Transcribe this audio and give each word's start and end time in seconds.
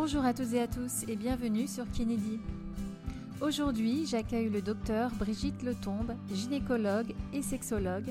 Bonjour 0.00 0.24
à 0.24 0.32
toutes 0.32 0.52
et 0.52 0.62
à 0.62 0.68
tous 0.68 1.02
et 1.08 1.16
bienvenue 1.16 1.66
sur 1.66 1.84
Kennedy. 1.90 2.38
Aujourd'hui, 3.40 4.06
j'accueille 4.06 4.48
le 4.48 4.62
docteur 4.62 5.10
Brigitte 5.18 5.64
Letombe, 5.64 6.12
gynécologue 6.32 7.16
et 7.32 7.42
sexologue, 7.42 8.06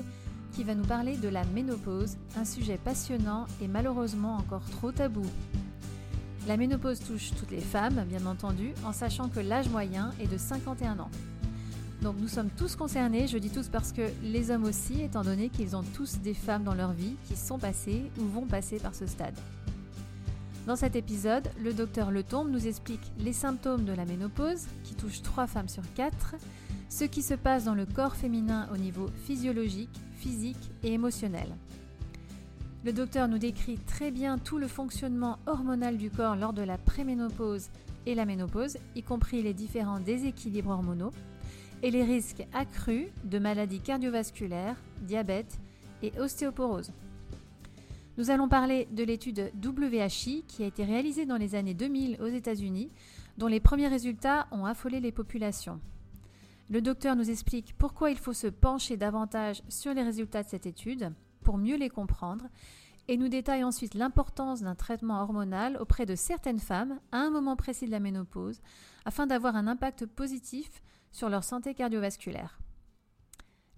qui 0.52 0.64
va 0.64 0.74
nous 0.74 0.84
parler 0.84 1.16
de 1.16 1.30
la 1.30 1.44
ménopause, 1.44 2.18
un 2.36 2.44
sujet 2.44 2.76
passionnant 2.76 3.46
et 3.62 3.68
malheureusement 3.68 4.36
encore 4.36 4.68
trop 4.70 4.92
tabou. 4.92 5.24
La 6.46 6.58
ménopause 6.58 7.00
touche 7.00 7.30
toutes 7.38 7.52
les 7.52 7.62
femmes, 7.62 8.04
bien 8.06 8.26
entendu, 8.26 8.74
en 8.84 8.92
sachant 8.92 9.30
que 9.30 9.40
l'âge 9.40 9.70
moyen 9.70 10.10
est 10.20 10.30
de 10.30 10.36
51 10.36 10.98
ans. 10.98 11.10
Donc 12.02 12.16
nous 12.20 12.28
sommes 12.28 12.50
tous 12.50 12.76
concernés, 12.76 13.28
je 13.28 13.38
dis 13.38 13.50
tous 13.50 13.68
parce 13.70 13.92
que 13.92 14.02
les 14.22 14.50
hommes 14.50 14.64
aussi, 14.64 15.00
étant 15.00 15.22
donné 15.22 15.48
qu'ils 15.48 15.74
ont 15.74 15.84
tous 15.94 16.18
des 16.18 16.34
femmes 16.34 16.64
dans 16.64 16.74
leur 16.74 16.92
vie 16.92 17.16
qui 17.24 17.34
sont 17.34 17.58
passées 17.58 18.10
ou 18.20 18.24
vont 18.24 18.44
passer 18.46 18.76
par 18.76 18.94
ce 18.94 19.06
stade. 19.06 19.34
Dans 20.68 20.76
cet 20.76 20.96
épisode, 20.96 21.48
le 21.58 21.72
docteur 21.72 22.10
Letombe 22.10 22.50
nous 22.50 22.66
explique 22.66 23.10
les 23.20 23.32
symptômes 23.32 23.86
de 23.86 23.94
la 23.94 24.04
ménopause, 24.04 24.66
qui 24.84 24.94
touchent 24.94 25.22
3 25.22 25.46
femmes 25.46 25.66
sur 25.70 25.82
4, 25.94 26.34
ce 26.90 27.04
qui 27.04 27.22
se 27.22 27.32
passe 27.32 27.64
dans 27.64 27.74
le 27.74 27.86
corps 27.86 28.16
féminin 28.16 28.68
au 28.70 28.76
niveau 28.76 29.06
physiologique, 29.24 29.98
physique 30.18 30.70
et 30.82 30.92
émotionnel. 30.92 31.48
Le 32.84 32.92
docteur 32.92 33.28
nous 33.28 33.38
décrit 33.38 33.78
très 33.78 34.10
bien 34.10 34.36
tout 34.36 34.58
le 34.58 34.68
fonctionnement 34.68 35.38
hormonal 35.46 35.96
du 35.96 36.10
corps 36.10 36.36
lors 36.36 36.52
de 36.52 36.60
la 36.60 36.76
préménopause 36.76 37.70
et 38.04 38.14
la 38.14 38.26
ménopause, 38.26 38.76
y 38.94 39.02
compris 39.02 39.42
les 39.42 39.54
différents 39.54 40.00
déséquilibres 40.00 40.72
hormonaux, 40.72 41.14
et 41.82 41.90
les 41.90 42.04
risques 42.04 42.46
accrus 42.52 43.06
de 43.24 43.38
maladies 43.38 43.80
cardiovasculaires, 43.80 44.76
diabète 45.00 45.58
et 46.02 46.12
ostéoporose. 46.20 46.92
Nous 48.18 48.30
allons 48.30 48.48
parler 48.48 48.88
de 48.90 49.04
l'étude 49.04 49.52
WHI 49.64 50.42
qui 50.48 50.64
a 50.64 50.66
été 50.66 50.84
réalisée 50.84 51.24
dans 51.24 51.36
les 51.36 51.54
années 51.54 51.72
2000 51.72 52.20
aux 52.20 52.26
États-Unis, 52.26 52.90
dont 53.36 53.46
les 53.46 53.60
premiers 53.60 53.86
résultats 53.86 54.48
ont 54.50 54.64
affolé 54.64 54.98
les 54.98 55.12
populations. 55.12 55.80
Le 56.68 56.82
docteur 56.82 57.14
nous 57.14 57.30
explique 57.30 57.76
pourquoi 57.78 58.10
il 58.10 58.18
faut 58.18 58.32
se 58.32 58.48
pencher 58.48 58.96
davantage 58.96 59.62
sur 59.68 59.94
les 59.94 60.02
résultats 60.02 60.42
de 60.42 60.48
cette 60.48 60.66
étude 60.66 61.12
pour 61.44 61.58
mieux 61.58 61.76
les 61.76 61.90
comprendre 61.90 62.46
et 63.06 63.16
nous 63.16 63.28
détaille 63.28 63.62
ensuite 63.62 63.94
l'importance 63.94 64.62
d'un 64.62 64.74
traitement 64.74 65.22
hormonal 65.22 65.76
auprès 65.76 66.04
de 66.04 66.16
certaines 66.16 66.58
femmes 66.58 66.98
à 67.12 67.18
un 67.18 67.30
moment 67.30 67.54
précis 67.54 67.86
de 67.86 67.92
la 67.92 68.00
ménopause 68.00 68.60
afin 69.04 69.28
d'avoir 69.28 69.54
un 69.54 69.68
impact 69.68 70.06
positif 70.06 70.82
sur 71.12 71.28
leur 71.28 71.44
santé 71.44 71.72
cardiovasculaire. 71.72 72.58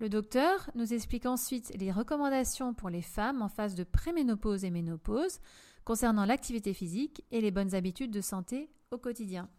Le 0.00 0.08
docteur 0.08 0.70
nous 0.74 0.94
explique 0.94 1.26
ensuite 1.26 1.76
les 1.78 1.92
recommandations 1.92 2.72
pour 2.72 2.88
les 2.88 3.02
femmes 3.02 3.42
en 3.42 3.50
phase 3.50 3.74
de 3.74 3.84
préménopause 3.84 4.64
et 4.64 4.70
ménopause 4.70 5.40
concernant 5.84 6.24
l'activité 6.24 6.72
physique 6.72 7.22
et 7.30 7.42
les 7.42 7.50
bonnes 7.50 7.74
habitudes 7.74 8.10
de 8.10 8.22
santé 8.22 8.70
au 8.90 8.96
quotidien. 8.96 9.50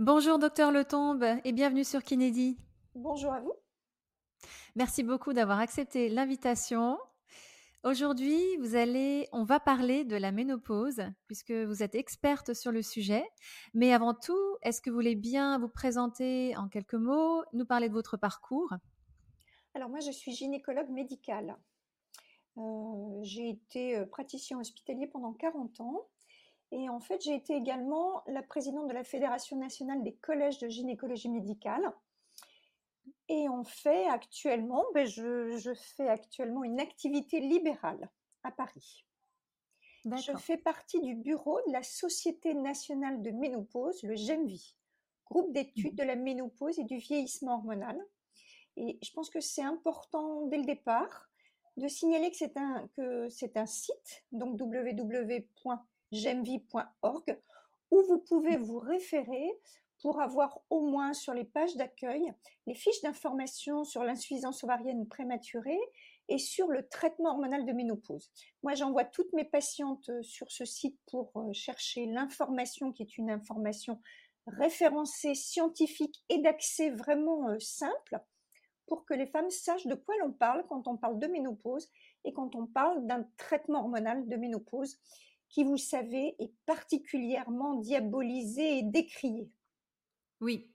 Bonjour 0.00 0.40
docteur 0.40 0.72
Letombe 0.72 1.24
et 1.44 1.52
bienvenue 1.52 1.84
sur 1.84 2.02
Kennedy. 2.02 2.58
Bonjour 2.96 3.32
à 3.32 3.40
vous. 3.40 3.54
Merci 4.74 5.04
beaucoup 5.04 5.32
d'avoir 5.32 5.60
accepté 5.60 6.08
l'invitation. 6.08 6.98
Aujourd'hui, 7.86 8.56
vous 8.56 8.74
allez, 8.74 9.28
on 9.30 9.44
va 9.44 9.60
parler 9.60 10.04
de 10.04 10.16
la 10.16 10.32
ménopause 10.32 11.02
puisque 11.28 11.52
vous 11.52 11.84
êtes 11.84 11.94
experte 11.94 12.52
sur 12.52 12.72
le 12.72 12.82
sujet. 12.82 13.24
Mais 13.74 13.92
avant 13.92 14.12
tout, 14.12 14.56
est-ce 14.62 14.82
que 14.82 14.90
vous 14.90 14.96
voulez 14.96 15.14
bien 15.14 15.56
vous 15.60 15.68
présenter 15.68 16.56
en 16.56 16.66
quelques 16.66 16.94
mots, 16.94 17.44
nous 17.52 17.64
parler 17.64 17.88
de 17.88 17.94
votre 17.94 18.16
parcours? 18.16 18.74
Alors 19.74 19.88
moi, 19.88 20.00
je 20.00 20.10
suis 20.10 20.32
gynécologue 20.32 20.90
médicale. 20.90 21.56
Euh, 22.58 23.20
j'ai 23.22 23.50
été 23.50 23.96
euh, 23.96 24.04
praticien 24.04 24.58
hospitalier 24.58 25.06
pendant 25.06 25.32
40 25.32 25.80
ans. 25.80 26.08
Et 26.72 26.88
en 26.88 26.98
fait, 26.98 27.22
j'ai 27.22 27.36
été 27.36 27.54
également 27.54 28.24
la 28.26 28.42
présidente 28.42 28.88
de 28.88 28.94
la 28.94 29.04
Fédération 29.04 29.56
nationale 29.58 30.02
des 30.02 30.16
collèges 30.16 30.58
de 30.58 30.66
gynécologie 30.66 31.28
médicale. 31.28 31.92
Et 33.28 33.48
on 33.48 33.64
fait 33.64 34.06
actuellement, 34.06 34.84
ben 34.94 35.06
je, 35.06 35.74
fais 35.74 36.08
actuellement 36.08 36.62
une 36.64 36.80
activité 36.80 37.40
libérale 37.40 38.10
à 38.44 38.52
Paris. 38.52 39.04
Je 40.04 40.36
fais 40.36 40.56
partie 40.56 41.00
du 41.00 41.16
bureau 41.16 41.58
de 41.66 41.72
la 41.72 41.82
Société 41.82 42.54
nationale 42.54 43.22
de 43.22 43.32
ménopause, 43.32 44.00
le 44.04 44.14
GEMVI, 44.14 44.76
groupe 45.28 45.52
d'études 45.52 45.94
mmh. 45.94 45.96
de 45.96 46.02
la 46.04 46.14
ménopause 46.14 46.78
et 46.78 46.84
du 46.84 46.98
vieillissement 46.98 47.56
hormonal. 47.56 48.00
Et 48.76 49.00
je 49.02 49.10
pense 49.12 49.30
que 49.30 49.40
c'est 49.40 49.62
important 49.62 50.46
dès 50.46 50.58
le 50.58 50.64
départ 50.64 51.28
de 51.76 51.88
signaler 51.88 52.30
que 52.30 52.36
c'est 52.36 52.56
un, 52.56 52.88
que 52.96 53.28
c'est 53.28 53.56
un 53.56 53.66
site, 53.66 54.24
donc 54.30 54.60
www.gemvi.org, 54.60 55.42
où 57.90 58.02
vous 58.02 58.18
pouvez 58.18 58.56
mmh. 58.56 58.62
vous 58.62 58.78
référer 58.78 59.50
pour 60.06 60.20
avoir 60.20 60.60
au 60.70 60.82
moins 60.82 61.14
sur 61.14 61.34
les 61.34 61.42
pages 61.42 61.74
d'accueil 61.74 62.32
les 62.68 62.76
fiches 62.76 63.02
d'information 63.02 63.82
sur 63.82 64.04
l'insuffisance 64.04 64.62
ovarienne 64.62 65.08
prématurée 65.08 65.80
et 66.28 66.38
sur 66.38 66.68
le 66.68 66.86
traitement 66.86 67.30
hormonal 67.30 67.66
de 67.66 67.72
ménopause. 67.72 68.30
Moi, 68.62 68.74
j'envoie 68.76 69.04
toutes 69.04 69.32
mes 69.32 69.44
patientes 69.44 70.08
euh, 70.10 70.22
sur 70.22 70.48
ce 70.52 70.64
site 70.64 70.96
pour 71.10 71.32
euh, 71.34 71.52
chercher 71.52 72.06
l'information 72.06 72.92
qui 72.92 73.02
est 73.02 73.18
une 73.18 73.32
information 73.32 74.00
référencée, 74.46 75.34
scientifique 75.34 76.22
et 76.28 76.38
d'accès 76.38 76.90
vraiment 76.90 77.48
euh, 77.48 77.58
simple 77.58 78.20
pour 78.86 79.06
que 79.06 79.14
les 79.14 79.26
femmes 79.26 79.50
sachent 79.50 79.88
de 79.88 79.96
quoi 79.96 80.14
l'on 80.22 80.30
parle 80.30 80.64
quand 80.68 80.86
on 80.86 80.96
parle 80.96 81.18
de 81.18 81.26
ménopause 81.26 81.90
et 82.22 82.32
quand 82.32 82.54
on 82.54 82.68
parle 82.68 83.04
d'un 83.08 83.24
traitement 83.38 83.80
hormonal 83.80 84.28
de 84.28 84.36
ménopause 84.36 85.00
qui, 85.48 85.64
vous 85.64 85.76
savez, 85.76 86.36
est 86.38 86.52
particulièrement 86.64 87.74
diabolisé 87.74 88.78
et 88.78 88.82
décrié. 88.84 89.50
Oui. 90.40 90.68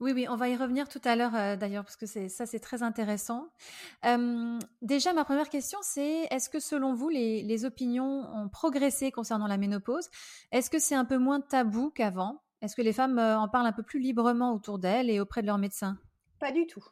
Oui, 0.00 0.26
on 0.28 0.36
va 0.36 0.48
y 0.48 0.56
revenir 0.56 0.88
tout 0.88 1.00
à 1.04 1.16
l'heure 1.16 1.34
euh, 1.34 1.56
d'ailleurs, 1.56 1.84
parce 1.84 1.96
que 1.96 2.06
ça, 2.06 2.46
c'est 2.46 2.58
très 2.58 2.82
intéressant. 2.82 3.48
déjà, 4.82 5.12
ma 5.12 5.24
première 5.24 5.48
question, 5.48 5.78
c'est 5.82 6.26
est-ce 6.30 6.50
que 6.50 6.60
selon 6.60 6.94
vous, 6.94 7.08
les, 7.08 7.64
opinions 7.64 8.28
ont 8.34 8.48
progressé 8.48 9.10
concernant 9.12 9.46
la 9.46 9.56
ménopause? 9.56 10.08
Est-ce 10.50 10.68
que 10.68 10.78
c'est 10.78 10.94
un 10.94 11.04
peu 11.04 11.18
moins 11.18 11.40
tabou 11.40 11.90
qu'avant? 11.90 12.42
Est-ce 12.60 12.76
que 12.76 12.82
les 12.82 12.92
femmes 12.92 13.18
euh, 13.18 13.38
en 13.38 13.48
parlent 13.48 13.66
un 13.66 13.72
peu 13.72 13.82
plus 13.82 14.00
librement 14.00 14.52
autour 14.54 14.78
d'elles 14.78 15.10
et 15.10 15.20
auprès 15.20 15.42
de 15.42 15.46
leurs 15.46 15.58
médecins? 15.58 15.98
Pas 16.38 16.50
du 16.50 16.66
tout. 16.66 16.84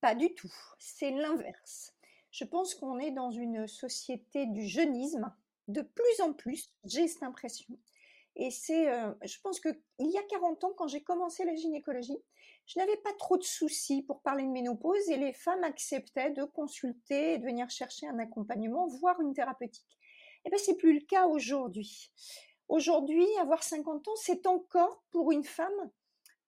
Pas 0.00 0.14
du 0.14 0.32
tout. 0.34 0.52
C'est 0.78 1.10
l'inverse. 1.10 1.92
Je 2.30 2.44
pense 2.44 2.74
qu'on 2.74 2.98
est 2.98 3.10
dans 3.10 3.30
une 3.30 3.66
société 3.66 4.46
du 4.46 4.66
jeunisme, 4.66 5.32
de 5.68 5.82
plus 5.82 6.20
en 6.22 6.32
plus, 6.32 6.70
j'ai 6.84 7.08
cette 7.08 7.22
impression. 7.22 7.66
Et 8.36 8.50
c'est, 8.50 8.90
euh, 8.90 9.12
je 9.22 9.38
pense 9.42 9.60
que 9.60 9.68
il 9.98 10.10
y 10.10 10.18
a 10.18 10.22
40 10.24 10.64
ans, 10.64 10.72
quand 10.76 10.88
j'ai 10.88 11.02
commencé 11.02 11.44
la 11.44 11.54
gynécologie, 11.54 12.18
je 12.66 12.78
n'avais 12.78 12.96
pas 12.98 13.12
trop 13.12 13.36
de 13.36 13.42
soucis 13.42 14.02
pour 14.02 14.22
parler 14.22 14.44
de 14.44 14.48
ménopause 14.48 15.08
et 15.08 15.16
les 15.16 15.32
femmes 15.32 15.62
acceptaient 15.64 16.30
de 16.30 16.44
consulter 16.44 17.34
et 17.34 17.38
de 17.38 17.44
venir 17.44 17.70
chercher 17.70 18.08
un 18.08 18.18
accompagnement, 18.18 18.88
voire 18.88 19.20
une 19.20 19.34
thérapeutique. 19.34 19.98
Et 20.44 20.48
eh 20.48 20.50
ben 20.50 20.58
c'est 20.58 20.76
plus 20.76 20.94
le 20.94 21.04
cas 21.06 21.26
aujourd'hui. 21.26 22.10
Aujourd'hui, 22.68 23.26
avoir 23.40 23.62
50 23.62 24.08
ans, 24.08 24.16
c'est 24.16 24.46
encore 24.46 25.02
pour 25.10 25.32
une 25.32 25.44
femme 25.44 25.90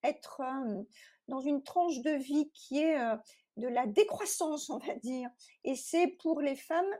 être 0.03 0.41
euh, 0.41 0.83
dans 1.29 1.41
une 1.41 1.63
tranche 1.63 2.01
de 2.01 2.11
vie 2.11 2.51
qui 2.53 2.79
est 2.79 2.99
euh, 2.99 3.17
de 3.57 3.69
la 3.69 3.87
décroissance, 3.87 4.71
on 4.71 4.79
va 4.79 4.95
dire. 4.97 5.31
Et 5.65 5.75
c'est 5.75 6.09
pour 6.23 6.41
les 6.41 6.57
femmes 6.57 6.95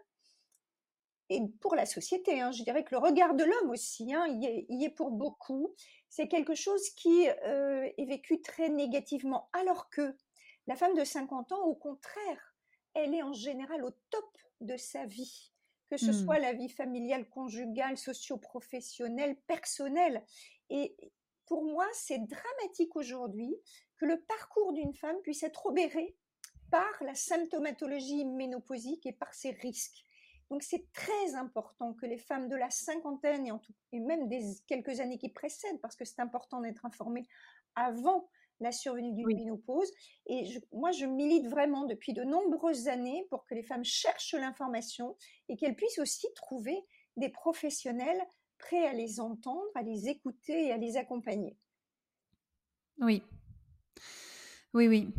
et 1.29 1.41
pour 1.61 1.75
la 1.75 1.87
société. 1.87 2.41
Hein, 2.41 2.53
je 2.53 2.63
dirais 2.63 2.85
que 2.85 2.95
le 2.95 2.99
regard 2.99 3.35
de 3.35 3.45
l'homme 3.45 3.71
aussi, 3.71 4.15
hein, 4.15 4.27
y, 4.29 4.85
est, 4.85 4.91
pour 4.91 5.11
beaucoup. 5.11 5.75
C'est 6.09 6.29
quelque 6.29 6.55
chose 6.55 6.91
qui 6.91 7.29
euh, 7.29 7.89
est 7.97 8.07
vécu 8.07 8.41
très 8.41 8.69
négativement, 8.69 9.49
alors 9.53 9.91
que 9.91 10.15
la 10.67 10.77
femme 10.77 10.95
de 10.95 11.05
50 11.05 11.53
ans, 11.53 11.65
au 11.65 11.75
contraire, 11.75 12.55
elle 12.95 13.15
est 13.15 13.23
en 13.23 13.33
général 13.33 13.85
au 13.85 13.91
top 14.11 14.39
de 14.61 14.77
sa 14.77 15.05
vie, 15.05 15.53
que 15.91 15.97
ce 15.97 16.11
mmh. 16.11 16.25
soit 16.25 16.39
la 16.39 16.53
vie 16.53 16.69
familiale, 16.69 17.29
conjugale, 17.29 17.99
socio-professionnelle, 17.99 19.37
personnelle. 19.47 20.25
Et 20.71 20.97
pour 21.47 21.65
moi, 21.65 21.87
c'est 21.93 22.19
dramatique 22.19 22.97
aujourd'hui 22.97 23.55
que 23.99 24.07
le 24.07 24.21
parcours 24.23 24.73
d'une 24.73 24.95
femme 24.95 25.21
puisse 25.23 25.43
être 25.43 25.67
obéré 25.67 26.17
par 26.71 26.91
la 27.03 27.15
symptomatologie 27.15 28.25
ménopausique 28.25 29.07
et 29.07 29.13
par 29.13 29.35
ses 29.35 29.51
risques. 29.51 30.06
Donc 30.51 30.63
c'est 30.63 30.87
très 30.93 31.35
important 31.35 31.95
que 31.95 32.07
les 32.07 32.19
femmes 32.19 32.49
de 32.49 32.57
la 32.57 32.71
cinquantaine 32.71 33.47
et, 33.47 33.51
en 33.51 33.59
tout, 33.59 33.73
et 33.93 34.01
même 34.01 34.29
des 34.29 34.43
quelques 34.67 35.01
années 35.01 35.19
qui 35.19 35.29
précèdent, 35.29 35.81
parce 35.81 35.97
que 35.97 36.05
c'est 36.05 36.21
important 36.21 36.61
d'être 36.61 36.85
informée 36.87 37.27
avant 37.75 38.29
la 38.61 38.73
survenue 38.73 39.13
d'une 39.13 39.27
ménopause. 39.27 39.91
Et 40.27 40.47
moi, 40.73 40.93
je 40.93 41.05
milite 41.05 41.47
vraiment 41.49 41.85
depuis 41.85 42.13
de 42.13 42.23
nombreuses 42.23 42.89
années 42.89 43.27
pour 43.29 43.45
que 43.45 43.55
les 43.55 43.63
femmes 43.63 43.85
cherchent 43.85 44.35
l'information 44.35 45.17
et 45.49 45.57
qu'elles 45.57 45.77
puissent 45.77 45.99
aussi 45.99 46.27
trouver 46.35 46.79
des 47.17 47.29
professionnels 47.29 48.21
prêts 48.59 48.87
à 48.87 48.93
les 48.93 49.21
entendre, 49.21 49.67
à 49.75 49.83
les 49.83 50.09
écouter 50.09 50.69
et 50.69 50.73
à 50.73 50.79
les 50.79 50.97
accompagner. 50.97 51.59
Oui. 52.99 53.23
Oui, 54.73 54.89
oui 54.89 55.13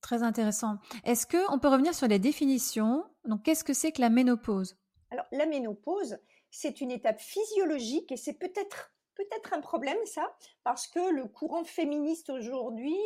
très 0.00 0.22
intéressant. 0.22 0.76
Est-ce 1.04 1.26
qu'on 1.26 1.58
peut 1.58 1.68
revenir 1.68 1.94
sur 1.94 2.08
les 2.08 2.18
définitions? 2.18 3.04
Donc, 3.24 3.42
qu'est-ce 3.42 3.64
que 3.64 3.74
c'est 3.74 3.92
que 3.92 4.00
la 4.00 4.10
ménopause? 4.10 4.76
Alors, 5.10 5.26
la 5.32 5.46
ménopause, 5.46 6.18
c'est 6.50 6.80
une 6.80 6.90
étape 6.90 7.20
physiologique 7.20 8.12
et 8.12 8.16
c'est 8.16 8.34
peut-être 8.34 8.92
peut-être 9.16 9.54
un 9.54 9.60
problème 9.60 9.96
ça, 10.04 10.30
parce 10.62 10.86
que 10.86 11.10
le 11.10 11.24
courant 11.26 11.64
féministe 11.64 12.28
aujourd'hui 12.30 12.96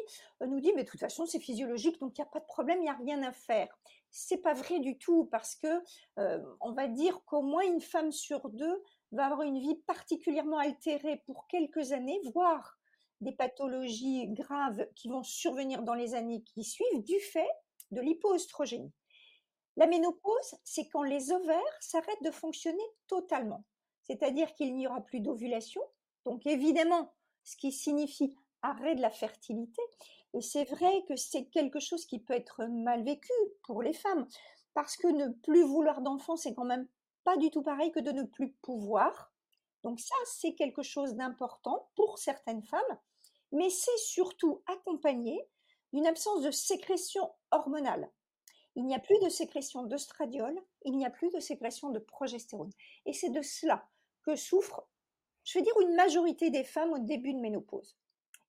euh, 0.43 0.47
nous 0.47 0.61
dit 0.61 0.73
mais 0.75 0.83
de 0.83 0.89
toute 0.89 1.01
façon 1.01 1.25
c'est 1.25 1.39
physiologique 1.39 2.01
donc 2.01 2.19
il 2.19 2.21
n'y 2.21 2.27
a 2.27 2.31
pas 2.31 2.41
de 2.41 2.47
problème, 2.47 2.79
il 2.79 2.83
n'y 2.83 2.89
a 2.89 2.95
rien 2.95 3.23
à 3.23 3.33
faire. 3.33 3.69
C'est 4.11 4.39
pas 4.39 4.55
vrai 4.55 4.81
du 4.81 4.99
tout 4.99 5.27
parce 5.31 5.55
que 5.55 5.69
on 6.61 6.73
va 6.73 6.89
dire 6.89 7.23
qu'au 7.27 7.43
moins 7.43 7.63
une 7.63 7.81
femme 7.81 8.11
sur 8.11 8.49
deux 8.49 8.83
va 9.13 9.27
avoir 9.27 9.43
une 9.43 9.61
vie 9.61 9.77
particulièrement 9.87 10.59
altérée 10.59 11.23
pour 11.27 11.47
quelques 11.47 11.93
années, 11.93 12.21
voire 12.35 12.80
des 13.21 13.33
pathologies 13.33 14.29
graves 14.29 14.87
qui 14.95 15.09
vont 15.09 15.23
survenir 15.23 15.83
dans 15.83 15.95
les 15.95 16.15
années 16.15 16.43
qui 16.43 16.65
suivent 16.65 17.05
du 17.05 17.19
fait 17.21 17.51
de 17.91 18.01
l'hypoestrogénie. 18.01 18.93
La 19.77 19.87
ménopause, 19.87 20.57
c'est 20.65 20.89
quand 20.89 21.03
les 21.03 21.33
ovaires 21.33 21.77
s'arrêtent 21.81 22.23
de 22.23 22.31
fonctionner 22.31 22.83
totalement. 23.07 23.65
C'est-à-dire 24.05 24.53
qu'il 24.55 24.75
n'y 24.75 24.87
aura 24.87 25.01
plus 25.01 25.21
d'ovulation. 25.21 25.83
Donc 26.25 26.47
évidemment, 26.47 27.13
ce 27.45 27.57
qui 27.57 27.73
signifie 27.73 28.37
arrêt 28.63 28.95
de 28.95 29.01
la 29.01 29.11
fertilité. 29.11 29.83
Et 30.35 30.41
c'est 30.41 30.65
vrai 30.65 31.05
que 31.09 31.17
c'est 31.17 31.47
quelque 31.47 31.81
chose 31.81 32.05
qui 32.07 32.19
peut 32.21 32.35
être 32.35 32.65
mal 32.67 33.05
vécu 33.05 33.33
pour 33.63 33.83
les 33.83 33.93
femmes. 33.93 34.27
Parce 34.75 34.97
que 34.97 35.09
ne 35.09 35.29
plus 35.29 35.65
vouloir 35.65 36.01
d'enfants, 36.01 36.37
c'est 36.37 36.55
quand 36.55 36.65
même 36.65 36.89
pas 37.25 37.37
du 37.37 37.51
tout 37.51 37.63
pareil 37.63 37.91
que 37.91 38.01
de 38.01 38.13
ne 38.13 38.23
plus 38.23 38.53
pouvoir. 38.63 39.33
Donc 39.83 39.99
ça, 39.99 40.15
c'est 40.27 40.55
quelque 40.55 40.83
chose 40.83 41.15
d'important 41.15 41.89
pour 41.97 42.19
certaines 42.19 42.63
femmes. 42.63 42.99
Mais 43.53 43.71
c'est 43.71 43.99
surtout 43.99 44.63
accompagné 44.67 45.49
d'une 45.93 46.07
absence 46.07 46.43
de 46.43 46.51
sécrétion 46.51 47.31
hormonale 47.51 48.11
il 48.77 48.87
n'y 48.87 48.95
a 48.95 48.99
plus 48.99 49.19
de 49.19 49.29
sécrétion 49.29 49.83
d'ostradiol, 49.83 50.59
il 50.85 50.97
n'y 50.97 51.07
a 51.07 51.11
plus 51.11 51.31
de 51.31 51.41
sécrétion 51.41 51.91
de 51.91 51.99
progestérone. 51.99 52.71
Et 53.07 53.13
c'est 53.13 53.31
de 53.31 53.43
cela 53.43 53.89
que 54.23 54.37
souffre, 54.37 54.87
je 55.45 55.59
vais 55.59 55.65
dire, 55.65 55.79
une 55.81 55.95
majorité 55.95 56.51
des 56.51 56.65
femmes 56.65 56.93
au 56.93 56.99
début 56.99 57.35
de 57.35 57.41
ménopause. 57.41 57.97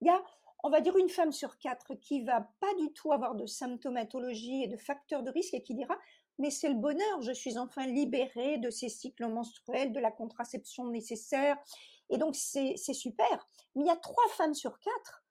Il 0.01 0.07
y 0.07 0.09
a, 0.09 0.24
on 0.63 0.69
va 0.69 0.81
dire, 0.81 0.98
une 0.98 1.09
femme 1.09 1.31
sur 1.31 1.57
quatre 1.57 1.95
qui 1.95 2.24
va 2.24 2.50
pas 2.59 2.74
du 2.75 2.92
tout 2.94 3.12
avoir 3.12 3.36
de 3.36 3.45
symptomatologie 3.45 4.63
et 4.63 4.68
de 4.68 4.77
facteurs 4.77 5.24
de 5.24 5.31
risque 5.31 5.53
et 5.53 5.63
qui 5.63 5.74
dira 5.74 5.98
mais 6.39 6.50
c'est 6.50 6.69
le 6.69 6.75
bonheur, 6.75 7.21
je 7.21 7.33
suis 7.33 7.59
enfin 7.59 7.86
libérée 7.86 8.57
de 8.57 8.71
ces 8.71 8.89
cycles 8.89 9.27
menstruels, 9.27 9.92
de 9.92 10.00
la 10.00 10.09
contraception 10.09 10.88
nécessaire, 10.88 11.56
et 12.11 12.17
donc 12.17 12.35
c'est 12.35 12.75
super. 12.77 13.47
Mais 13.75 13.83
il 13.83 13.87
y 13.87 13.91
a 13.91 13.95
trois 13.95 14.27
femmes 14.29 14.53
sur 14.53 14.77
quatre 14.79 15.23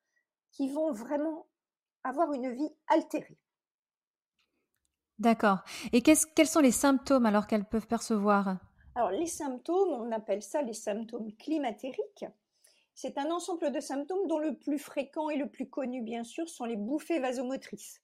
qui 0.51 0.69
vont 0.69 0.93
vraiment 0.93 1.47
avoir 2.03 2.33
une 2.33 2.53
vie 2.53 2.75
altérée. 2.89 3.39
D'accord. 5.19 5.59
Et 5.93 6.03
quels 6.03 6.47
sont 6.49 6.61
les 6.61 6.73
symptômes 6.73 7.27
alors 7.27 7.47
qu'elles 7.47 7.69
peuvent 7.69 7.87
percevoir? 7.87 8.57
Alors 8.95 9.11
les 9.11 9.27
symptômes, 9.27 9.93
on 9.93 10.11
appelle 10.13 10.43
ça 10.43 10.63
les 10.63 10.73
symptômes 10.73 11.37
climatériques. 11.37 12.25
C'est 12.95 13.19
un 13.19 13.31
ensemble 13.31 13.71
de 13.71 13.81
symptômes 13.81 14.27
dont 14.27 14.39
le 14.39 14.57
plus 14.57 14.79
fréquent 14.79 15.31
et 15.31 15.37
le 15.37 15.49
plus 15.49 15.69
connu, 15.69 16.03
bien 16.03 16.25
sûr, 16.25 16.49
sont 16.49 16.65
les 16.65 16.77
bouffées 16.77 17.21
vasomotrices, 17.21 18.03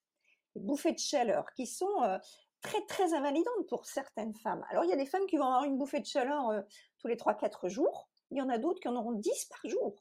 les 0.54 0.60
bouffées 0.60 0.92
de 0.92 0.98
chaleur, 0.98 1.52
qui 1.54 1.66
sont 1.66 2.02
euh, 2.02 2.18
très 2.62 2.80
très 2.86 3.12
invalidantes 3.14 3.66
pour 3.68 3.86
certaines 3.86 4.34
femmes. 4.34 4.64
Alors 4.70 4.84
il 4.84 4.90
y 4.90 4.92
a 4.92 4.96
des 4.96 5.06
femmes 5.06 5.26
qui 5.26 5.36
vont 5.36 5.44
avoir 5.44 5.64
une 5.64 5.76
bouffée 5.78 6.00
de 6.00 6.06
chaleur 6.06 6.50
euh, 6.50 6.60
tous 6.98 7.08
les 7.08 7.16
3-4 7.16 7.68
jours, 7.68 8.08
il 8.30 8.38
y 8.38 8.42
en 8.42 8.48
a 8.48 8.58
d'autres 8.58 8.80
qui 8.80 8.88
en 8.88 8.96
auront 8.96 9.12
10 9.12 9.46
par 9.46 9.70
jour. 9.70 9.94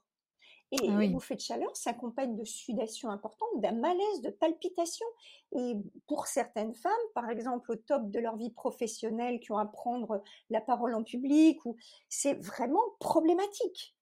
Et 0.72 0.90
ah 0.90 0.98
les 0.98 1.10
bouffées 1.10 1.36
de 1.36 1.42
chaleur 1.42 1.76
s'accompagnent 1.78 2.36
de 2.36 2.44
sudation 2.44 3.10
importante, 3.10 3.62
d'un 3.62 3.74
malaise, 3.74 4.22
de 4.22 4.32
palpitations. 4.32 5.06
Et 5.52 5.76
pour 6.08 6.26
certaines 6.28 6.74
femmes, 6.74 6.92
par 7.14 7.30
exemple 7.30 7.72
au 7.72 7.76
top 7.76 8.10
de 8.10 8.20
leur 8.20 8.36
vie 8.36 8.50
professionnelle, 8.50 9.40
qui 9.40 9.52
ont 9.52 9.58
à 9.58 9.66
prendre 9.66 10.24
la 10.50 10.62
parole 10.62 10.96
en 10.96 11.04
public, 11.04 11.64
ou 11.66 11.78
c'est 12.10 12.34
vraiment 12.34 12.84
problématique. 13.00 13.96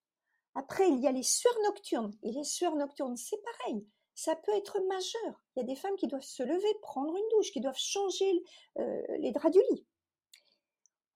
Après, 0.55 0.87
il 0.87 0.99
y 0.99 1.07
a 1.07 1.11
les 1.11 1.23
sueurs 1.23 1.57
nocturnes. 1.65 2.13
Et 2.23 2.31
les 2.31 2.43
sueurs 2.43 2.75
nocturnes, 2.75 3.17
c'est 3.17 3.41
pareil. 3.43 3.85
Ça 4.15 4.35
peut 4.35 4.55
être 4.55 4.79
majeur. 4.87 5.43
Il 5.55 5.59
y 5.59 5.63
a 5.63 5.65
des 5.65 5.75
femmes 5.75 5.95
qui 5.95 6.07
doivent 6.07 6.21
se 6.21 6.43
lever, 6.43 6.73
prendre 6.81 7.15
une 7.15 7.29
douche, 7.31 7.51
qui 7.51 7.59
doivent 7.59 7.77
changer 7.77 8.43
euh, 8.79 9.01
les 9.19 9.31
draps 9.31 9.53
du 9.53 9.61
lit. 9.71 9.85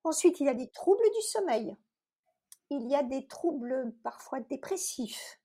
Ensuite, 0.04 0.40
il 0.40 0.48
y 0.48 0.50
a 0.50 0.56
des 0.56 0.70
troubles 0.70 1.04
du 1.16 1.22
sommeil 1.22 1.76
il 2.70 2.88
y 2.90 2.96
a 2.96 3.04
des 3.04 3.28
troubles 3.28 3.94
parfois 4.04 4.40
dépressifs. 4.42 5.40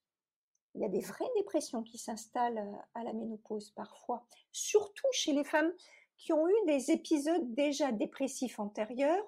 Il 0.75 0.81
y 0.81 0.85
a 0.85 0.89
des 0.89 1.01
vraies 1.01 1.29
dépressions 1.37 1.83
qui 1.83 1.97
s'installent 1.97 2.57
euh, 2.57 2.77
à 2.95 3.03
la 3.03 3.13
ménopause 3.13 3.71
parfois, 3.71 4.25
surtout 4.51 5.07
chez 5.11 5.33
les 5.33 5.43
femmes 5.43 5.71
qui 6.17 6.33
ont 6.33 6.47
eu 6.47 6.65
des 6.67 6.91
épisodes 6.91 7.53
déjà 7.53 7.91
dépressifs 7.91 8.59
antérieurs 8.59 9.25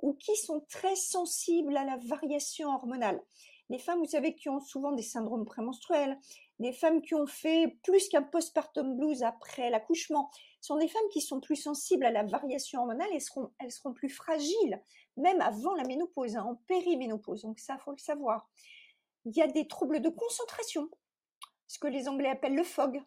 ou 0.00 0.14
qui 0.14 0.36
sont 0.36 0.64
très 0.68 0.96
sensibles 0.96 1.76
à 1.76 1.84
la 1.84 1.96
variation 1.96 2.68
hormonale. 2.68 3.22
Les 3.70 3.78
femmes, 3.78 4.00
vous 4.00 4.10
savez, 4.10 4.34
qui 4.34 4.48
ont 4.48 4.60
souvent 4.60 4.92
des 4.92 5.02
syndromes 5.02 5.46
prémenstruels, 5.46 6.18
des 6.58 6.72
femmes 6.72 7.00
qui 7.00 7.14
ont 7.14 7.26
fait 7.26 7.78
plus 7.82 8.08
qu'un 8.08 8.22
postpartum 8.22 8.96
blues 8.96 9.22
après 9.22 9.70
l'accouchement, 9.70 10.30
sont 10.60 10.76
des 10.76 10.88
femmes 10.88 11.08
qui 11.12 11.20
sont 11.20 11.40
plus 11.40 11.56
sensibles 11.56 12.04
à 12.04 12.10
la 12.10 12.24
variation 12.24 12.80
hormonale 12.80 13.12
et 13.12 13.20
seront, 13.20 13.50
elles 13.58 13.72
seront 13.72 13.94
plus 13.94 14.10
fragiles 14.10 14.82
même 15.16 15.40
avant 15.40 15.74
la 15.74 15.84
ménopause, 15.84 16.36
hein, 16.36 16.44
en 16.44 16.54
périménopause. 16.66 17.42
Donc 17.42 17.58
ça, 17.58 17.78
faut 17.78 17.92
le 17.92 17.98
savoir. 17.98 18.48
Il 19.24 19.36
y 19.36 19.42
a 19.42 19.46
des 19.46 19.68
troubles 19.68 20.00
de 20.00 20.08
concentration, 20.08 20.88
ce 21.66 21.78
que 21.78 21.86
les 21.86 22.08
Anglais 22.08 22.28
appellent 22.28 22.56
le 22.56 22.64
fog, 22.64 23.02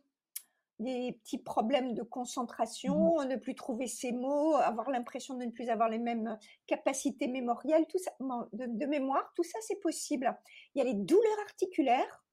des 0.80 1.14
petits 1.24 1.38
problèmes 1.38 1.94
de 1.94 2.04
concentration, 2.04 3.20
mmh 3.20 3.26
ne 3.26 3.36
plus 3.38 3.56
trouver 3.56 3.88
ses 3.88 4.12
mots, 4.12 4.56
avoir 4.56 4.90
l'impression 4.90 5.36
de 5.36 5.46
ne 5.46 5.52
plus 5.52 5.70
avoir 5.70 5.90
les 5.90 6.00
mêmes 6.00 6.38
capacités 6.68 7.28
mémorielles, 7.28 7.86
tout 7.88 7.98
ça, 7.98 8.12
de, 8.20 8.86
mémoire, 8.86 9.32
tout 9.36 9.44
ça 9.44 9.58
c'est 9.62 9.80
possible. 9.80 10.38
Il 10.74 10.80
y 10.80 10.82
a 10.82 10.84
les 10.84 10.94
douleurs 10.94 11.40
articulaires, 11.46 12.26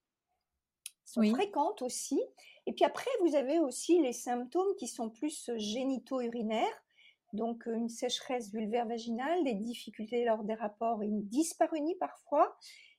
sont 1.04 1.22
fréquentes 1.24 1.82
aussi. 1.82 2.20
Et 2.66 2.72
puis 2.72 2.84
après, 2.84 3.10
vous 3.20 3.34
avez 3.34 3.58
aussi 3.58 4.00
les 4.00 4.12
symptômes 4.12 4.74
qui 4.76 4.88
sont 4.88 5.10
plus 5.10 5.50
génito-urinaires, 5.56 6.82
donc 7.32 7.66
une 7.66 7.88
sécheresse 7.88 8.52
vulvaire 8.52 8.86
vaginale, 8.86 9.44
des 9.44 9.54
difficultés 9.54 10.24
lors 10.24 10.44
des 10.44 10.54
rapports, 10.54 11.02
une 11.02 11.22
dyspareunie 11.28 11.96
parfois, 11.96 12.56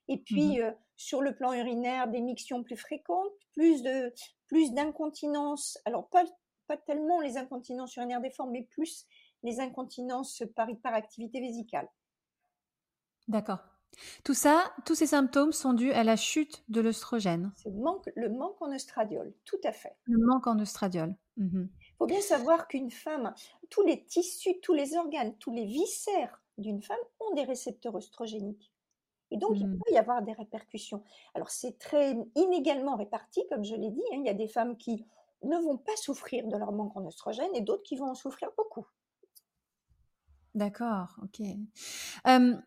et 0.08 0.18
mmh 0.18 0.24
puis 0.26 0.60
sur 0.96 1.22
le 1.22 1.36
plan 1.36 1.54
urinaire, 1.54 2.08
des 2.08 2.22
mictions 2.22 2.64
plus 2.64 2.78
fréquentes, 2.78 3.32
plus 3.54 3.84
de 3.84 4.14
plus 4.48 4.74
d'incontinence. 4.74 5.78
Alors 5.86 6.10
pas 6.10 6.26
pas 6.68 6.78
tellement 6.78 7.20
les 7.20 7.38
incontinences 7.38 7.96
urinaires 7.96 8.22
des 8.22 8.32
formes, 8.32 8.52
mais 8.52 8.68
plus 8.72 9.06
les 9.44 9.60
incontinences 9.60 10.44
par 10.56 10.70
hyperactivité 10.70 11.40
vésicale. 11.42 11.88
D'accord. 13.28 13.60
Tout 14.24 14.34
ça, 14.34 14.74
tous 14.86 14.96
ces 14.96 15.08
symptômes 15.08 15.52
sont 15.52 15.74
dus 15.74 15.92
à 15.92 16.04
la 16.04 16.16
chute 16.16 16.64
de 16.70 16.82
l'œstrogène. 16.82 17.52
Le 17.66 17.72
manque, 17.72 18.10
le 18.16 18.30
manque 18.30 18.62
en 18.62 18.72
œstradiol, 18.72 19.34
tout 19.46 19.60
à 19.64 19.72
fait. 19.72 19.96
Le 20.06 20.18
manque 20.26 20.48
en 20.48 20.58
œstradiol. 20.60 21.16
Mmh 21.38 21.66
faut 22.04 22.08
bien 22.08 22.20
savoir 22.20 22.68
qu'une 22.68 22.92
femme, 22.92 23.34
tous 23.70 23.82
les 23.84 24.04
tissus, 24.04 24.60
tous 24.62 24.74
les 24.74 24.98
organes, 24.98 25.38
tous 25.38 25.52
les 25.52 25.64
viscères 25.64 26.42
d'une 26.58 26.82
femme 26.82 27.00
ont 27.22 27.34
des 27.34 27.46
récepteurs 27.46 27.96
œstrogéniques. 27.96 28.74
Et 29.32 29.38
donc, 29.38 29.52
il 29.56 29.66
mmh. 29.66 29.80
peut 29.80 29.94
y 29.94 29.98
avoir 29.98 30.22
des 30.22 30.34
répercussions. 30.34 31.02
Alors, 31.34 31.50
c'est 31.50 31.80
très 31.80 32.18
inégalement 32.36 32.98
réparti, 32.98 33.48
comme 33.48 33.64
je 33.64 33.76
l'ai 33.76 33.90
dit. 33.90 34.04
Hein. 34.12 34.18
Il 34.18 34.26
y 34.26 34.30
a 34.30 34.34
des 34.34 34.50
femmes 34.50 34.76
qui 34.76 35.06
ne 35.44 35.56
vont 35.56 35.78
pas 35.78 35.96
souffrir 35.96 36.46
de 36.46 36.58
leur 36.58 36.74
manque 36.74 36.94
en 36.98 37.08
œstrogène 37.08 37.56
et 37.56 37.62
d'autres 37.62 37.84
qui 37.84 37.96
vont 37.96 38.10
en 38.10 38.16
souffrir 38.16 38.50
beaucoup. 38.58 38.86
D'accord, 40.54 41.16
ok. 41.24 41.48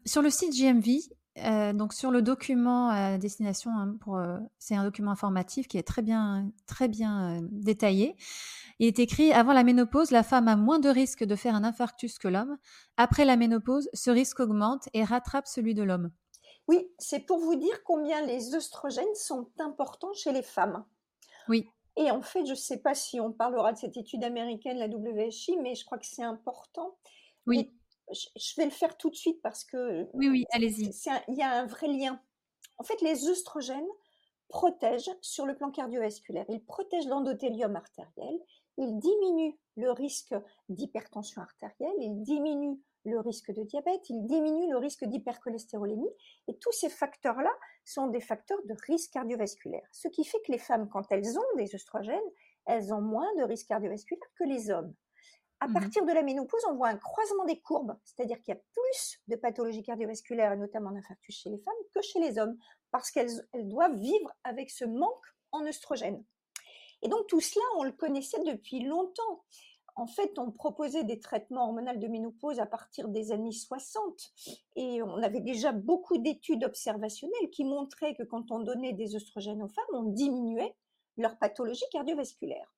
sur 0.07 0.23
le 0.23 0.31
site 0.31 0.55
GMV, 0.55 1.11
euh, 1.39 1.73
donc 1.73 1.93
sur 1.93 2.11
le 2.11 2.23
document 2.23 2.89
à 2.89 3.19
destination, 3.19 3.71
hein, 3.71 3.97
pour, 4.01 4.17
euh, 4.17 4.39
c'est 4.59 4.75
un 4.75 4.85
document 4.85 5.11
informatif 5.11 5.69
qui 5.69 5.77
est 5.77 5.87
très 5.87 6.03
bien, 6.03 6.51
très 6.67 6.89
bien 6.89 7.37
euh, 7.37 7.49
détaillé. 7.51 8.17
Il 8.79 8.87
est 8.87 8.99
écrit 8.99 9.33
avant 9.33 9.53
la 9.53 9.63
ménopause, 9.63 10.11
la 10.11 10.23
femme 10.23 10.49
a 10.49 10.57
moins 10.57 10.79
de 10.79 10.89
risques 10.89 11.25
de 11.25 11.37
faire 11.37 11.55
un 11.55 11.65
infarctus 11.65 12.19
que 12.19 12.29
l'homme. 12.29 12.57
Après 12.97 13.25
la 13.25 13.37
ménopause, 13.37 13.89
ce 13.93 14.11
risque 14.11 14.41
augmente 14.41 14.89
et 14.95 15.05
rattrape 15.05 15.47
celui 15.47 15.75
de 15.75 15.83
l'homme. 15.83 16.11
Oui, 16.69 16.91
c'est 16.99 17.21
pour 17.21 17.39
vous 17.39 17.55
dire 17.55 17.85
combien 17.85 18.25
les 18.27 18.55
œstrogènes 18.55 19.15
sont 19.15 19.49
importants 19.59 20.13
chez 20.15 20.33
les 20.33 20.43
femmes. 20.43 20.85
Oui. 21.49 21.69
Et 21.97 22.11
en 22.11 22.23
fait, 22.23 22.45
je 22.45 22.51
ne 22.51 22.57
sais 22.57 22.79
pas 22.79 22.95
si 22.95 23.21
on 23.21 23.33
parlera 23.33 23.73
de 23.73 23.79
cette 23.79 23.97
étude 23.97 24.25
américaine, 24.25 24.79
la 24.79 24.89
WHI, 24.89 25.57
mais 25.63 25.75
je 25.75 25.85
crois 25.85 25.99
que 25.99 26.07
c'est 26.07 26.23
important. 26.23 26.97
Oui. 27.47 27.73
Je 28.13 28.57
vais 28.57 28.65
le 28.65 28.71
faire 28.71 28.97
tout 28.97 29.11
de 29.11 29.17
suite 29.17 29.41
parce 29.43 29.65
que. 29.65 30.09
Oui, 30.15 30.29
oui, 30.29 30.45
allez-y. 30.53 30.91
Il 31.29 31.35
y 31.35 31.43
a 31.43 31.51
un 31.51 31.67
vrai 31.67 31.89
lien. 31.89 32.21
En 32.79 32.85
fait, 32.85 33.01
les 33.01 33.29
œstrogènes 33.29 33.89
protègent 34.49 35.11
sur 35.21 35.47
le 35.47 35.57
plan 35.57 35.71
cardiovasculaire. 35.71 36.45
Ils 36.49 36.65
protègent 36.65 37.09
l'endothélium 37.09 37.75
artériel, 37.75 38.39
il 38.79 38.99
diminue 38.99 39.59
le 39.77 39.91
risque 39.91 40.35
d'hypertension 40.69 41.43
artérielle, 41.43 41.97
il 41.99 42.23
diminue 42.23 42.81
le 43.05 43.21
risque 43.21 43.53
de 43.53 43.63
diabète, 43.63 44.09
il 44.11 44.27
diminue 44.27 44.71
le 44.71 44.79
risque 44.79 45.05
d'hypercholestérolémie. 45.05 46.11
Et 46.49 46.57
tous 46.59 46.73
ces 46.73 46.89
facteurs-là 46.89 47.53
sont 47.85 48.09
des 48.09 48.21
facteurs 48.21 48.63
de 48.65 48.75
risque 48.87 49.13
cardiovasculaire. 49.13 49.87
Ce 49.93 50.09
qui 50.09 50.25
fait 50.25 50.41
que 50.45 50.53
les 50.53 50.59
femmes, 50.59 50.89
quand 50.89 51.11
elles 51.11 51.39
ont 51.39 51.57
des 51.57 51.75
œstrogènes, 51.75 52.19
elles 52.67 52.93
ont 52.93 53.01
moins 53.01 53.33
de 53.37 53.45
risque 53.45 53.69
cardiovasculaire 53.69 54.29
que 54.37 54.45
les 54.45 54.71
hommes. 54.71 54.93
À 55.61 55.69
Mmh 55.69 55.73
partir 55.73 56.05
de 56.05 56.13
la 56.13 56.23
ménopause, 56.23 56.61
on 56.69 56.75
voit 56.75 56.89
un 56.89 56.99
croisement 56.99 57.45
des 57.45 57.61
courbes, 57.61 57.97
c'est-à-dire 58.05 58.41
qu'il 58.43 58.55
y 58.55 58.57
a 58.57 58.61
plus 58.73 59.21
de 59.29 59.37
pathologies 59.37 59.83
cardiovasculaires 59.83 60.53
et 60.53 60.57
notamment 60.57 60.91
d'infarctus 60.91 61.35
chez 61.35 61.51
les 61.51 61.59
femmes 61.59 61.75
que 61.95 62.03
chez 62.03 62.21
les 62.21 62.39
hommes, 62.39 62.59
parce 62.91 63.11
qu'elles 63.11 63.31
doivent 63.55 63.97
vivre 63.97 64.33
avec 64.45 64.71
ce 64.71 64.85
manque 64.85 65.25
en 65.53 65.65
œstrogène. 65.67 66.23
Et 67.03 67.09
donc 67.09 67.27
tout 67.27 67.41
cela, 67.41 67.65
on 67.79 67.85
le 67.85 67.93
connaissait 67.93 68.43
depuis 68.45 68.85
longtemps. 68.85 69.45
En 69.95 70.07
fait, 70.07 70.39
on 70.39 70.51
proposait 70.51 71.05
des 71.05 71.21
traitements 71.21 71.65
hormonaux 71.65 71.97
de 71.97 72.07
ménopause 72.07 72.61
à 72.61 72.67
partir 72.67 73.09
des 73.09 73.33
années 73.33 73.53
60 73.53 74.33
et 74.77 75.03
on 75.03 75.23
avait 75.23 75.41
déjà 75.41 75.73
beaucoup 75.73 76.19
d'études 76.19 76.65
observationnelles 76.65 77.51
qui 77.51 77.65
montraient 77.65 78.15
que 78.15 78.23
quand 78.23 78.51
on 78.51 78.61
donnait 78.61 78.93
des 78.93 79.17
œstrogènes 79.17 79.63
aux 79.63 79.69
femmes, 79.69 79.85
on 79.95 80.03
diminuait 80.03 80.77
leur 81.17 81.39
pathologie 81.39 81.85
cardiovasculaire. 81.91 82.76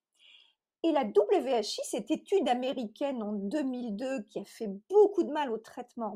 Et 0.85 0.93
la 0.93 1.05
WHI, 1.05 1.81
cette 1.85 2.11
étude 2.11 2.49
américaine 2.49 3.23
en 3.23 3.33
2002 3.33 4.23
qui 4.31 4.39
a 4.39 4.45
fait 4.45 4.69
beaucoup 4.89 5.25
de 5.25 5.33
mal 5.33 5.51
au 5.51 5.59
traitement, 5.59 6.15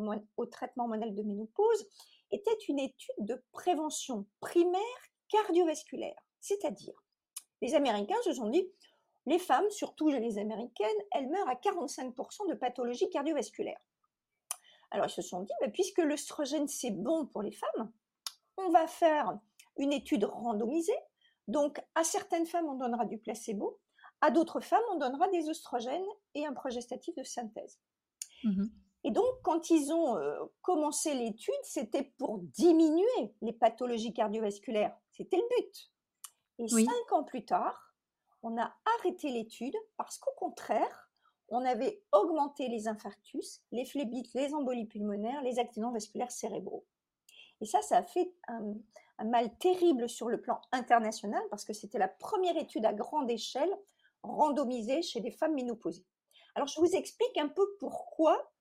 hormonal 0.76 1.14
de 1.14 1.22
ménopause, 1.22 1.88
était 2.30 2.58
une 2.68 2.78
étude 2.78 3.14
de 3.18 3.42
prévention 3.52 4.26
primaire 4.40 4.80
cardiovasculaire. 5.28 6.16
C'est-à-dire, 6.40 6.94
les 7.60 7.74
Américains 7.74 8.20
se 8.24 8.32
sont 8.34 8.48
dit, 8.48 8.66
les 9.26 9.38
femmes, 9.38 9.68
surtout 9.70 10.08
les 10.08 10.38
Américaines, 10.38 10.88
elles 11.12 11.28
meurent 11.28 11.48
à 11.48 11.54
45% 11.54 12.48
de 12.48 12.54
pathologie 12.54 13.08
cardiovasculaire. 13.10 13.80
Alors 14.90 15.06
ils 15.06 15.12
se 15.12 15.22
sont 15.22 15.40
dit, 15.40 15.52
bah, 15.60 15.68
puisque 15.68 15.98
l'œstrogène 15.98 16.68
c'est 16.68 16.90
bon 16.90 17.26
pour 17.26 17.42
les 17.42 17.52
femmes, 17.52 17.92
on 18.56 18.70
va 18.70 18.86
faire 18.86 19.38
une 19.76 19.92
étude 19.92 20.24
randomisée. 20.24 20.98
Donc 21.48 21.80
à 21.94 22.04
certaines 22.04 22.46
femmes 22.46 22.68
on 22.68 22.74
donnera 22.74 23.04
du 23.06 23.18
placebo, 23.18 23.80
à 24.22 24.30
d'autres 24.30 24.60
femmes 24.60 24.82
on 24.92 24.96
donnera 24.96 25.28
des 25.28 25.48
oestrogènes 25.50 26.06
et 26.34 26.46
un 26.46 26.54
progestatif 26.54 27.14
de 27.14 27.22
synthèse. 27.22 27.78
Mmh 28.44 28.64
et 29.04 29.10
donc, 29.10 29.26
quand 29.42 29.70
ils 29.70 29.92
ont 29.92 30.16
euh, 30.16 30.44
commencé 30.60 31.14
l'étude, 31.14 31.54
c'était 31.64 32.04
pour 32.18 32.38
diminuer 32.38 33.34
les 33.40 33.52
pathologies 33.52 34.12
cardiovasculaires. 34.12 34.96
C'était 35.10 35.38
le 35.38 35.42
but. 35.56 35.90
Et 36.58 36.68
cinq 36.68 37.12
ans 37.12 37.24
plus 37.24 37.44
tard, 37.44 37.96
on 38.42 38.56
a 38.58 38.72
arrêté 38.98 39.30
l'étude 39.30 39.74
parce 39.96 40.18
qu'au 40.18 40.32
contraire, 40.36 41.10
on 41.48 41.64
avait 41.64 42.02
augmenté 42.12 42.68
les 42.68 42.86
infarctus, 42.86 43.62
les 43.72 43.84
phlébites, 43.84 44.32
les 44.34 44.54
embolies 44.54 44.86
pulmonaires, 44.86 45.42
les 45.42 45.58
accidents 45.58 45.92
vasculaires 45.92 46.30
cérébraux. 46.30 46.86
Et 47.60 47.66
ça, 47.66 47.82
ça 47.82 47.98
a 47.98 48.02
fait 48.02 48.32
un, 48.48 48.74
mal 49.24 49.56
terrible 49.58 50.08
sur 50.08 50.28
le 50.28 50.40
plan 50.40 50.60
international 50.72 51.42
parce 51.50 51.64
que 51.64 51.72
c'était 51.72 51.98
la 51.98 52.08
première 52.08 52.56
étude 52.56 52.84
à 52.84 52.92
grande 52.92 53.30
échelle 53.30 53.70
randomisée 54.22 55.02
chez 55.02 55.20
des 55.20 55.30
femmes 55.30 55.54
ménopausées. 55.54 56.06
Alors, 56.54 56.68
je 56.68 56.80
vous 56.80 56.94
explique 56.94 57.36
un 57.38 57.48
peu 57.48 57.66
pourquoi 57.78 58.52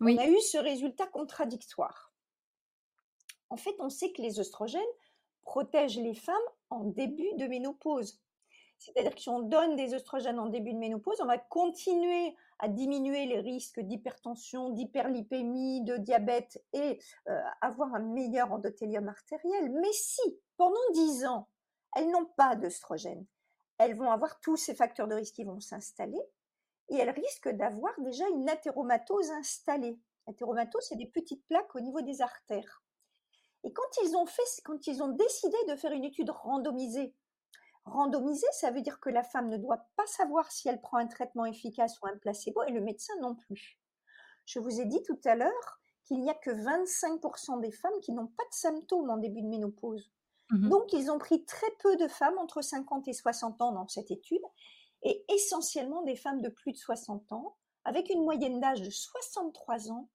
on 0.00 0.16
a 0.16 0.26
eu 0.26 0.40
ce 0.40 0.58
résultat 0.58 1.06
contradictoire. 1.06 2.12
En 3.50 3.56
fait, 3.56 3.74
on 3.80 3.90
sait 3.90 4.12
que 4.12 4.22
les 4.22 4.38
oestrogènes 4.38 4.80
protègent 5.42 5.98
les 5.98 6.14
femmes 6.14 6.36
en 6.70 6.84
début 6.84 7.34
de 7.36 7.46
ménopause. 7.46 8.20
C'est-à-dire 8.78 9.14
que 9.14 9.20
si 9.20 9.28
on 9.28 9.40
donne 9.40 9.76
des 9.76 9.92
oestrogènes 9.92 10.38
en 10.38 10.46
début 10.46 10.72
de 10.72 10.78
ménopause, 10.78 11.20
on 11.20 11.26
va 11.26 11.36
continuer 11.36 12.34
à 12.60 12.68
diminuer 12.68 13.26
les 13.26 13.40
risques 13.40 13.80
d'hypertension, 13.80 14.70
d'hyperlipémie, 14.70 15.82
de 15.82 15.98
diabète 15.98 16.64
et 16.72 16.98
euh, 17.28 17.40
avoir 17.60 17.94
un 17.94 18.00
meilleur 18.00 18.52
endothélium 18.52 19.08
artériel. 19.08 19.70
Mais 19.70 19.92
si, 19.92 20.22
pendant 20.56 20.80
10 20.94 21.26
ans, 21.26 21.48
elles 21.94 22.10
n'ont 22.10 22.26
pas 22.36 22.56
d'œstrogènes, 22.56 23.26
elles 23.80 23.96
vont 23.96 24.10
avoir 24.10 24.38
tous 24.40 24.56
ces 24.56 24.74
facteurs 24.74 25.08
de 25.08 25.14
risque 25.14 25.36
qui 25.36 25.44
vont 25.44 25.58
s'installer 25.58 26.20
et 26.90 26.96
elles 26.96 27.10
risquent 27.10 27.48
d'avoir 27.48 27.98
déjà 28.00 28.28
une 28.28 28.46
athéromatose 28.46 29.30
installée. 29.30 29.98
L'athéromatose, 30.26 30.84
c'est 30.86 30.96
des 30.96 31.06
petites 31.06 31.46
plaques 31.46 31.74
au 31.74 31.80
niveau 31.80 32.02
des 32.02 32.20
artères. 32.20 32.82
Et 33.64 33.72
quand 33.72 34.02
ils 34.04 34.14
ont 34.16 34.26
quand 34.64 34.86
ils 34.86 35.02
ont 35.02 35.08
décidé 35.08 35.56
de 35.68 35.76
faire 35.76 35.92
une 35.92 36.04
étude 36.04 36.28
randomisée 36.28 37.14
Randomisé, 37.86 38.46
ça 38.52 38.70
veut 38.70 38.82
dire 38.82 39.00
que 39.00 39.08
la 39.08 39.22
femme 39.22 39.48
ne 39.48 39.56
doit 39.56 39.86
pas 39.96 40.06
savoir 40.06 40.52
si 40.52 40.68
elle 40.68 40.82
prend 40.82 40.98
un 40.98 41.06
traitement 41.06 41.46
efficace 41.46 41.98
ou 42.02 42.06
un 42.06 42.18
placebo 42.18 42.62
et 42.64 42.72
le 42.72 42.82
médecin 42.82 43.14
non 43.22 43.34
plus. 43.34 43.80
Je 44.44 44.58
vous 44.58 44.78
ai 44.78 44.84
dit 44.84 45.02
tout 45.04 45.20
à 45.24 45.36
l'heure 45.36 45.80
qu'il 46.04 46.20
n'y 46.20 46.28
a 46.28 46.34
que 46.34 46.50
25% 46.50 47.60
des 47.62 47.72
femmes 47.72 47.98
qui 48.02 48.12
n'ont 48.12 48.26
pas 48.26 48.44
de 48.44 48.54
symptômes 48.54 49.08
en 49.08 49.16
début 49.16 49.40
de 49.40 49.48
ménopause. 49.48 50.12
Mmh 50.50 50.68
Donc, 50.68 50.92
ils 50.92 51.10
ont 51.10 51.18
pris 51.18 51.44
très 51.44 51.70
peu 51.80 51.96
de 51.96 52.08
femmes 52.08 52.38
entre 52.38 52.62
50 52.62 53.08
et 53.08 53.12
60 53.12 53.62
ans 53.62 53.72
dans 53.72 53.88
cette 53.88 54.10
étude 54.10 54.42
et 55.02 55.24
essentiellement 55.28 56.02
des 56.02 56.16
femmes 56.16 56.42
de 56.42 56.48
plus 56.48 56.72
de 56.72 56.76
60 56.76 57.32
ans 57.32 57.56
avec 57.84 58.10
une 58.10 58.22
moyenne 58.22 58.60
d'âge 58.60 58.82
de 58.82 58.90
63 58.90 59.90
ans 59.90 60.08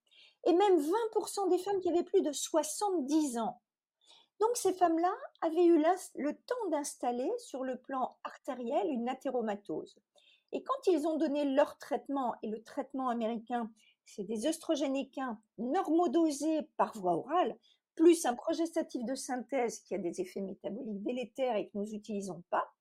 et 0.46 0.52
même 0.52 0.78
20% 0.78 1.50
des 1.50 1.58
femmes 1.58 1.80
qui 1.80 1.88
avaient 1.88 2.04
plus 2.04 2.22
de 2.22 2.32
70 2.32 3.38
ans. 3.38 3.60
Donc 4.40 4.50
ces 4.54 4.74
femmes-là 4.74 5.12
avaient 5.40 5.64
eu 5.64 5.82
le 6.14 6.32
temps 6.32 6.70
d'installer 6.70 7.30
sur 7.38 7.64
le 7.64 7.78
plan 7.78 8.16
artériel 8.22 8.88
une 8.90 9.08
athéromatose. 9.08 9.96
Et 10.52 10.62
quand 10.62 10.86
ils 10.86 11.06
ont 11.06 11.16
donné 11.16 11.44
leur 11.44 11.78
traitement, 11.78 12.34
et 12.42 12.48
le 12.48 12.62
traitement 12.62 13.08
américain, 13.08 13.70
c'est 14.04 14.24
des 14.24 14.46
œstrogéniquins 14.46 15.40
normodosés 15.58 16.62
par 16.76 16.96
voie 16.96 17.16
orale, 17.16 17.56
plus 17.96 18.24
un 18.26 18.34
progestatif 18.34 19.04
de 19.04 19.14
synthèse 19.14 19.80
qui 19.80 19.94
a 19.94 19.98
des 19.98 20.20
effets 20.20 20.40
métaboliques 20.40 21.02
délétères 21.02 21.56
et 21.56 21.66
que 21.68 21.78
nous 21.78 21.86
n'utilisons 21.86 22.42
pas, 22.50 22.72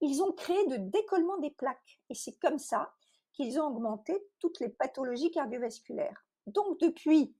ils 0.00 0.22
ont 0.22 0.32
créé 0.32 0.64
de 0.66 0.76
décollement 0.76 1.38
des 1.38 1.50
plaques. 1.50 2.00
Et 2.08 2.14
c'est 2.14 2.36
comme 2.38 2.58
ça 2.58 2.92
qu'ils 3.32 3.58
ont 3.60 3.66
augmenté 3.66 4.16
toutes 4.38 4.60
les 4.60 4.68
pathologies 4.68 5.30
cardiovasculaires. 5.30 6.24
Donc 6.46 6.78
depuis, 6.80 7.34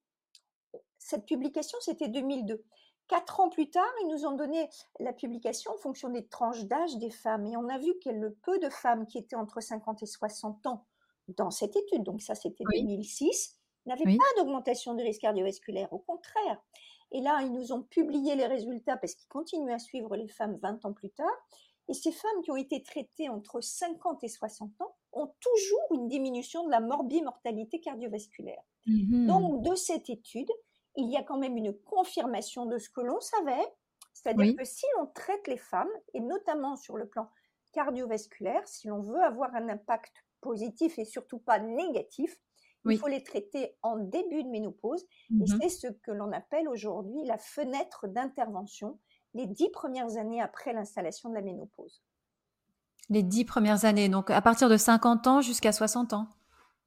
cette 0.98 1.26
publication, 1.26 1.78
c'était 1.80 2.08
2002. 2.08 2.64
Quatre 3.08 3.40
ans 3.40 3.48
plus 3.48 3.70
tard, 3.70 3.90
ils 4.02 4.08
nous 4.08 4.24
ont 4.24 4.36
donné 4.36 4.68
la 5.00 5.12
publication 5.12 5.72
en 5.72 5.78
fonction 5.78 6.10
des 6.10 6.26
tranches 6.28 6.64
d'âge 6.64 6.96
des 6.98 7.10
femmes. 7.10 7.46
Et 7.46 7.56
on 7.56 7.68
a 7.68 7.78
vu 7.78 7.92
que 8.04 8.10
le 8.10 8.34
peu 8.34 8.58
de 8.60 8.68
femmes 8.68 9.06
qui 9.06 9.18
étaient 9.18 9.36
entre 9.36 9.60
50 9.60 10.02
et 10.02 10.06
60 10.06 10.66
ans 10.66 10.86
dans 11.28 11.50
cette 11.50 11.74
étude, 11.76 12.04
donc 12.04 12.22
ça 12.22 12.34
c'était 12.34 12.64
2006, 12.72 13.58
n'avaient 13.86 14.04
pas 14.04 14.24
d'augmentation 14.36 14.94
du 14.94 15.02
risque 15.02 15.22
cardiovasculaire. 15.22 15.92
Au 15.92 15.98
contraire. 15.98 16.62
Et 17.12 17.20
là, 17.20 17.40
ils 17.42 17.52
nous 17.52 17.72
ont 17.72 17.82
publié 17.82 18.34
les 18.34 18.46
résultats 18.46 18.96
parce 18.96 19.14
qu'ils 19.14 19.28
continuent 19.28 19.72
à 19.72 19.78
suivre 19.78 20.16
les 20.16 20.28
femmes 20.28 20.58
20 20.62 20.84
ans 20.84 20.92
plus 20.92 21.10
tard. 21.10 21.46
Et 21.88 21.94
ces 21.94 22.12
femmes 22.12 22.42
qui 22.44 22.50
ont 22.52 22.56
été 22.56 22.82
traitées 22.82 23.28
entre 23.28 23.60
50 23.60 24.22
et 24.22 24.28
60 24.28 24.80
ans 24.80 24.94
ont 25.12 25.34
toujours 25.40 25.98
une 25.98 26.06
diminution 26.06 26.64
de 26.64 26.70
la 26.70 26.80
morbimortalité 26.80 27.80
cardiovasculaire. 27.80 28.62
Mmh 28.86 29.26
donc, 29.26 29.62
de 29.62 29.74
cette 29.74 30.08
étude, 30.08 30.50
il 30.96 31.10
y 31.10 31.16
a 31.16 31.22
quand 31.22 31.38
même 31.38 31.56
une 31.56 31.76
confirmation 31.82 32.66
de 32.66 32.78
ce 32.78 32.88
que 32.88 33.00
l'on 33.00 33.20
savait, 33.20 33.66
c'est-à-dire 34.12 34.54
que 34.56 34.64
si 34.64 34.84
l'on 34.96 35.06
traite 35.06 35.46
les 35.48 35.56
femmes, 35.56 35.90
et 36.14 36.20
notamment 36.20 36.76
sur 36.76 36.96
le 36.96 37.08
plan 37.08 37.28
cardiovasculaire, 37.72 38.66
si 38.66 38.88
l'on 38.88 39.00
veut 39.00 39.20
avoir 39.22 39.54
un 39.54 39.68
impact 39.68 40.12
positif 40.40 40.98
et 40.98 41.04
surtout 41.04 41.38
pas 41.38 41.58
négatif, 41.58 42.38
il 42.88 42.98
faut 42.98 43.08
les 43.08 43.22
traiter 43.22 43.76
en 43.82 43.96
début 43.96 44.42
de 44.42 44.48
ménopause. 44.48 45.04
Et 45.30 45.34
mmh 45.34 45.58
c'est 45.60 45.68
ce 45.68 45.86
que 45.88 46.10
l'on 46.10 46.32
appelle 46.32 46.68
aujourd'hui 46.68 47.24
la 47.24 47.38
fenêtre 47.38 48.06
d'intervention, 48.06 48.98
les 49.34 49.46
dix 49.46 49.68
premières 49.70 50.16
années 50.16 50.40
après 50.40 50.72
l'installation 50.72 51.28
de 51.28 51.34
la 51.34 51.42
ménopause. 51.42 52.02
Les 53.08 53.22
dix 53.22 53.44
premières 53.44 53.84
années, 53.84 54.08
donc 54.08 54.30
à 54.30 54.40
partir 54.40 54.68
de 54.68 54.76
50 54.76 55.26
ans 55.26 55.40
jusqu'à 55.40 55.72
60 55.72 56.12
ans 56.12 56.28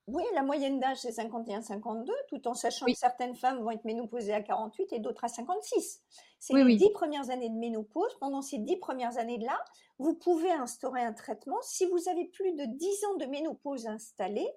oui, 0.08 0.24
la 0.34 0.44
moyenne 0.44 0.82
d'âge, 0.82 0.98
c'est 0.98 1.12
51-52, 1.12 2.10
tout 2.28 2.46
en 2.50 2.54
sachant 2.54 2.86
que 2.86 2.94
certaines 2.94 3.36
femmes 3.36 3.60
vont 3.60 3.72
être 3.72 3.86
ménopausées 3.86 4.34
à 4.34 4.42
48 4.42 4.92
et 4.92 5.00
d'autres 5.00 5.24
à 5.24 5.30
56. 5.30 6.02
C'est 6.40 6.62
les 6.62 6.76
dix 6.76 6.90
premières 6.90 7.30
années 7.30 7.50
de 7.50 7.56
ménopause. 7.56 8.14
Pendant 8.20 8.42
ces 8.42 8.58
dix 8.58 8.76
premières 8.76 9.18
années-là, 9.18 9.58
vous 10.00 10.14
pouvez 10.14 10.52
instaurer 10.52 11.02
un 11.02 11.14
traitement. 11.14 11.56
Si 11.62 11.86
vous 11.86 12.10
avez 12.10 12.26
plus 12.26 12.52
de 12.52 12.66
10 12.66 13.06
ans 13.06 13.18
de 13.18 13.26
ménopause 13.28 13.88
installée, 13.88 14.50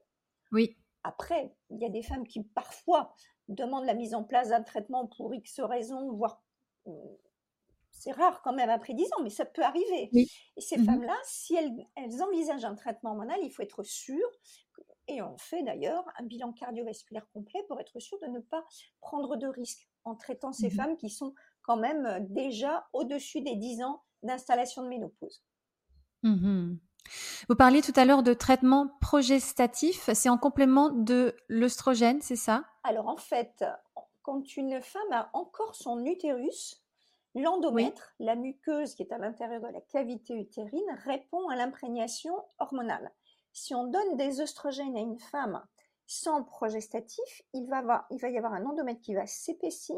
oui. 0.50 0.76
Après, 1.06 1.54
il 1.70 1.78
y 1.80 1.84
a 1.84 1.88
des 1.88 2.02
femmes 2.02 2.26
qui 2.26 2.42
parfois 2.42 3.14
demandent 3.48 3.86
la 3.86 3.94
mise 3.94 4.14
en 4.14 4.24
place 4.24 4.48
d'un 4.48 4.62
traitement 4.62 5.06
pour 5.06 5.34
X 5.34 5.60
raisons, 5.60 6.12
voire 6.12 6.42
euh, 6.88 6.92
c'est 7.92 8.12
rare 8.12 8.42
quand 8.42 8.52
même 8.52 8.70
après 8.70 8.94
10 8.94 9.04
ans, 9.14 9.22
mais 9.22 9.30
ça 9.30 9.44
peut 9.44 9.62
arriver. 9.62 10.10
Et 10.12 10.28
ces 10.60 10.78
mmh 10.78 10.84
femmes-là, 10.84 11.16
si 11.24 11.54
elles, 11.54 11.72
elles, 11.96 12.22
envisagent 12.22 12.64
un 12.64 12.74
traitement 12.74 13.10
hormonal, 13.10 13.38
il 13.42 13.50
faut 13.50 13.62
être 13.62 13.82
sûr 13.82 14.26
et 15.08 15.22
on 15.22 15.38
fait 15.38 15.62
d'ailleurs 15.62 16.04
un 16.18 16.24
bilan 16.24 16.52
cardiovasculaire 16.52 17.26
complet 17.32 17.62
pour 17.68 17.80
être 17.80 17.98
sûr 18.00 18.18
de 18.20 18.26
ne 18.26 18.40
pas 18.40 18.64
prendre 19.00 19.36
de 19.36 19.46
risques 19.46 19.88
en 20.04 20.16
traitant 20.16 20.52
ces 20.52 20.68
mmh 20.68 20.72
femmes 20.72 20.96
qui 20.96 21.10
sont 21.10 21.34
quand 21.62 21.76
même 21.76 22.06
euh, 22.06 22.18
déjà 22.20 22.86
au-dessus 22.92 23.40
des 23.40 23.56
10 23.56 23.82
ans 23.82 24.02
d'installation 24.22 24.82
de 24.82 24.88
ménopause. 24.88 25.42
Mmh 26.22 26.76
Vous 27.48 27.56
parliez 27.56 27.82
tout 27.82 27.92
à 27.96 28.04
l'heure 28.04 28.22
de 28.22 28.34
traitement 28.34 28.88
progestatif, 29.00 30.10
c'est 30.12 30.28
en 30.28 30.38
complément 30.38 30.90
de 30.90 31.34
l'œstrogène, 31.48 32.20
c'est 32.20 32.36
ça? 32.36 32.64
Alors 32.84 33.08
en 33.08 33.16
fait, 33.16 33.64
quand 34.22 34.56
une 34.56 34.80
femme 34.80 35.12
a 35.12 35.30
encore 35.32 35.74
son 35.74 36.04
utérus, 36.04 36.82
l'endomètre, 37.34 38.14
la 38.18 38.34
muqueuse 38.34 38.94
qui 38.94 39.02
est 39.02 39.12
à 39.12 39.18
l'intérieur 39.18 39.60
de 39.60 39.68
la 39.68 39.80
cavité 39.80 40.34
utérine, 40.34 40.98
répond 41.04 41.48
à 41.48 41.56
l'imprégnation 41.56 42.34
hormonale. 42.58 43.12
Si 43.52 43.74
on 43.74 43.84
donne 43.84 44.16
des 44.16 44.40
oestrogènes 44.40 44.96
à 44.96 45.00
une 45.00 45.18
femme 45.18 45.62
sans 46.06 46.42
progestatif, 46.44 47.42
il 47.52 47.66
va, 47.68 48.06
il 48.10 48.18
va 48.18 48.28
y 48.28 48.38
avoir 48.38 48.54
un 48.54 48.64
endomètre 48.64 49.00
qui 49.00 49.14
va 49.14 49.26
s'épaissir, 49.26 49.96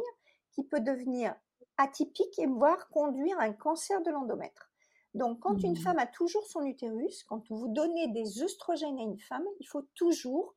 qui 0.53 0.65
peut 0.65 0.81
devenir 0.81 1.35
atypique 1.77 2.39
et 2.39 2.47
voire 2.47 2.89
conduire 2.89 3.39
à 3.39 3.45
un 3.45 3.53
cancer 3.53 4.03
de 4.03 4.11
l'endomètre. 4.11 4.68
Donc, 5.15 5.41
quand 5.41 5.63
une 5.63 5.73
mmh. 5.73 5.77
femme 5.77 5.99
a 5.99 6.07
toujours 6.07 6.47
son 6.47 6.63
utérus, 6.65 7.25
quand 7.25 7.43
vous 7.51 7.69
donnez 7.69 8.09
des 8.09 8.43
œstrogènes 8.43 8.99
à 8.99 9.03
une 9.03 9.19
femme, 9.19 9.45
il 9.61 9.67
faut 9.67 9.87
toujours 9.95 10.55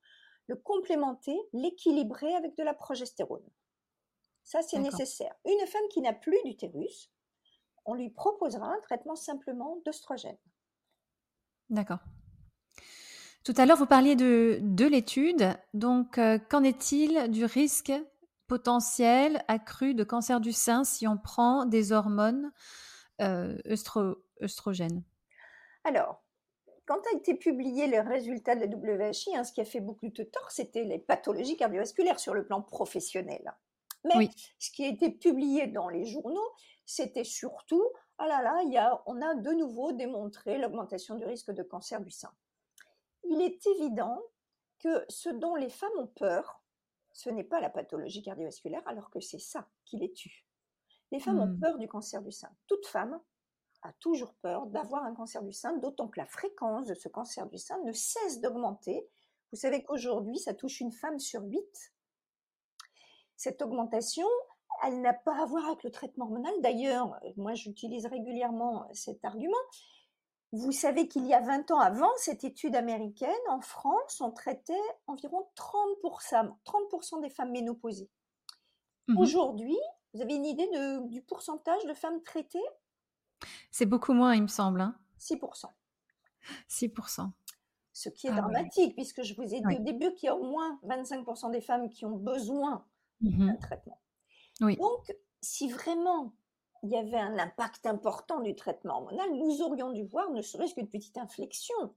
le 0.47 0.55
complémenter, 0.55 1.37
l'équilibrer 1.53 2.35
avec 2.35 2.57
de 2.57 2.63
la 2.63 2.73
progestérone. 2.73 3.45
Ça, 4.43 4.61
c'est 4.61 4.79
nécessaire. 4.79 5.33
Une 5.45 5.67
femme 5.67 5.87
qui 5.89 6.01
n'a 6.01 6.13
plus 6.13 6.37
d'utérus, 6.43 7.09
on 7.85 7.93
lui 7.93 8.09
proposera 8.09 8.67
un 8.67 8.79
traitement 8.81 9.15
simplement 9.15 9.81
d'œstrogène. 9.85 10.37
D'accord. 11.69 11.99
Tout 13.43 13.53
à 13.57 13.65
l'heure, 13.65 13.77
vous 13.77 13.85
parliez 13.85 14.15
de, 14.15 14.59
de 14.61 14.85
l'étude. 14.85 15.57
Donc, 15.73 16.17
euh, 16.17 16.37
qu'en 16.49 16.63
est-il 16.63 17.31
du 17.31 17.45
risque 17.45 17.93
potentiel 18.47 19.43
accru 19.47 19.93
de 19.95 20.03
cancer 20.03 20.41
du 20.41 20.51
sein 20.51 20.83
si 20.83 21.07
on 21.07 21.17
prend 21.17 21.65
des 21.65 21.93
hormones 21.93 22.51
euh, 23.21 23.57
œstrogènes 24.41 25.03
Alors, 25.83 26.23
quand 26.85 26.99
a 27.07 27.17
été 27.17 27.35
publié 27.35 27.87
le 27.87 28.01
résultat 28.01 28.55
de 28.55 28.65
la 28.65 28.67
WHI, 28.67 29.35
hein, 29.35 29.43
ce 29.43 29.53
qui 29.53 29.61
a 29.61 29.65
fait 29.65 29.79
beaucoup 29.79 30.09
de 30.09 30.23
tort, 30.23 30.51
c'était 30.51 30.83
les 30.83 30.99
pathologies 30.99 31.55
cardiovasculaires 31.55 32.19
sur 32.19 32.33
le 32.33 32.45
plan 32.45 32.61
professionnel. 32.61 33.53
Mais 34.03 34.29
ce 34.57 34.71
qui 34.71 34.83
a 34.83 34.87
été 34.87 35.11
publié 35.11 35.67
dans 35.67 35.87
les 35.87 36.05
journaux, 36.05 36.51
c'était 36.85 37.23
surtout, 37.23 37.87
ah 38.17 38.27
là 38.27 38.41
là, 38.41 38.63
y 38.63 38.77
a, 38.77 39.01
on 39.05 39.21
a 39.21 39.35
de 39.35 39.51
nouveau 39.51 39.91
démontré 39.91 40.57
l'augmentation 40.57 41.15
du 41.15 41.25
risque 41.25 41.51
de 41.51 41.63
cancer 41.63 42.01
du 42.01 42.09
sein. 42.09 42.33
Il 43.23 43.41
est 43.41 43.65
évident 43.67 44.19
que 44.79 45.05
ce 45.07 45.29
dont 45.29 45.55
les 45.55 45.69
femmes 45.69 45.97
ont 45.99 46.07
peur, 46.07 46.63
ce 47.13 47.29
n'est 47.29 47.43
pas 47.43 47.61
la 47.61 47.69
pathologie 47.69 48.23
cardiovasculaire, 48.23 48.85
alors 48.87 49.11
que 49.11 49.19
c'est 49.19 49.39
ça 49.39 49.67
qui 49.85 49.97
les 49.97 50.11
tue. 50.11 50.45
Les 51.11 51.19
femmes 51.19 51.39
ont 51.39 51.47
mmh. 51.47 51.59
peur 51.59 51.77
du 51.77 51.87
cancer 51.87 52.21
du 52.21 52.31
sein. 52.31 52.49
Toute 52.67 52.87
femme 52.87 53.19
a 53.83 53.93
toujours 53.93 54.33
peur 54.35 54.67
d'avoir 54.67 55.03
un 55.03 55.13
cancer 55.13 55.43
du 55.43 55.53
sein, 55.53 55.77
d'autant 55.77 56.07
que 56.07 56.19
la 56.19 56.25
fréquence 56.25 56.87
de 56.87 56.93
ce 56.93 57.09
cancer 57.09 57.47
du 57.47 57.57
sein 57.57 57.79
ne 57.83 57.91
cesse 57.91 58.41
d'augmenter. 58.41 59.07
Vous 59.51 59.57
savez 59.57 59.83
qu'aujourd'hui, 59.83 60.39
ça 60.39 60.53
touche 60.53 60.79
une 60.79 60.91
femme 60.91 61.19
sur 61.19 61.41
huit. 61.43 61.93
Cette 63.35 63.61
augmentation, 63.61 64.27
elle 64.83 65.01
n'a 65.01 65.13
pas 65.13 65.41
à 65.41 65.45
voir 65.45 65.65
avec 65.65 65.83
le 65.83 65.91
traitement 65.91 66.25
hormonal. 66.25 66.53
D'ailleurs, 66.61 67.19
moi, 67.37 67.53
j'utilise 67.53 68.05
régulièrement 68.05 68.87
cet 68.93 69.25
argument. 69.25 69.57
Vous 70.53 70.71
savez 70.71 71.07
qu'il 71.07 71.25
y 71.25 71.33
a 71.33 71.39
20 71.39 71.71
ans 71.71 71.79
avant 71.79 72.11
cette 72.17 72.43
étude 72.43 72.75
américaine, 72.75 73.31
en 73.47 73.61
France, 73.61 74.19
on 74.19 74.31
traitait 74.31 74.73
environ 75.07 75.47
30%, 75.55 76.53
30 76.65 77.21
des 77.21 77.29
femmes 77.29 77.51
ménopausées. 77.51 78.09
Mmh 79.07 79.17
Aujourd'hui, 79.17 79.77
vous 80.13 80.21
avez 80.21 80.35
une 80.35 80.45
idée 80.45 80.69
du 81.05 81.21
pourcentage 81.21 81.85
de 81.85 81.93
femmes 81.93 82.21
traitées? 82.23 82.59
C'est 83.71 83.85
beaucoup 83.85 84.13
moins, 84.13 84.35
il 84.35 84.43
me 84.43 84.47
semble. 84.47 84.91
6%. 85.19 85.65
Hein. 85.65 85.71
6%. 86.69 87.31
Ce 87.93 88.09
qui 88.09 88.27
est 88.27 88.31
ah 88.31 88.41
dramatique, 88.41 88.95
puisque 88.95 89.21
je 89.23 89.35
vous 89.35 89.53
ai 89.53 89.61
dit 89.61 89.75
au 89.79 89.83
début 89.83 90.13
qu'il 90.13 90.27
y 90.27 90.29
a 90.29 90.35
au 90.35 90.43
moins 90.43 90.79
25% 90.85 91.51
des 91.51 91.61
femmes 91.61 91.89
qui 91.89 92.05
ont 92.05 92.15
besoin 92.15 92.85
mmh 93.21 93.47
d'un 93.47 93.55
traitement. 93.57 93.99
Oui. 94.61 94.77
Donc, 94.77 95.13
si 95.41 95.69
vraiment 95.69 96.33
il 96.83 96.89
y 96.89 96.97
avait 96.97 97.19
un 97.19 97.37
impact 97.37 97.85
important 97.85 98.39
du 98.39 98.55
traitement 98.55 98.95
hormonal, 98.95 99.31
nous 99.33 99.61
aurions 99.61 99.91
dû 99.91 100.03
voir 100.03 100.31
ne 100.31 100.41
serait-ce 100.41 100.73
qu'une 100.73 100.89
petite 100.89 101.17
inflexion 101.17 101.93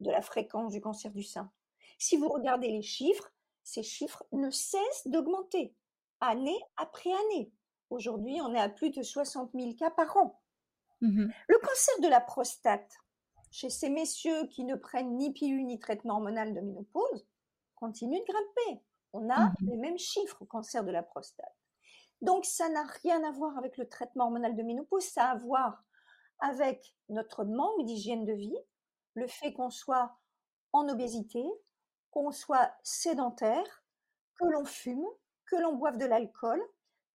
de 0.00 0.10
la 0.10 0.20
fréquence 0.20 0.72
du 0.72 0.80
cancer 0.80 1.12
du 1.12 1.22
sein. 1.22 1.50
Si 1.98 2.16
vous 2.16 2.28
regardez 2.28 2.68
les 2.68 2.82
chiffres, 2.82 3.32
ces 3.62 3.82
chiffres 3.82 4.24
ne 4.32 4.50
cessent 4.50 5.06
d'augmenter, 5.06 5.74
année 6.20 6.60
après 6.76 7.10
année. 7.10 7.52
Aujourd'hui, 7.90 8.38
on 8.42 8.54
est 8.54 8.60
à 8.60 8.68
plus 8.68 8.90
de 8.90 9.02
60 9.02 9.52
000 9.54 9.74
cas 9.74 9.90
par 9.90 10.16
an. 10.16 10.40
Mmh 11.00 11.28
Le 11.48 11.58
cancer 11.58 12.00
de 12.02 12.08
la 12.08 12.20
prostate, 12.20 12.92
chez 13.50 13.70
ces 13.70 13.88
messieurs 13.88 14.46
qui 14.48 14.64
ne 14.64 14.74
prennent 14.74 15.16
ni 15.16 15.32
pilule 15.32 15.66
ni 15.66 15.78
traitement 15.78 16.14
hormonal 16.14 16.54
de 16.54 16.60
ménopause, 16.60 17.26
continue 17.76 18.18
de 18.18 18.24
grimper. 18.24 18.82
On 19.12 19.30
a 19.30 19.46
mmh 19.46 19.54
les 19.70 19.76
mêmes 19.76 19.98
chiffres 19.98 20.42
au 20.42 20.46
cancer 20.46 20.84
de 20.84 20.90
la 20.90 21.02
prostate. 21.02 21.54
Donc, 22.20 22.44
ça 22.44 22.68
n'a 22.68 22.84
rien 23.02 23.22
à 23.22 23.30
voir 23.30 23.56
avec 23.58 23.76
le 23.76 23.88
traitement 23.88 24.24
hormonal 24.24 24.56
de 24.56 24.62
ménopause, 24.62 25.04
ça 25.04 25.26
a 25.26 25.30
à 25.32 25.36
voir 25.36 25.84
avec 26.40 26.94
notre 27.08 27.44
manque 27.44 27.84
d'hygiène 27.84 28.24
de 28.24 28.32
vie, 28.32 28.58
le 29.14 29.26
fait 29.26 29.52
qu'on 29.52 29.70
soit 29.70 30.16
en 30.72 30.88
obésité, 30.88 31.44
qu'on 32.10 32.30
soit 32.30 32.72
sédentaire, 32.82 33.82
que 34.34 34.46
l'on 34.46 34.64
fume, 34.64 35.06
que 35.46 35.56
l'on 35.56 35.74
boive 35.74 35.96
de 35.96 36.06
l'alcool, 36.06 36.60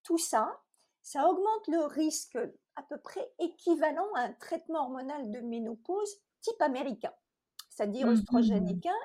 tout 0.02 0.18
ça, 0.18 0.60
ça 1.02 1.28
augmente 1.28 1.68
le 1.68 1.84
risque 1.84 2.38
à 2.76 2.82
peu 2.82 2.98
près 2.98 3.32
équivalent 3.38 4.06
à 4.14 4.22
un 4.22 4.32
traitement 4.32 4.80
hormonal 4.80 5.30
de 5.30 5.40
ménopause 5.40 6.16
type 6.40 6.60
américain, 6.60 7.12
c'est-à-dire 7.70 8.06
mmh 8.06 8.22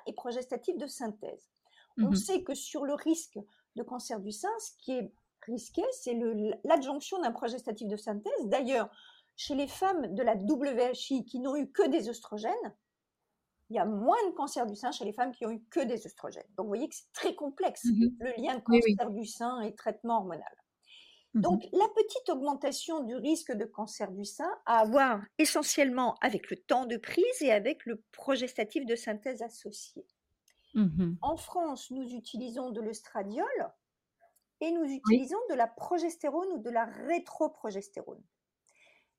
et 0.07 0.13
progestatif 0.13 0.77
de 0.77 0.87
synthèse. 0.87 1.49
On 1.97 2.09
mmh 2.09 2.15
sait 2.15 2.43
que 2.43 2.53
sur 2.53 2.85
le 2.85 2.93
risque 2.93 3.39
de 3.75 3.83
cancer 3.83 4.19
du 4.19 4.31
sein, 4.31 4.49
ce 4.59 4.71
qui 4.83 4.93
est 4.93 5.13
risqué, 5.45 5.83
c'est 5.91 6.17
l'adjonction 6.63 7.21
d'un 7.21 7.31
progestatif 7.31 7.87
de 7.87 7.97
synthèse. 7.97 8.45
D'ailleurs, 8.45 8.89
chez 9.35 9.55
les 9.55 9.67
femmes 9.67 10.13
de 10.13 10.21
la 10.21 10.35
WHI 10.35 11.25
qui 11.25 11.39
n'ont 11.39 11.55
eu 11.55 11.71
que 11.71 11.87
des 11.87 12.09
oestrogènes, 12.09 12.75
il 13.69 13.75
y 13.75 13.79
a 13.79 13.85
moins 13.85 14.17
de 14.27 14.33
cancer 14.33 14.65
du 14.65 14.75
sein 14.75 14.91
chez 14.91 15.05
les 15.05 15.13
femmes 15.13 15.31
qui 15.31 15.45
ont 15.45 15.51
eu 15.51 15.63
que 15.69 15.81
des 15.81 16.05
oestrogènes. 16.05 16.43
Donc, 16.57 16.65
vous 16.65 16.71
voyez 16.71 16.89
que 16.89 16.95
c'est 16.95 17.11
très 17.13 17.35
complexe, 17.35 17.85
mmh 17.85 18.07
le 18.19 18.41
lien 18.41 18.59
cancer 18.59 19.11
du 19.11 19.25
sein 19.25 19.61
et 19.61 19.75
traitement 19.75 20.17
hormonal. 20.17 20.55
Mmh 21.33 21.41
Donc, 21.41 21.63
la 21.71 21.87
petite 21.89 22.29
augmentation 22.29 23.03
du 23.03 23.15
risque 23.15 23.51
de 23.51 23.65
cancer 23.65 24.11
du 24.11 24.25
sein 24.25 24.49
a 24.65 24.79
à 24.79 24.85
voir 24.85 25.21
essentiellement 25.37 26.15
avec 26.21 26.49
le 26.49 26.57
temps 26.57 26.85
de 26.85 26.97
prise 26.97 27.41
et 27.41 27.51
avec 27.51 27.85
le 27.85 28.01
progestatif 28.11 28.85
de 28.85 28.95
synthèse 28.95 29.41
associé. 29.41 30.05
Mmh 30.73 31.15
en 31.21 31.37
France, 31.37 31.91
nous 31.91 32.13
utilisons 32.13 32.71
de 32.71 32.81
l'œstradiol 32.81 33.71
et 34.61 34.71
nous 34.71 34.85
utilisons 34.85 35.39
de 35.49 35.55
la 35.55 35.67
progestérone 35.67 36.49
ou 36.53 36.59
de 36.59 36.69
la 36.69 36.85
rétroprogestérone. 36.85 38.23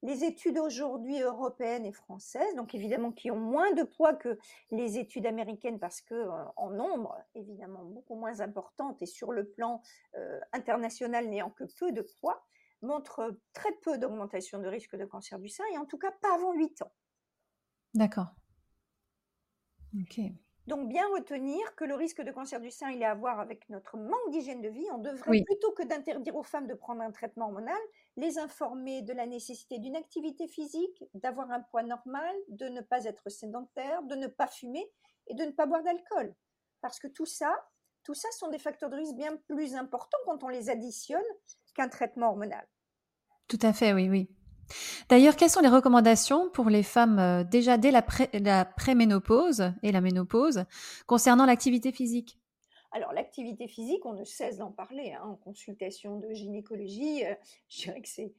Les 0.03 0.25
études 0.25 0.59
aujourd'hui 0.59 1.21
européennes 1.21 1.85
et 1.85 1.93
françaises, 1.93 2.55
donc 2.57 2.75
évidemment 2.75 3.13
qui 3.13 3.31
ont 3.31 3.39
moins 3.39 3.73
de 3.73 3.83
poids 3.83 4.15
que 4.15 4.39
les 4.71 4.99
études 4.99 5.27
américaines 5.27 5.79
parce 5.79 6.01
que 6.01 6.15
euh, 6.15 6.45
en 6.57 6.71
nombre 6.71 7.17
évidemment 7.35 7.85
beaucoup 7.85 8.15
moins 8.15 8.41
importantes 8.41 9.03
et 9.03 9.07
sur 9.07 9.33
le 9.33 9.49
plan 9.49 9.83
euh, 10.17 10.41
international 10.53 11.29
n'ayant 11.29 11.51
que 11.51 11.65
peu 11.79 11.93
de 11.93 12.03
poids, 12.21 12.47
montrent 12.83 13.37
très 13.53 13.73
peu 13.83 13.99
d'augmentation 13.99 14.59
de 14.59 14.67
risque 14.67 14.97
de 14.97 15.05
cancer 15.05 15.39
du 15.39 15.49
sein 15.49 15.65
et 15.75 15.79
en 15.79 15.85
tout 15.85 15.99
cas 15.99 16.13
pas 16.13 16.35
avant 16.35 16.55
8 16.55 16.83
ans. 16.83 16.93
D'accord. 17.95 18.29
Ok. 19.95 20.21
Donc 20.71 20.87
bien 20.87 21.05
retenir 21.09 21.75
que 21.75 21.83
le 21.83 21.97
risque 21.97 22.23
de 22.23 22.31
cancer 22.31 22.61
du 22.61 22.71
sein, 22.71 22.91
il 22.91 23.03
est 23.03 23.05
à 23.05 23.17
voir 23.17 23.41
avec 23.41 23.69
notre 23.71 23.97
manque 23.97 24.31
d'hygiène 24.31 24.61
de 24.61 24.69
vie. 24.69 24.87
On 24.93 24.99
devrait, 24.99 25.43
plutôt 25.45 25.73
que 25.73 25.83
d'interdire 25.83 26.37
aux 26.37 26.45
femmes 26.45 26.69
de 26.69 26.75
prendre 26.75 27.03
un 27.03 27.11
traitement 27.11 27.47
hormonal, 27.47 27.81
les 28.17 28.39
informer 28.39 29.03
de 29.03 29.13
la 29.13 29.27
nécessité 29.27 29.81
d'une 29.81 29.97
activité 29.97 30.47
physique, 30.47 31.03
d'avoir 31.15 31.51
un 31.51 31.59
poids 31.59 31.83
normal, 31.83 32.33
de 32.47 32.69
ne 32.69 32.83
pas 32.83 33.05
être 33.07 33.29
sédentaire, 33.31 34.05
de 34.05 34.15
ne 34.15 34.29
pas 34.29 34.47
fumer 34.47 34.89
et 35.27 35.35
de 35.35 35.43
ne 35.43 35.51
pas 35.51 35.67
boire 35.67 35.83
d'alcool. 35.83 36.37
Parce 36.83 37.01
que 37.01 37.09
tout 37.09 37.27
ça, 37.27 37.53
tout 38.05 38.15
ça 38.15 38.31
sont 38.31 38.49
des 38.49 38.61
facteurs 38.61 38.91
de 38.91 38.97
risque 38.97 39.17
bien 39.17 39.39
plus 39.49 39.75
importants 39.75 40.19
quand 40.25 40.45
on 40.45 40.49
les 40.49 40.71
additionne 40.71 41.21
qu'un 41.75 41.89
traitement 41.89 42.29
hormonal. 42.29 42.65
Tout 43.49 43.59
à 43.63 43.73
fait, 43.73 43.93
oui, 43.93 44.09
oui. 44.09 44.31
D'ailleurs, 45.09 45.37
quelles 45.37 45.51
sont 45.51 45.61
les 45.61 45.69
recommandations 45.69 46.51
pour 46.51 46.69
les 46.69 46.83
femmes 46.83 47.19
euh, 47.19 47.45
déjà 47.45 47.79
dès 47.79 47.91
la, 47.91 48.03
préménopause 48.65 49.73
et 49.83 49.93
la 49.93 50.01
ménopause 50.01 50.65
concernant 51.07 51.47
l'activité 51.47 51.93
physique? 51.93 52.39
Alors, 52.93 53.13
l'activité 53.13 53.69
physique, 53.69 54.05
on 54.05 54.15
ne 54.15 54.25
cesse 54.25 54.59
d'en 54.59 54.73
parler 54.73 55.13
hein, 55.13 55.23
en 55.25 55.37
consultation 55.37 56.19
de 56.19 56.33
gynécologie. 56.33 57.25
Euh, 57.25 57.35
je 57.69 57.83
dirais 57.83 58.03
que 58.03 58.09
c'est, 58.09 58.33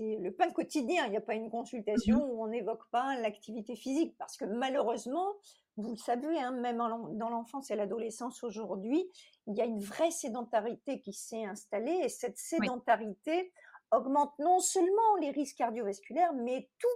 le 0.00 0.30
pain 0.30 0.50
quotidien. 0.50 1.06
Il 1.06 1.10
n'y 1.10 1.16
a 1.16 1.20
pas 1.20 1.34
une 1.34 1.50
consultation 1.50 2.16
mmh 2.16 2.30
où 2.30 2.42
on 2.42 2.48
n'évoque 2.48 2.88
pas 2.90 3.16
l'activité 3.20 3.76
physique 3.76 4.16
parce 4.18 4.36
que 4.36 4.44
malheureusement, 4.44 5.34
vous 5.76 5.90
le 5.90 5.96
savez, 5.96 6.38
hein, 6.38 6.52
même 6.52 6.78
dans 6.78 7.28
l'enfance 7.28 7.70
et 7.70 7.76
l'adolescence 7.76 8.42
aujourd'hui, 8.42 9.06
il 9.46 9.56
y 9.56 9.60
a 9.60 9.64
une 9.64 9.80
vraie 9.80 10.10
sédentarité 10.10 11.00
qui 11.00 11.12
s'est 11.12 11.44
installée 11.44 12.00
et 12.02 12.08
cette 12.08 12.38
sédentarité 12.38 13.52
augmente 13.90 14.38
non 14.38 14.58
seulement 14.60 15.16
les 15.20 15.30
risques 15.30 15.56
cardiovasculaires, 15.56 16.32
mais 16.32 16.68
tous 16.78 16.88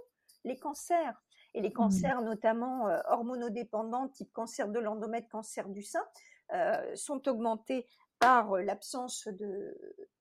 les 0.43 0.57
cancers. 0.57 1.21
Et 1.53 1.61
les 1.61 1.69
mmh. 1.69 1.73
cancers, 1.73 2.21
notamment 2.21 2.87
euh, 2.87 2.99
hormonodépendants, 3.09 4.09
type 4.09 4.31
cancer 4.31 4.69
de 4.69 4.79
l'endomètre, 4.79 5.29
cancer 5.29 5.67
du 5.67 5.83
sein, 5.83 6.05
euh, 6.53 6.95
sont 6.95 7.27
augmentés 7.27 7.87
par 8.19 8.53
euh, 8.53 8.61
l'absence 8.61 9.27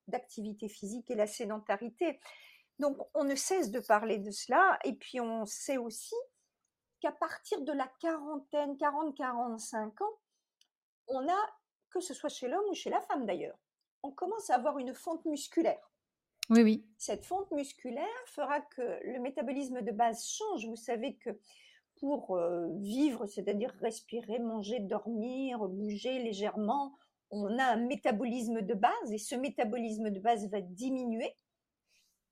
d'activité 0.09 0.69
physique 0.69 1.11
et 1.11 1.15
la 1.15 1.27
sédentarité. 1.27 2.21
Donc, 2.79 2.97
on 3.15 3.25
ne 3.25 3.35
cesse 3.35 3.71
de 3.71 3.79
parler 3.79 4.19
de 4.19 4.31
cela. 4.31 4.79
Et 4.85 4.95
puis, 4.95 5.21
on 5.21 5.45
sait 5.45 5.77
aussi 5.77 6.15
qu'à 7.01 7.13
partir 7.13 7.61
de 7.63 7.73
la 7.73 7.87
quarantaine, 8.01 8.75
40-45 8.77 10.03
ans, 10.03 10.19
on 11.09 11.29
a, 11.29 11.51
que 11.91 12.01
ce 12.01 12.15
soit 12.15 12.29
chez 12.29 12.49
l'homme 12.49 12.69
ou 12.71 12.75
chez 12.75 12.91
la 12.91 13.01
femme 13.03 13.27
d'ailleurs, 13.27 13.59
on 14.03 14.11
commence 14.13 14.51
à 14.51 14.55
avoir 14.55 14.79
une 14.79 14.95
fonte 14.95 15.25
musculaire. 15.27 15.90
Oui, 16.51 16.63
oui. 16.63 16.85
Cette 16.99 17.25
fonte 17.25 17.51
musculaire 17.53 18.05
fera 18.27 18.61
que 18.61 18.83
le 19.05 19.21
métabolisme 19.21 19.83
de 19.83 19.93
base 19.93 20.27
change. 20.27 20.67
Vous 20.67 20.77
savez 20.77 21.15
que 21.17 21.31
pour 22.01 22.39
vivre, 22.79 23.27
c'est-à-dire 23.27 23.73
respirer, 23.81 24.39
manger, 24.39 24.81
dormir, 24.81 25.69
bouger 25.69 26.19
légèrement, 26.19 26.95
on 27.31 27.59
a 27.59 27.65
un 27.65 27.77
métabolisme 27.77 28.63
de 28.63 28.75
base 28.75 29.13
et 29.13 29.19
ce 29.19 29.35
métabolisme 29.35 30.11
de 30.11 30.19
base 30.19 30.49
va 30.51 30.61
diminuer 30.61 31.33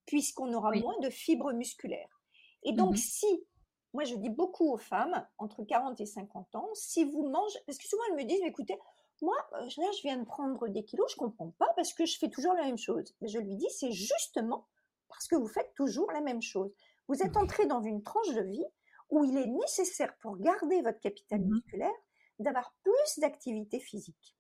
puisqu'on 0.07 0.53
aura 0.55 0.73
moins 0.73 0.99
de 1.01 1.11
fibres 1.11 1.53
musculaires. 1.53 2.23
Et 2.65 2.73
donc, 2.73 2.95
mmh 2.95 2.97
si, 2.97 3.47
moi 3.93 4.05
je 4.05 4.17
dis 4.17 4.31
beaucoup 4.31 4.73
aux 4.73 4.79
femmes, 4.79 5.27
entre 5.37 5.63
40 5.63 6.01
et 6.01 6.07
50 6.07 6.55
ans, 6.57 6.69
si 6.75 7.05
vous 7.05 7.29
mangez, 7.29 7.59
parce 7.67 7.79
que 7.79 7.87
souvent 7.87 8.03
elles 8.09 8.25
me 8.25 8.29
disent, 8.29 8.43
écoutez, 8.43 8.79
moi, 9.23 9.37
euh, 9.55 9.69
je 9.69 10.03
viens 10.03 10.17
de 10.17 10.25
prendre 10.25 10.69
des 10.69 10.85
kilos, 10.85 11.11
je 11.11 11.17
comprends 11.17 11.51
pas 11.59 11.73
parce 11.77 11.93
que 11.93 12.07
je 12.07 12.19
fais 12.19 12.29
toujours 12.29 12.55
la 12.55 12.65
même 12.65 12.79
chose. 12.79 13.15
Mais 13.21 13.29
je 13.29 13.39
lui 13.39 13.57
dis, 13.57 13.69
c'est 13.71 13.93
justement 13.93 14.67
parce 15.09 15.27
que 15.27 15.37
vous 15.37 15.49
faites 15.49 15.75
toujours 15.75 16.11
la 16.13 16.21
même 16.21 16.43
chose. 16.43 16.73
Vous 17.09 17.23
êtes 17.23 17.35
mmh. 17.35 17.43
entré 17.43 17.67
dans 17.67 17.83
une 17.83 18.03
tranche 18.03 18.35
de 18.35 18.43
vie 18.43 18.65
où 19.11 19.25
il 19.25 19.37
est 19.39 19.47
nécessaire 19.47 20.15
pour 20.19 20.37
garder 20.37 20.83
votre 20.83 21.01
capital 21.01 21.41
mmh 21.41 21.49
musculaire 21.49 21.95
d'avoir 22.39 22.75
plus 22.83 23.19
d'activité 23.19 23.81
physique. 23.81 24.37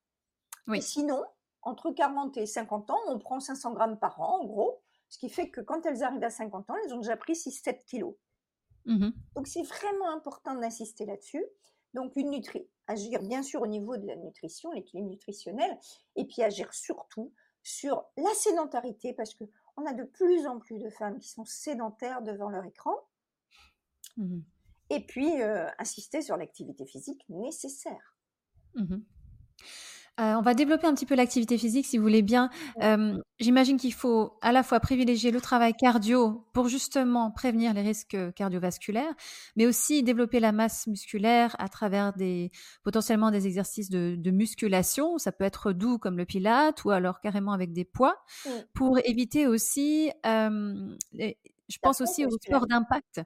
Oui. 0.66 0.82
sinon, 0.82 1.24
entre 1.62 1.90
40 1.90 2.36
et 2.36 2.46
50 2.46 2.90
ans, 2.90 2.98
on 3.06 3.18
prend 3.18 3.40
500 3.40 3.72
grammes 3.72 3.98
par 3.98 4.20
an, 4.20 4.40
en 4.42 4.44
gros, 4.44 4.82
ce 5.08 5.18
qui 5.18 5.30
fait 5.30 5.50
que 5.50 5.62
quand 5.62 5.86
elles 5.86 6.02
arrivent 6.02 6.22
à 6.22 6.30
50 6.30 6.70
ans, 6.70 6.74
elles 6.84 6.92
ont 6.92 6.98
déjà 6.98 7.16
pris 7.16 7.32
6-7 7.32 7.84
kilos. 7.86 8.14
Mmh 8.84 9.10
Donc 9.34 9.46
c'est 9.46 9.62
vraiment 9.62 10.10
important 10.10 10.54
d'insister 10.54 11.06
là-dessus. 11.06 11.44
Donc 11.94 12.16
une 12.16 12.30
nutri 12.30 12.68
agir 12.86 13.20
bien 13.22 13.42
sûr 13.42 13.62
au 13.62 13.66
niveau 13.66 13.96
de 13.96 14.06
la 14.06 14.16
nutrition, 14.16 14.72
l'équilibre 14.72 15.10
nutritionnel, 15.10 15.78
et 16.16 16.24
puis 16.24 16.42
agir 16.42 16.72
surtout 16.72 17.32
sur 17.62 18.04
la 18.16 18.32
sédentarité, 18.34 19.12
parce 19.12 19.34
que 19.34 19.44
on 19.76 19.84
a 19.84 19.92
de 19.92 20.04
plus 20.04 20.46
en 20.46 20.58
plus 20.58 20.78
de 20.78 20.88
femmes 20.90 21.18
qui 21.18 21.28
sont 21.28 21.44
sédentaires 21.44 22.22
devant 22.22 22.48
leur 22.48 22.64
écran. 22.64 22.94
Mmh 24.16 24.40
et 24.90 25.00
puis 25.00 25.42
euh, 25.42 25.68
insister 25.78 26.22
sur 26.22 26.36
l'activité 26.36 26.86
physique 26.86 27.24
nécessaire. 27.28 28.16
Mmh 28.74 28.96
euh, 30.20 30.34
on 30.34 30.42
va 30.42 30.54
développer 30.54 30.86
un 30.86 30.94
petit 30.94 31.06
peu 31.06 31.14
l'activité 31.14 31.58
physique, 31.58 31.86
si 31.86 31.96
vous 31.96 32.02
voulez 32.02 32.22
bien. 32.22 32.50
Euh, 32.82 33.16
j'imagine 33.38 33.76
qu'il 33.76 33.92
faut 33.92 34.36
à 34.42 34.50
la 34.50 34.64
fois 34.64 34.80
privilégier 34.80 35.30
le 35.30 35.40
travail 35.40 35.74
cardio 35.74 36.44
pour 36.52 36.68
justement 36.68 37.30
prévenir 37.30 37.72
les 37.72 37.82
risques 37.82 38.16
cardiovasculaires, 38.34 39.14
mais 39.56 39.66
aussi 39.66 40.02
développer 40.02 40.40
la 40.40 40.50
masse 40.50 40.88
musculaire 40.88 41.54
à 41.60 41.68
travers 41.68 42.12
des 42.14 42.50
potentiellement 42.82 43.30
des 43.30 43.46
exercices 43.46 43.90
de, 43.90 44.30
musculation. 44.30 45.18
Ça 45.18 45.32
peut 45.32 45.44
être 45.44 45.72
doux 45.72 45.98
comme 45.98 46.18
le 46.18 46.26
pilate 46.26 46.84
ou 46.84 46.90
alors 46.90 47.20
carrément 47.20 47.52
avec 47.52 47.72
des 47.72 47.84
poids, 47.84 48.16
pour 48.74 48.98
éviter 49.04 49.46
aussi. 49.46 50.10
Euh, 50.26 50.96
je 51.68 51.78
pense 51.80 52.00
aussi 52.00 52.26
au 52.26 52.30
sport 52.30 52.66
d'impact. 52.66 53.20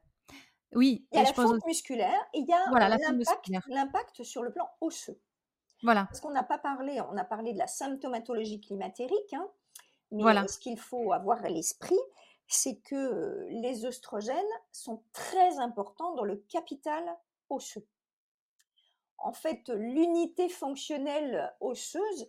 Oui, 0.74 1.06
il 1.12 1.18
y 1.18 1.20
a 1.20 1.24
la 1.24 1.66
musculaire 1.66 2.20
et 2.34 2.38
il 2.38 2.46
y 2.48 2.52
a 2.52 3.60
l'impact 3.68 4.22
sur 4.22 4.42
le 4.42 4.52
plan 4.52 4.68
osseux. 4.80 5.18
Voilà. 5.82 6.06
Parce 6.06 6.20
qu'on 6.20 6.30
n'a 6.30 6.44
pas 6.44 6.58
parlé, 6.58 7.00
on 7.00 7.16
a 7.16 7.24
parlé 7.24 7.52
de 7.52 7.58
la 7.58 7.66
symptomatologie 7.66 8.60
climatérique, 8.60 9.34
hein, 9.34 9.48
mais 10.10 10.22
voilà. 10.22 10.46
ce 10.46 10.58
qu'il 10.58 10.78
faut 10.78 11.12
avoir 11.12 11.44
à 11.44 11.48
l'esprit, 11.48 11.98
c'est 12.46 12.76
que 12.80 12.94
euh, 12.94 13.46
les 13.48 13.84
oestrogènes 13.86 14.36
sont 14.70 15.02
très 15.12 15.58
importants 15.58 16.14
dans 16.14 16.24
le 16.24 16.36
capital 16.36 17.02
osseux. 17.48 17.86
En 19.18 19.32
fait, 19.32 19.68
l'unité 19.68 20.48
fonctionnelle 20.48 21.54
osseuse 21.60 22.28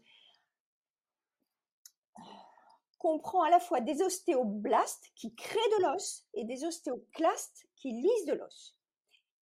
comprend 2.99 3.41
à 3.41 3.49
la 3.49 3.59
fois 3.59 3.81
des 3.81 4.01
ostéoblastes 4.01 5.11
qui 5.15 5.35
créent 5.35 5.59
de 5.77 5.83
l'os 5.83 6.25
et 6.33 6.45
des 6.45 6.63
ostéoclastes 6.63 7.67
qui 7.75 7.91
lisent 7.91 8.25
de 8.27 8.33
l'os. 8.33 8.77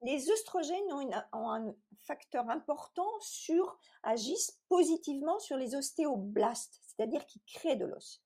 Les 0.02 0.32
oestrogènes 0.32 0.92
ont, 0.94 1.52
un 1.52 1.76
facteur 2.04 2.50
important 2.50 3.10
sur, 3.20 3.78
agissent 4.04 4.60
positivement 4.70 5.40
sur 5.40 5.58
les 5.58 5.76
ostéoblastes, 5.76 6.82
c'est-à-dire 6.84 7.26
qui 7.26 7.42
créent 7.42 7.76
de 7.76 7.86
l'os. 7.86 8.22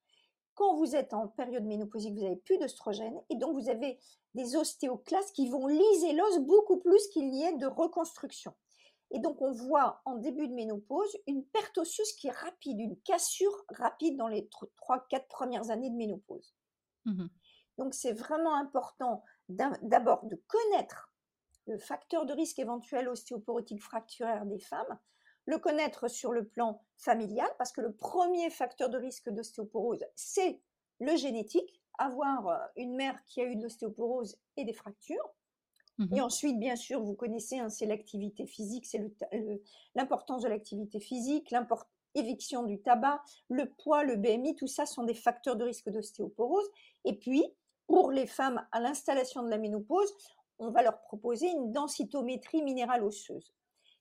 Quand 0.54 0.76
vous 0.78 0.96
êtes 0.96 1.14
en 1.14 1.28
période 1.28 1.66
ménopausique, 1.66 2.14
vous 2.16 2.24
n'avez 2.24 2.38
plus 2.38 2.58
d'oestrogènes 2.58 3.20
et 3.30 3.36
donc 3.36 3.60
vous 3.60 3.70
avez 3.70 4.00
des 4.34 4.56
ostéoclastes 4.56 5.36
qui 5.36 5.50
vont 5.50 5.68
liser 5.68 6.14
l'os 6.14 6.40
beaucoup 6.40 6.78
plus 6.78 7.08
qu'il 7.10 7.30
n'y 7.30 7.44
ait 7.44 7.58
de 7.58 7.68
reconstruction. 7.68 8.54
Et 9.12 9.20
donc 9.20 9.42
on 9.42 9.52
voit 9.52 10.02
en 10.06 10.16
début 10.16 10.48
de 10.48 10.54
ménopause 10.54 11.18
une 11.28 11.46
perte 11.46 11.78
osseuse 11.78 12.14
qui 12.14 12.28
est 12.28 12.38
rapide, 12.38 12.80
une 12.80 12.98
cassure 13.02 13.66
rapide 13.70 14.18
dans 14.18 14.28
les 14.28 14.50
3-4 14.82 15.28
premières 15.28 15.70
années 15.70 15.90
de 15.90 15.96
ménopause. 15.96 16.56
Mmh 17.06 17.28
donc 17.78 17.94
c'est 17.94 18.14
vraiment 18.14 18.56
important 18.56 19.24
d'abord 19.50 20.26
de 20.26 20.42
connaître 20.48 21.12
le 21.68 21.78
facteur 21.78 22.26
de 22.26 22.34
risque 22.34 22.60
éventuel 22.60 23.08
ostéoporotique 23.08 23.82
fracturaire 23.82 24.46
des 24.46 24.60
femmes, 24.60 25.00
le 25.46 25.58
connaître 25.58 26.08
sur 26.08 26.32
le 26.32 26.46
plan 26.46 26.82
familial, 26.98 27.50
parce 27.58 27.72
que 27.72 27.82
le 27.82 27.94
premier 27.94 28.50
facteur 28.50 28.90
de 28.90 28.98
risque 28.98 29.30
d'ostéoporose, 29.30 30.04
c'est 30.16 30.60
le 31.00 31.16
génétique, 31.16 31.82
avoir 31.98 32.48
euh, 32.48 32.58
une 32.76 32.96
mère 32.96 33.24
qui 33.26 33.42
a 33.42 33.46
eu 33.46 33.56
de 33.56 33.64
l'ostéoporose 33.64 34.38
et 34.58 34.66
des 34.66 34.74
fractures. 34.74 35.30
Mmh 35.98 36.16
et 36.16 36.22
ensuite, 36.22 36.60
bien 36.60 36.76
sûr, 36.76 37.02
vous 37.02 37.14
connaissez, 37.14 37.58
hein, 37.60 37.70
c'est 37.70 37.86
l'activité 37.86 38.46
physique, 38.46 38.86
c'est 38.86 39.02
l'importance 39.96 40.42
de 40.42 40.50
l'activité 40.50 41.00
physique, 41.00 41.54
l'éviction 42.16 42.64
du 42.64 42.82
tabac, 42.82 43.24
le 43.50 43.70
poids, 43.70 44.04
le 44.04 44.18
BMI, 44.18 44.56
tout 44.56 44.68
ça 44.68 44.86
sont 44.86 45.04
des 45.04 45.14
facteurs 45.14 45.56
de 45.56 45.64
risque 45.64 45.90
d'ostéoporose. 45.90 46.70
Et 47.06 47.14
puis, 47.14 47.46
pour 47.88 48.12
les 48.12 48.28
femmes 48.28 48.66
à 48.72 48.80
l'installation 48.82 49.44
de 49.44 49.50
la 49.50 49.58
ménopause, 49.58 50.12
on 50.60 50.70
va 50.72 50.82
leur 50.82 51.02
proposer 51.02 51.48
une 51.48 51.72
densitométrie 51.72 52.64
minérale 52.64 53.04
osseuse. 53.04 53.54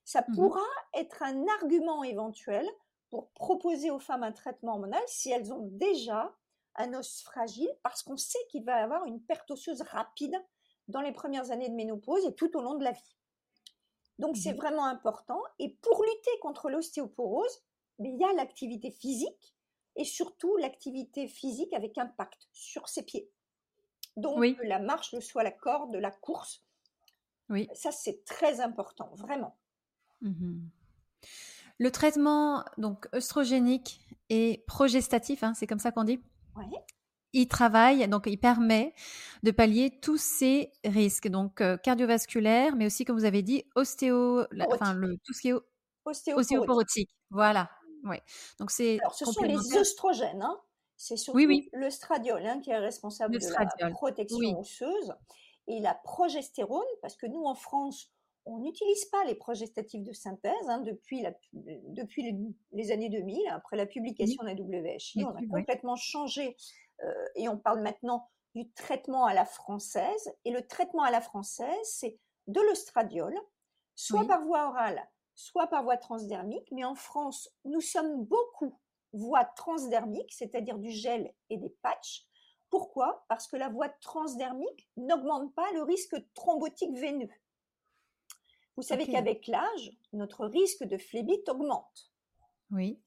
Ça 0.03 0.21
mmh 0.21 0.35
pourra 0.35 0.65
être 0.93 1.23
un 1.23 1.45
argument 1.59 2.03
éventuel 2.03 2.67
pour 3.09 3.29
proposer 3.31 3.91
aux 3.91 3.99
femmes 3.99 4.23
un 4.23 4.31
traitement 4.31 4.73
hormonal 4.73 5.01
si 5.07 5.31
elles 5.31 5.53
ont 5.53 5.67
déjà 5.71 6.35
un 6.75 6.93
os 6.93 7.21
fragile, 7.21 7.69
parce 7.83 8.03
qu'on 8.03 8.17
sait 8.17 8.39
qu'il 8.49 8.65
va 8.65 8.79
y 8.79 8.83
avoir 8.83 9.05
une 9.05 9.21
perte 9.21 9.49
osseuse 9.51 9.81
rapide 9.81 10.35
dans 10.87 11.01
les 11.01 11.13
premières 11.13 11.51
années 11.51 11.69
de 11.69 11.73
ménopause 11.73 12.25
et 12.25 12.35
tout 12.35 12.55
au 12.57 12.61
long 12.61 12.75
de 12.75 12.83
la 12.83 12.91
vie. 12.91 13.15
Donc 14.19 14.37
c'est 14.37 14.53
mmh 14.53 14.57
vraiment 14.57 14.85
important. 14.85 15.41
Et 15.59 15.69
pour 15.81 16.03
lutter 16.03 16.39
contre 16.41 16.69
l'ostéoporose, 16.69 17.63
il 17.99 18.17
y 18.17 18.23
a 18.23 18.33
l'activité 18.33 18.91
physique 18.91 19.55
et 19.95 20.03
surtout 20.03 20.55
l'activité 20.57 21.27
physique 21.27 21.73
avec 21.73 21.97
impact 21.97 22.47
sur 22.51 22.87
ses 22.89 23.03
pieds. 23.03 23.29
Donc 24.17 24.57
la 24.63 24.79
marche, 24.79 25.13
le 25.13 25.21
soit 25.21 25.43
la 25.43 25.51
corde, 25.51 25.95
la 25.95 26.11
course. 26.11 26.63
Oui. 27.49 27.67
Ça, 27.73 27.91
c'est 27.91 28.23
très 28.25 28.61
important, 28.61 29.11
vraiment. 29.15 29.57
Mmh 30.21 30.67
le 31.77 31.91
traitement 31.91 32.63
donc 32.77 33.07
œstrogénique 33.13 33.99
et 34.29 34.63
progestatif, 34.67 35.43
hein, 35.43 35.53
c'est 35.53 35.67
comme 35.67 35.79
ça 35.79 35.91
qu'on 35.91 36.03
dit? 36.03 36.19
Oui. 36.55 36.65
Il 37.33 37.47
travaille, 37.49 38.07
donc 38.07 38.27
il 38.27 38.39
permet 38.39 38.93
de 39.43 39.51
pallier 39.51 39.99
tous 40.01 40.17
ces 40.17 40.71
risques, 40.85 41.27
donc 41.27 41.59
euh, 41.59 41.75
cardiovasculaires, 41.75 42.77
mais 42.77 42.85
aussi, 42.85 43.03
comme 43.03 43.17
vous 43.17 43.25
avez 43.25 43.41
dit, 43.41 43.65
ostéo, 43.75 44.45
enfin 44.71 44.93
le, 44.93 45.17
tout 45.17 45.33
ce 45.33 45.41
qui 45.41 45.49
est 45.49 45.55
ostéoporotique. 46.05 47.09
Voilà. 47.29 47.69
Ouais. 48.05 48.21
Donc 48.59 48.71
c'est. 48.71 48.99
ce 49.13 49.25
sont 49.25 49.43
les 49.43 49.77
œstrogènes. 49.77 50.41
Hein. 50.41 50.57
C'est 50.97 51.17
surtout 51.17 51.39
le 51.73 51.89
stradiol 51.89 52.45
hein, 52.45 52.61
qui 52.61 52.69
est 52.69 52.77
responsable 52.77 53.37
de 53.37 53.79
la 53.79 53.89
protection 53.91 54.59
osseuse 54.59 55.13
et 55.67 55.79
la 55.79 55.93
progestérone, 55.93 56.85
parce 57.01 57.15
que 57.15 57.25
nous 57.25 57.43
en 57.43 57.55
France, 57.55 58.11
on 58.45 58.59
n'utilise 58.59 59.05
pas 59.05 59.23
les 59.25 59.35
progestatifs 59.35 60.03
de 60.03 60.13
synthèse 60.13 60.53
hein, 60.67 60.79
depuis, 60.79 61.21
la, 61.21 61.33
depuis 61.53 62.55
les, 62.71 62.91
années 62.91 63.09
2000, 63.09 63.47
après 63.49 63.75
la 63.75 63.85
publication 63.85 64.43
de 64.43 64.49
la 64.49 64.53
WHI, 64.53 65.25
on 65.25 65.35
a 65.35 65.45
complètement 65.49 65.95
changé 65.95 66.55
euh, 67.03 67.25
et 67.35 67.49
on 67.49 67.57
parle 67.57 67.81
maintenant 67.81 68.29
du 68.53 68.71
traitement 68.73 69.25
à 69.25 69.33
la 69.33 69.45
française. 69.45 70.33
Et 70.45 70.51
le 70.51 70.65
traitement 70.65 71.03
à 71.03 71.11
la 71.11 71.21
française, 71.21 71.67
c'est 71.83 72.19
de 72.47 72.61
l'ostradiol, 72.61 73.35
soit 73.95 74.25
par 74.25 74.43
voie 74.45 74.67
orale, 74.67 75.03
soit 75.33 75.67
par 75.67 75.83
voie 75.83 75.97
transdermique. 75.97 76.67
Mais 76.71 76.83
en 76.83 76.95
France, 76.95 77.49
nous 77.65 77.81
sommes 77.81 78.23
beaucoup 78.25 78.79
voie 79.15 79.45
transdermique, 79.45 80.33
c'est-à-dire 80.33 80.77
du 80.77 80.91
gel 80.91 81.33
et 81.49 81.57
des 81.57 81.69
patchs. 81.81 82.27
Pourquoi? 82.69 83.25
Parce 83.29 83.47
que 83.47 83.55
la 83.55 83.69
voie 83.69 83.89
transdermique 83.89 84.89
n'augmente 84.97 85.53
pas 85.55 85.71
le 85.73 85.83
risque 85.83 86.15
thrombotique 86.33 86.97
veineux. 86.97 87.29
Vous 88.75 88.83
savez 88.83 89.07
qu'avec 89.07 89.47
l'âge, 89.47 89.91
notre 90.11 90.45
risque 90.45 90.83
de 90.83 90.97
phlébite 90.97 91.47
augmente. 91.47 92.11
Oui. 92.71 92.99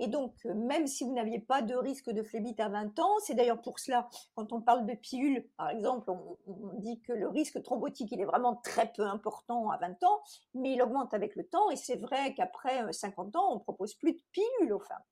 Et 0.00 0.06
donc, 0.06 0.34
euh, 0.46 0.54
même 0.54 0.86
si 0.86 1.02
vous 1.02 1.12
n'aviez 1.12 1.40
pas 1.40 1.60
de 1.60 1.74
risque 1.74 2.08
de 2.10 2.22
phlébite 2.22 2.60
à 2.60 2.68
20 2.68 2.98
ans, 3.00 3.18
c'est 3.24 3.34
d'ailleurs 3.34 3.60
pour 3.60 3.80
cela, 3.80 4.08
quand 4.36 4.52
on 4.52 4.60
parle 4.60 4.86
de 4.86 4.94
pilules, 4.94 5.44
par 5.56 5.70
exemple, 5.70 6.08
on, 6.10 6.38
dit 6.74 7.00
que 7.00 7.12
le 7.12 7.28
risque 7.28 7.60
thrombotique, 7.64 8.12
il 8.12 8.20
est 8.20 8.24
vraiment 8.24 8.54
très 8.56 8.92
peu 8.92 9.02
important 9.02 9.70
à 9.70 9.78
20 9.78 10.04
ans, 10.04 10.22
mais 10.54 10.74
il 10.74 10.82
augmente 10.82 11.14
avec 11.14 11.34
le 11.34 11.44
temps. 11.44 11.68
Et 11.70 11.76
c'est 11.76 11.96
vrai 11.96 12.32
qu'après 12.34 12.92
50 12.92 13.34
euh, 13.34 13.38
ans, 13.38 13.54
on 13.56 13.58
propose 13.58 13.94
plus 13.94 14.12
de 14.12 14.22
pilules 14.30 14.72
aux 14.72 14.78
femmes. 14.78 15.02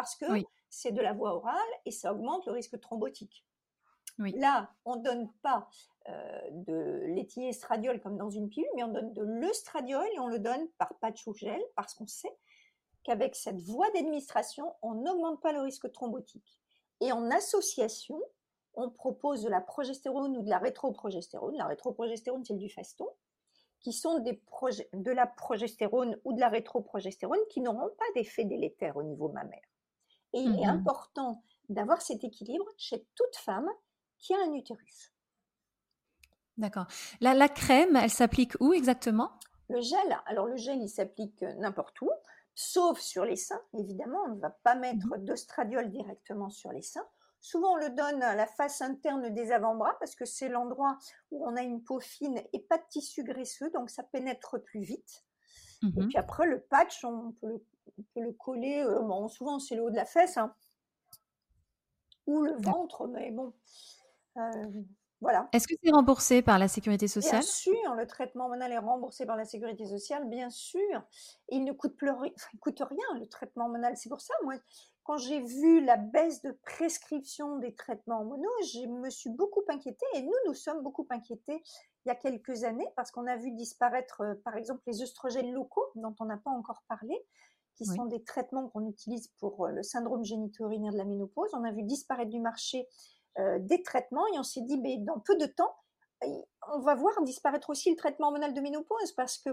Parce 0.00 0.16
que 0.16 0.24
c'est 0.70 0.92
de 0.92 1.02
la 1.02 1.12
voie 1.12 1.34
orale 1.34 1.54
et 1.84 1.90
ça 1.90 2.14
augmente 2.14 2.46
le 2.46 2.52
risque 2.52 2.80
thrombotique. 2.80 3.44
Là, 4.18 4.70
on 4.86 4.96
ne 4.96 5.02
donne 5.02 5.30
pas 5.42 5.68
euh, 6.08 6.40
de 6.52 7.02
l'éthylé 7.08 7.48
estradiol 7.48 8.00
comme 8.00 8.16
dans 8.16 8.30
une 8.30 8.48
pilule, 8.48 8.70
mais 8.76 8.82
on 8.82 8.88
donne 8.88 9.12
de 9.12 9.22
l'œstradiol 9.22 10.06
et 10.14 10.18
on 10.18 10.28
le 10.28 10.38
donne 10.38 10.66
par 10.78 10.94
patch 11.00 11.26
ou 11.26 11.34
gel 11.34 11.60
parce 11.76 11.92
qu'on 11.92 12.06
sait 12.06 12.34
qu'avec 13.02 13.36
cette 13.36 13.60
voie 13.60 13.90
d'administration, 13.90 14.74
on 14.80 14.94
n'augmente 14.94 15.42
pas 15.42 15.52
le 15.52 15.60
risque 15.60 15.92
thrombotique. 15.92 16.58
Et 17.00 17.12
en 17.12 17.30
association, 17.30 18.18
on 18.72 18.88
propose 18.88 19.42
de 19.42 19.50
la 19.50 19.60
progestérone 19.60 20.34
ou 20.34 20.42
de 20.42 20.48
la 20.50 20.58
rétroprogestérone. 20.58 21.56
La 21.56 21.66
rétroprogestérone, 21.66 22.42
c'est 22.44 22.54
le 22.54 22.58
Dufaston, 22.58 23.08
qui 23.80 23.92
sont 23.92 24.18
des 24.20 24.40
de 24.94 25.10
la 25.10 25.26
progestérone 25.26 26.18
ou 26.24 26.32
de 26.32 26.40
la 26.40 26.48
rétroprogestérone 26.48 27.40
qui 27.50 27.60
n'auront 27.60 27.90
pas 27.98 28.04
d'effet 28.14 28.44
délétère 28.44 28.96
au 28.96 29.02
niveau 29.02 29.28
mammaire. 29.28 29.69
Et 30.32 30.40
il 30.40 30.60
est 30.60 30.66
mmh 30.66 30.70
important 30.70 31.42
d'avoir 31.68 32.02
cet 32.02 32.24
équilibre 32.24 32.66
chez 32.76 33.06
toute 33.14 33.36
femme 33.36 33.68
qui 34.18 34.34
a 34.34 34.38
un 34.38 34.52
utérus. 34.52 35.12
D'accord. 36.56 36.86
La, 37.20 37.34
la 37.34 37.48
crème, 37.48 37.96
elle 37.96 38.10
s'applique 38.10 38.52
où 38.60 38.72
exactement? 38.72 39.32
Le 39.68 39.80
gel, 39.80 40.20
alors 40.26 40.46
le 40.46 40.56
gel, 40.56 40.80
il 40.80 40.88
s'applique 40.88 41.42
n'importe 41.42 42.00
où 42.02 42.10
sauf 42.60 43.00
sur 43.00 43.24
les 43.24 43.36
seins, 43.36 43.62
évidemment. 43.72 44.18
On 44.26 44.34
ne 44.34 44.40
va 44.40 44.50
pas 44.50 44.74
mettre 44.74 45.06
mhm. 45.06 45.24
d'ostradiol 45.24 45.90
directement 45.90 46.50
sur 46.50 46.72
les 46.72 46.82
seins. 46.82 47.06
Souvent, 47.40 47.72
on 47.72 47.76
le 47.76 47.90
donne 47.90 48.22
à 48.22 48.34
la 48.34 48.46
face 48.46 48.82
interne 48.82 49.30
des 49.30 49.50
avant-bras 49.50 49.96
parce 49.98 50.14
que 50.14 50.26
c'est 50.26 50.48
l'endroit 50.48 50.98
où 51.30 51.46
on 51.46 51.56
a 51.56 51.62
une 51.62 51.82
peau 51.82 51.98
fine 52.00 52.42
et 52.52 52.60
pas 52.60 52.76
de 52.76 52.84
tissu 52.90 53.24
graisseux, 53.24 53.70
donc 53.70 53.88
ça 53.88 54.02
pénètre 54.02 54.62
plus 54.62 54.82
vite. 54.82 55.24
Et 55.82 55.86
mhm. 55.86 56.08
puis 56.08 56.18
après, 56.18 56.46
le 56.46 56.60
patch, 56.60 57.02
on 57.04 57.32
peut 57.40 57.48
le, 57.48 57.64
coller, 58.38 58.82
euh, 58.82 59.00
bon, 59.00 59.28
souvent 59.28 59.58
c'est 59.58 59.76
le 59.76 59.82
haut 59.82 59.90
de 59.90 59.96
la 59.96 60.06
fesse, 60.06 60.36
hein, 60.36 60.54
ou 62.26 62.42
le 62.42 62.54
ventre, 62.60 63.06
mais 63.08 63.30
bon, 63.30 63.52
euh, 64.36 64.82
est-ce 65.52 65.68
que 65.68 65.74
c'est 65.82 65.90
remboursé 65.90 66.40
par 66.40 66.58
la 66.58 66.66
sécurité 66.66 67.06
sociale? 67.06 67.40
Bien 67.40 67.46
sûr, 67.46 67.94
le 67.94 68.06
traitement 68.06 68.44
hormonal 68.44 68.72
est 68.72 68.78
remboursé 68.78 69.26
par 69.26 69.36
la 69.36 69.44
sécurité 69.44 69.84
sociale, 69.84 70.26
bien 70.28 70.48
sûr. 70.48 71.02
Il 71.50 71.64
ne 71.64 71.72
coûte, 71.72 71.94
plus, 71.96 72.10
coûte 72.60 72.80
rien, 72.80 73.18
le 73.18 73.26
traitement 73.26 73.64
hormonal. 73.64 73.96
C'est 73.96 74.08
pour 74.08 74.22
ça, 74.22 74.32
moi, 74.44 74.54
quand 75.04 75.18
j'ai 75.18 75.40
vu 75.40 75.84
la 75.84 75.98
baisse 75.98 76.40
de 76.40 76.52
prescription 76.64 77.58
des 77.58 77.74
traitements 77.74 78.20
hormonaux, 78.20 78.48
je 78.72 78.86
me 78.86 79.10
suis 79.10 79.30
beaucoup 79.30 79.62
inquiétée 79.68 80.06
et 80.14 80.22
nous, 80.22 80.32
nous 80.46 80.54
sommes 80.54 80.82
beaucoup 80.82 81.06
inquiétés 81.10 81.62
il 82.06 82.08
y 82.08 82.10
a 82.10 82.14
quelques 82.14 82.64
années 82.64 82.88
parce 82.96 83.10
qu'on 83.10 83.26
a 83.26 83.36
vu 83.36 83.50
disparaître, 83.50 84.22
euh, 84.22 84.34
par 84.42 84.56
exemple, 84.56 84.80
les 84.86 85.02
œstrogènes 85.02 85.52
locaux 85.52 85.84
dont 85.96 86.14
on 86.20 86.24
n'a 86.24 86.38
pas 86.38 86.50
encore 86.50 86.82
parlé 86.88 87.22
qui 87.80 87.86
sont 87.86 88.04
des 88.04 88.22
traitements 88.22 88.68
qu'on 88.68 88.86
utilise 88.86 89.28
pour 89.38 89.64
euh, 89.64 89.70
le 89.70 89.82
syndrome 89.82 90.22
génito-urinaire 90.22 90.92
de 90.92 90.98
la 90.98 91.06
ménopause. 91.06 91.50
On 91.54 91.64
a 91.64 91.72
vu 91.72 91.82
disparaître 91.82 92.30
du 92.30 92.40
marché 92.40 92.86
euh, 93.38 93.58
des 93.58 93.82
traitements 93.82 94.26
et 94.34 94.38
on 94.38 94.42
s'est 94.42 94.60
dit, 94.60 94.78
mais 94.78 94.98
dans 94.98 95.18
peu 95.20 95.36
de 95.36 95.46
temps, 95.46 95.74
on 96.68 96.80
va 96.80 96.94
voir 96.94 97.22
disparaître 97.22 97.70
aussi 97.70 97.90
le 97.90 97.96
traitement 97.96 98.26
hormonal 98.26 98.52
de 98.52 98.60
ménopause 98.60 99.12
parce 99.12 99.38
que 99.38 99.50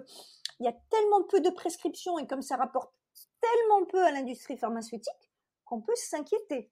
il 0.60 0.66
y 0.66 0.68
a 0.68 0.76
tellement 0.90 1.24
peu 1.24 1.40
de 1.40 1.50
prescriptions 1.50 2.20
et 2.20 2.28
comme 2.28 2.42
ça 2.42 2.58
rapporte 2.58 2.94
tellement 3.40 3.86
peu 3.86 4.04
à 4.04 4.12
l'industrie 4.12 4.58
pharmaceutique 4.58 5.32
qu'on 5.64 5.82
peut 5.82 5.96
s'inquiéter. 5.96 6.70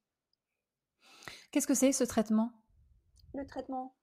Qu'est-ce 1.51 1.67
que 1.67 1.73
c'est 1.73 1.93
ce 1.93 2.03
traitement? 2.03 2.51
Le 3.33 3.45
traitement 3.45 3.95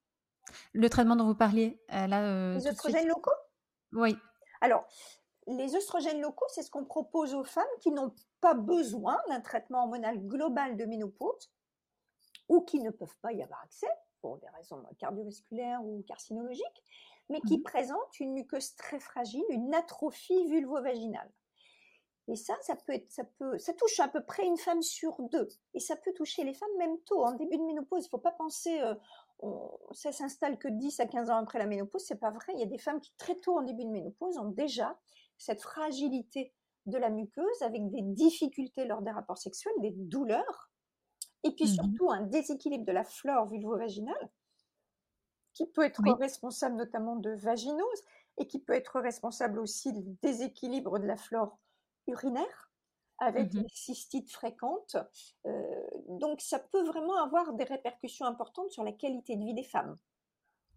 Le 0.73 0.89
traitement 0.89 1.17
dont 1.17 1.27
vous 1.27 1.35
parliez 1.35 1.79
euh, 1.93 2.07
là. 2.07 2.23
Euh, 2.23 2.55
les 2.55 2.67
oestrogènes 2.67 3.09
locaux? 3.09 3.31
Oui. 3.93 4.17
Alors, 4.63 4.87
les 5.47 5.75
oestrogènes 5.75 6.21
locaux, 6.21 6.47
c'est 6.49 6.63
ce 6.63 6.71
qu'on 6.71 6.85
propose 6.85 7.35
aux 7.35 7.45
femmes 7.45 7.65
qui 7.81 7.91
n'ont 7.91 8.15
pas 8.41 8.55
besoin 8.55 9.19
d'un 9.29 9.41
traitement 9.41 9.83
hormonal 9.83 10.19
global 10.27 10.77
de 10.77 10.85
ménopause, 10.85 11.51
ou 12.49 12.63
qui 12.63 12.81
ne 12.81 12.91
peuvent 12.91 13.17
pas 13.21 13.33
y 13.33 13.43
avoir 13.43 13.63
accès 13.63 13.89
pour 14.21 14.39
des 14.39 14.49
raisons 14.51 14.83
cardiovasculaires 14.99 15.85
ou 15.85 16.03
carcinologiques, 16.07 16.85
mais 17.29 17.41
qui 17.41 17.59
mmh 17.59 17.63
présentent 17.63 18.21
une 18.21 18.33
muqueuse 18.33 18.75
très 18.77 19.01
fragile, 19.01 19.45
une 19.51 19.75
atrophie 19.75 20.47
vulvo-vaginale. 20.49 21.31
Et 22.29 22.37
ça, 22.37 22.55
ça 22.61 22.77
peut 22.77 22.93
être, 22.93 23.11
ça 23.11 23.25
peut, 23.25 23.59
ça 23.59 23.73
touche 23.75 23.99
à 23.99 24.07
peu 24.07 24.23
près 24.23 24.47
une 24.47 24.57
femme 24.57 24.83
sur 24.83 25.21
deux. 25.23 25.49
Et 25.75 25.81
ça 25.81 25.97
peut 25.97 26.13
toucher 26.13 26.45
les 26.45 26.55
femmes 26.55 26.77
même 26.79 26.99
tôt, 27.01 27.25
en 27.25 27.33
début 27.33 27.59
de 27.59 27.65
ménopause. 27.65 28.05
Il 28.05 28.07
ne 28.07 28.11
faut 28.11 28.19
pas 28.19 28.33
penser, 28.33 28.81
euh, 28.81 28.95
ça 29.91 30.13
s'installe 30.13 30.57
que 30.57 30.69
10 30.69 31.01
à 31.01 31.07
15 31.07 31.31
ans 31.31 31.39
après 31.39 31.59
la 31.59 31.67
ménopause. 31.67 32.05
C'est 32.05 32.21
pas 32.21 32.31
vrai. 32.31 32.53
Il 32.55 32.61
y 32.61 32.63
a 32.63 32.67
des 32.67 32.79
femmes 32.79 33.01
qui 33.01 33.13
très 33.19 33.35
tôt 33.37 33.59
en 33.59 33.63
début 33.63 33.85
de 33.85 33.91
ménopause 33.91 34.39
ont 34.39 34.51
déjà 34.51 34.97
cette 35.39 35.63
fragilité 35.63 36.53
de 36.87 36.99
la 36.99 37.11
muqueuse 37.11 37.63
avec 37.63 37.89
des 37.91 38.03
difficultés 38.03 38.85
lors 38.87 39.03
des 39.03 39.11
rapports 39.11 39.39
sexuels, 39.39 39.75
des 39.81 39.93
douleurs 39.93 40.71
et 41.45 41.51
puis 41.53 41.65
mmh 41.65 41.75
surtout 41.75 42.11
un 42.11 42.23
déséquilibre 42.23 42.85
de 42.85 42.93
la 42.93 43.05
flore 43.05 43.49
vulvo-vaginale 43.49 44.31
qui 45.55 45.67
peut 45.67 45.83
être 45.83 46.03
responsable 46.19 46.77
notamment 46.77 47.17
de 47.17 47.31
vaginose 47.31 48.03
et 48.39 48.47
qui 48.47 48.59
peut 48.59 48.73
être 48.73 49.01
responsable 49.01 49.59
aussi 49.59 49.93
du 49.93 50.03
déséquilibre 50.23 50.99
de 50.99 51.07
la 51.07 51.17
flore 51.17 51.59
urinaire 52.07 52.71
avec 53.19 53.53
mmh 53.53 53.63
des 53.63 53.69
cystites 53.69 54.31
fréquentes. 54.31 54.97
Euh, 55.47 55.87
donc 56.09 56.41
ça 56.41 56.59
peut 56.59 56.85
vraiment 56.85 57.17
avoir 57.23 57.53
des 57.55 57.65
répercussions 57.65 58.27
importantes 58.27 58.71
sur 58.71 58.83
la 58.83 58.93
qualité 58.93 59.37
de 59.37 59.45
vie 59.45 59.55
des 59.55 59.63
femmes 59.65 59.99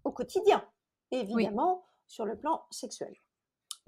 au 0.04 0.12
quotidien, 0.12 0.64
évidemment 1.12 1.84
sur 2.08 2.26
le 2.26 2.38
plan 2.38 2.66
sexuel. 2.70 3.16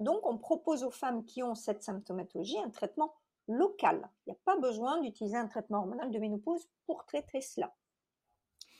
Donc 0.00 0.24
on 0.24 0.38
propose 0.38 0.84
aux 0.84 0.90
femmes 0.90 1.24
qui 1.24 1.42
ont 1.42 1.54
cette 1.54 1.82
symptomatologie 1.82 2.58
un 2.58 2.70
traitement 2.70 3.14
local. 3.48 4.08
Il 4.26 4.30
n'y 4.30 4.36
a 4.36 4.40
pas 4.44 4.56
besoin 4.56 5.00
d'utiliser 5.00 5.36
un 5.36 5.48
traitement 5.48 5.78
hormonal 5.78 6.10
de 6.10 6.18
ménopause 6.18 6.68
pour 6.86 7.04
traiter 7.06 7.40
cela. 7.40 7.74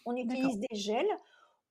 On 0.07 0.15
utilise 0.17 0.59
des 0.59 0.77
gels 0.77 1.19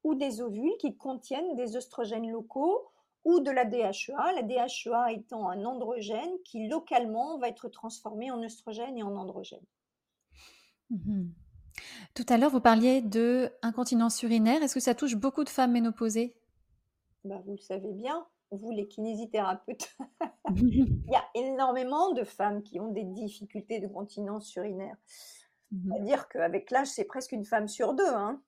ou 0.04 0.16
des 0.16 0.42
ovules 0.42 0.76
qui 0.80 0.96
contiennent 0.98 1.56
des 1.56 1.76
oestrogènes 1.76 2.30
locaux 2.30 2.92
ou 3.24 3.40
de 3.40 3.52
la 3.52 3.66
DHEA, 3.66 4.32
la 4.36 4.42
DHEA 4.42 5.12
étant 5.12 5.50
un 5.50 5.66
androgène 5.66 6.32
qui 6.46 6.68
localement 6.68 7.38
va 7.40 7.50
être 7.50 7.68
transformé 7.68 8.32
en 8.32 8.42
oestrogène 8.42 8.98
et 8.98 9.04
en 9.04 9.16
androgène. 9.16 9.66
Mmh 10.90 11.30
Tout 12.14 12.26
à 12.30 12.38
l'heure, 12.38 12.52
vous 12.52 12.62
parliez 12.62 13.02
de 13.02 13.52
incontinence 13.62 14.24
urinaire. 14.24 14.64
Est-ce 14.64 14.76
que 14.76 14.80
ça 14.80 14.96
touche 14.96 15.16
beaucoup 15.16 15.44
de 15.44 15.50
femmes 15.50 15.74
ménopausées? 15.74 16.36
Bah, 17.26 17.42
Vous 17.46 17.52
le 17.52 17.58
savez 17.58 17.92
bien, 17.92 18.26
vous 18.52 18.72
les 18.72 18.88
kinésithérapeutes, 18.88 19.96
il 20.56 21.04
y 21.10 21.16
a 21.16 21.26
énormément 21.36 22.12
de 22.14 22.24
femmes 22.24 22.64
qui 22.64 22.80
ont 22.80 22.92
des 22.92 23.04
difficultés 23.04 23.80
de 23.80 23.88
continence 23.88 24.56
urinaire. 24.56 24.96
Mmh 25.72 25.92
C'est-à-dire 25.92 26.28
qu'avec 26.30 26.72
l'âge, 26.72 26.88
c'est 26.88 27.06
presque 27.06 27.34
une 27.34 27.46
femme 27.46 27.68
sur 27.68 27.94
deux. 27.94 28.08
Hein. 28.08 28.42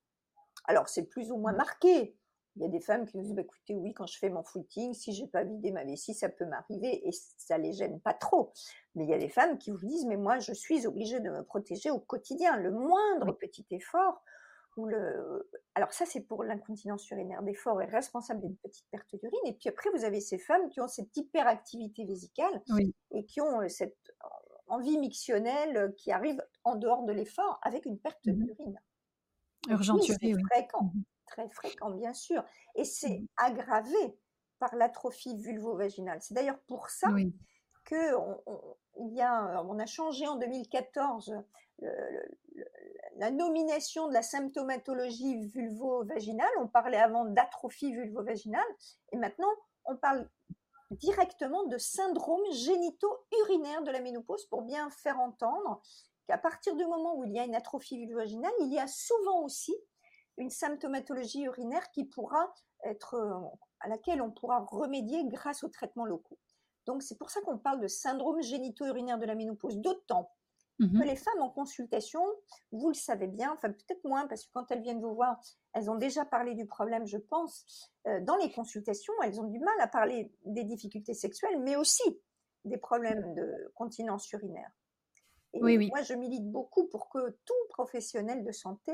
Alors, 0.66 0.88
c'est 0.88 1.08
plus 1.08 1.32
ou 1.32 1.38
moins 1.38 1.54
marqué. 1.54 2.16
Il 2.56 2.64
y 2.64 2.66
a 2.66 2.70
des 2.70 2.82
femmes 2.82 3.06
qui 3.06 3.18
nous 3.18 3.24
disent, 3.24 3.36
bah, 3.36 3.42
écoutez, 3.42 3.76
oui, 3.76 3.94
quand 3.94 4.08
je 4.08 4.18
fais 4.18 4.30
mon 4.30 4.44
footing, 4.44 4.94
si 4.94 5.14
j'ai 5.14 5.28
pas 5.28 5.44
vidé 5.44 5.72
ma 5.72 5.84
vessie, 5.84 6.14
ça 6.14 6.30
peut 6.30 6.46
m'arriver 6.46 7.08
et 7.08 7.12
ça 7.12 7.58
les 7.58 7.74
gêne 7.74 8.00
pas 8.02 8.14
trop. 8.14 8.52
Mais 8.96 9.06
il 9.06 9.10
y 9.10 9.14
a 9.14 9.18
des 9.18 9.30
femmes 9.30 9.58
qui 9.58 9.72
vous 9.72 9.86
disent, 9.86 10.06
mais 10.06 10.18
moi, 10.18 10.40
je 10.40 10.54
suis 10.54 10.86
obligée 10.88 11.20
de 11.20 11.30
me 11.30 11.44
protéger 11.44 11.92
au 11.92 12.00
quotidien. 12.00 12.58
Le 12.58 12.72
moindre 12.72 13.32
petit 13.34 13.66
effort 13.72 14.22
le... 14.86 15.50
Alors 15.76 15.94
ça, 15.94 16.06
c'est 16.06 16.22
pour 16.22 16.44
l'incontinence 16.44 17.10
urinaire 17.10 17.42
d'effort 17.44 17.82
est 17.82 17.86
responsable 17.86 18.42
d'une 18.42 18.58
petite 18.58 18.86
perte 18.92 19.16
d'urine. 19.16 19.40
Et 19.46 19.54
puis 19.54 19.70
après, 19.70 19.90
vous 19.96 20.04
avez 20.04 20.20
ces 20.20 20.38
femmes 20.38 20.70
qui 20.70 20.82
ont 20.82 20.88
cette 20.88 21.16
hyperactivité 21.16 22.06
vésicale 22.06 22.62
et 23.12 23.26
qui 23.26 23.42
ont 23.42 23.62
euh, 23.62 23.68
cette 23.68 23.98
envie 24.68 24.98
mictionnelle 24.98 25.78
euh, 25.78 25.92
qui 25.98 26.12
arrive 26.12 26.42
en 26.64 26.76
dehors 26.76 27.04
de 27.04 27.14
l'effort 27.14 27.60
avec 27.64 27.86
une 27.86 28.00
perte 28.00 28.26
mmh 28.26 28.34
d'urine. 28.34 28.80
Urgente 29.70 30.02
oui, 30.02 30.16
c'est 30.22 30.34
fréquent, 30.52 30.84
mmh 30.84 31.04
très 31.30 31.50
fréquent, 31.50 31.92
bien 31.92 32.14
sûr. 32.14 32.44
Et 32.76 32.84
c'est 32.84 33.20
mmh. 33.20 33.28
aggravé 33.38 34.18
par 34.58 34.76
l'atrophie 34.76 35.38
vulvo-vaginale. 35.38 36.20
C'est 36.22 36.34
d'ailleurs 36.34 36.60
pour 36.68 36.90
ça 36.90 37.10
que 37.86 38.16
on, 38.16 38.78
il 39.00 39.16
y 39.16 39.22
a, 39.22 39.64
on 39.64 39.80
a 39.80 39.86
changé 39.86 40.28
en 40.28 40.36
2014 40.36 41.34
la 43.18 43.32
nomination 43.32 44.08
de 44.08 44.14
la 44.14 44.22
symptomatologie 44.22 45.48
vulvo-vaginale. 45.48 46.50
On 46.60 46.68
parlait 46.68 46.98
avant 46.98 47.26
d'atrophie 47.26 47.94
vulvo-vaginale 47.94 48.62
et 49.12 49.18
maintenant 49.18 49.50
on 49.86 49.96
parle 49.98 50.30
directement 50.92 51.66
de 51.66 51.78
syndrome 51.78 52.44
génito-urinaire 52.52 53.84
de 53.84 53.92
la 53.92 54.02
ménopause 54.02 54.46
pour 54.48 54.64
bien 54.64 54.90
faire 54.90 55.20
entendre 55.20 55.82
qu'à 56.28 56.38
partir 56.38 56.76
du 56.76 56.86
moment 56.86 57.16
où 57.18 57.26
il 57.26 57.34
y 57.34 57.40
a 57.40 57.46
une 57.46 57.56
atrophie 57.56 57.98
vulvo-vaginale, 57.98 58.52
il 58.62 58.74
y 58.74 58.80
a 58.80 58.88
souvent 58.88 59.44
aussi 59.44 59.76
une 60.38 60.50
symptomatologie 60.50 61.44
urinaire 61.44 61.92
qui 61.92 62.06
pourra 62.06 62.54
être 62.84 63.16
à 63.82 63.90
laquelle 63.90 64.22
on 64.22 64.32
pourra 64.32 64.60
remédier 64.60 65.26
grâce 65.26 65.64
aux 65.64 65.70
traitements 65.70 66.06
locaux. 66.06 66.40
Donc 66.86 67.04
c'est 67.04 67.18
pour 67.18 67.30
ça 67.30 67.42
qu'on 67.42 67.58
parle 67.58 67.82
de 67.82 67.88
syndrome 67.88 68.42
génito-urinaire 68.42 69.20
de 69.20 69.26
la 69.26 69.36
ménopause, 69.36 69.78
d'autant 69.78 70.32
Mmh 70.80 70.98
que 70.98 71.04
les 71.04 71.18
femmes 71.18 71.42
en 71.42 71.50
consultation, 71.50 72.22
vous 72.72 72.88
le 72.88 72.94
savez 72.94 73.28
bien, 73.28 73.52
enfin 73.52 73.70
peut-être 73.70 74.02
moins, 74.06 74.28
parce 74.28 74.46
que 74.46 74.50
quand 74.54 74.72
elles 74.72 74.82
viennent 74.82 75.02
vous 75.02 75.14
voir, 75.14 75.38
elles 75.74 75.90
ont 75.90 75.96
déjà 75.96 76.24
parlé 76.24 76.56
du 76.56 76.66
problème, 76.66 77.06
je 77.06 77.18
pense. 77.18 77.92
Euh, 78.08 78.22
dans 78.22 78.38
les 78.38 78.50
consultations, 78.50 79.12
elles 79.24 79.42
ont 79.42 79.48
du 79.48 79.60
mal 79.60 79.76
à 79.82 79.88
parler 79.88 80.32
des 80.46 80.64
difficultés 80.64 81.14
sexuelles, 81.14 81.60
mais 81.62 81.76
aussi 81.76 82.04
des 82.64 82.78
problèmes 82.78 83.34
de 83.36 83.72
continence 83.76 84.32
urinaire. 84.32 84.72
Et 85.54 85.62
Oui, 85.62 85.78
oui. 85.78 85.90
moi, 85.90 86.02
je 86.02 86.14
milite 86.14 86.50
beaucoup 86.50 86.88
pour 86.88 87.10
que 87.10 87.32
tout 87.46 87.54
professionnel 87.72 88.46
de 88.46 88.52
santé 88.54 88.94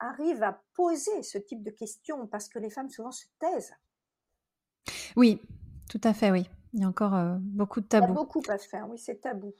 arrive 0.00 0.42
à 0.42 0.60
poser 0.74 1.22
ce 1.22 1.38
type 1.38 1.62
de 1.62 1.70
questions, 1.70 2.26
parce 2.26 2.48
que 2.48 2.58
les 2.58 2.70
femmes 2.70 2.90
souvent 2.90 3.12
se 3.12 3.26
taisent. 3.38 3.74
Oui, 5.16 5.40
tout 5.88 6.00
à 6.02 6.12
fait, 6.12 6.30
oui. 6.32 6.48
Il 6.72 6.80
y 6.80 6.84
a 6.84 6.88
encore 6.88 7.14
euh, 7.14 7.36
beaucoup 7.40 7.80
de 7.80 7.86
Il 7.86 7.94
y 7.94 7.96
a 7.96 8.00
tabous. 8.00 8.14
beaucoup 8.14 8.42
à 8.48 8.58
faire, 8.58 8.88
oui, 8.88 8.98
c'est 8.98 9.20
tabou. 9.20 9.54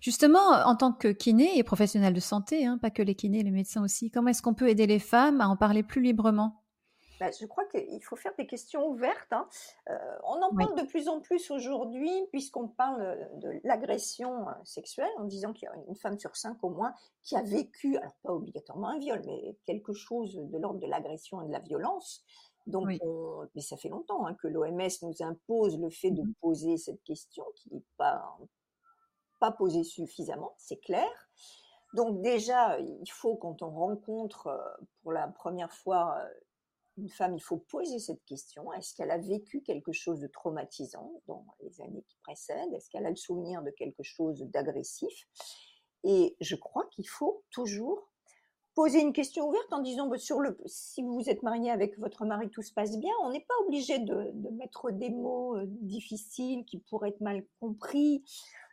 Justement, 0.00 0.50
en 0.64 0.74
tant 0.76 0.92
que 0.92 1.08
kiné 1.08 1.56
et 1.58 1.62
professionnel 1.62 2.12
de 2.12 2.20
santé, 2.20 2.66
hein, 2.66 2.78
pas 2.78 2.90
que 2.90 3.02
les 3.02 3.14
kinés, 3.14 3.42
les 3.42 3.50
médecins 3.50 3.82
aussi, 3.82 4.10
comment 4.10 4.28
est-ce 4.28 4.42
qu'on 4.42 4.54
peut 4.54 4.68
aider 4.68 4.86
les 4.86 4.98
femmes 4.98 5.40
à 5.40 5.48
en 5.48 5.56
parler 5.56 5.82
plus 5.82 6.02
librement? 6.02 6.62
Bah, 7.20 7.30
je 7.40 7.46
crois 7.46 7.64
qu'il 7.64 8.02
faut 8.04 8.14
faire 8.14 8.32
des 8.38 8.46
questions 8.46 8.86
ouvertes. 8.88 9.32
hein. 9.32 9.48
Euh, 9.90 9.94
on 10.24 10.40
en 10.40 10.50
Oui. 10.52 10.64
parle 10.64 10.80
de 10.80 10.86
plus 10.86 11.08
en 11.08 11.20
plus 11.20 11.50
aujourd'hui, 11.50 12.10
puisqu'on 12.30 12.68
parle 12.68 13.18
de 13.40 13.60
l'agression 13.64 14.48
euh, 14.48 14.52
sexuelle, 14.64 15.10
en 15.18 15.24
disant 15.24 15.52
qu'il 15.52 15.66
y 15.66 15.68
a 15.68 15.74
une 15.88 15.96
femme 15.96 16.18
sur 16.18 16.36
cinq 16.36 16.62
au 16.62 16.70
moins 16.70 16.92
qui 17.24 17.34
a 17.36 17.42
vécu, 17.42 17.96
alors 17.96 18.14
pas 18.22 18.32
obligatoirement 18.32 18.88
un 18.90 18.98
viol, 18.98 19.20
mais 19.26 19.56
quelque 19.66 19.92
chose 19.94 20.36
de 20.36 20.58
l'ordre 20.58 20.78
de 20.78 20.86
l'agression 20.86 21.42
et 21.42 21.46
de 21.48 21.52
la 21.52 21.58
violence. 21.60 22.24
Donc, 22.68 22.86
Oui. 22.86 22.98
on- 23.02 23.48
mais 23.56 23.62
ça 23.62 23.76
fait 23.76 23.88
longtemps 23.88 24.26
hein, 24.26 24.34
que 24.34 24.46
l'OMS 24.46 24.88
nous 25.02 25.14
impose 25.20 25.76
le 25.78 25.90
fait 25.90 26.10
de 26.12 26.22
Mhm. 26.22 26.34
poser 26.40 26.76
cette 26.76 27.02
question, 27.02 27.44
qui 27.56 27.74
n'est 27.74 27.82
pas, 27.96 28.38
pas 29.38 29.52
posée 29.52 29.84
suffisamment, 29.84 30.54
c'est 30.58 30.80
clair. 30.80 31.10
Donc 31.94 32.20
déjà, 32.20 32.78
il 32.80 33.10
faut, 33.10 33.36
quand 33.36 33.62
on 33.62 33.70
rencontre 33.70 34.48
euh, 34.48 34.84
pour 35.02 35.12
la 35.12 35.26
première 35.28 35.72
fois 35.72 36.18
euh, 36.18 36.28
une 36.98 37.08
femme, 37.08 37.34
il 37.34 37.40
faut 37.40 37.56
poser 37.56 37.98
cette 37.98 38.24
question. 38.24 38.72
Est-ce 38.72 38.94
qu'elle 38.94 39.10
a 39.10 39.18
vécu 39.18 39.62
quelque 39.62 39.92
chose 39.92 40.20
de 40.20 40.26
traumatisant 40.26 41.12
dans 41.26 41.46
les 41.60 41.80
années 41.80 42.04
qui 42.08 42.16
précèdent? 42.22 42.74
Est-ce 42.74 42.90
qu'elle 42.90 43.06
a 43.06 43.10
le 43.10 43.16
souvenir 43.16 43.62
de 43.62 43.70
quelque 43.70 44.02
chose 44.02 44.42
d'agressif? 44.42 45.26
Et 46.04 46.36
je 46.40 46.56
crois 46.56 46.86
qu'il 46.90 47.08
faut 47.08 47.42
toujours 47.50 48.10
poser 48.74 49.00
une 49.00 49.12
question 49.12 49.48
ouverte 49.48 49.72
en 49.72 49.80
disant 49.80 50.06
bah, 50.06 50.18
sur 50.18 50.40
le, 50.40 50.56
si 50.66 51.02
vous 51.02 51.28
êtes 51.28 51.42
marié 51.42 51.70
avec 51.70 51.98
votre 51.98 52.24
mari, 52.24 52.48
tout 52.50 52.62
se 52.62 52.72
passe 52.72 52.96
bien. 52.98 53.12
On 53.24 53.30
n'est 53.30 53.44
pas 53.44 53.54
obligé 53.66 53.98
de, 53.98 54.30
de 54.34 54.50
mettre 54.50 54.90
des 54.90 55.10
mots 55.10 55.56
euh, 55.56 55.64
difficiles 55.66 56.64
qui 56.64 56.78
pourraient 56.78 57.08
être 57.08 57.20
mal 57.20 57.44
compris. 57.60 58.22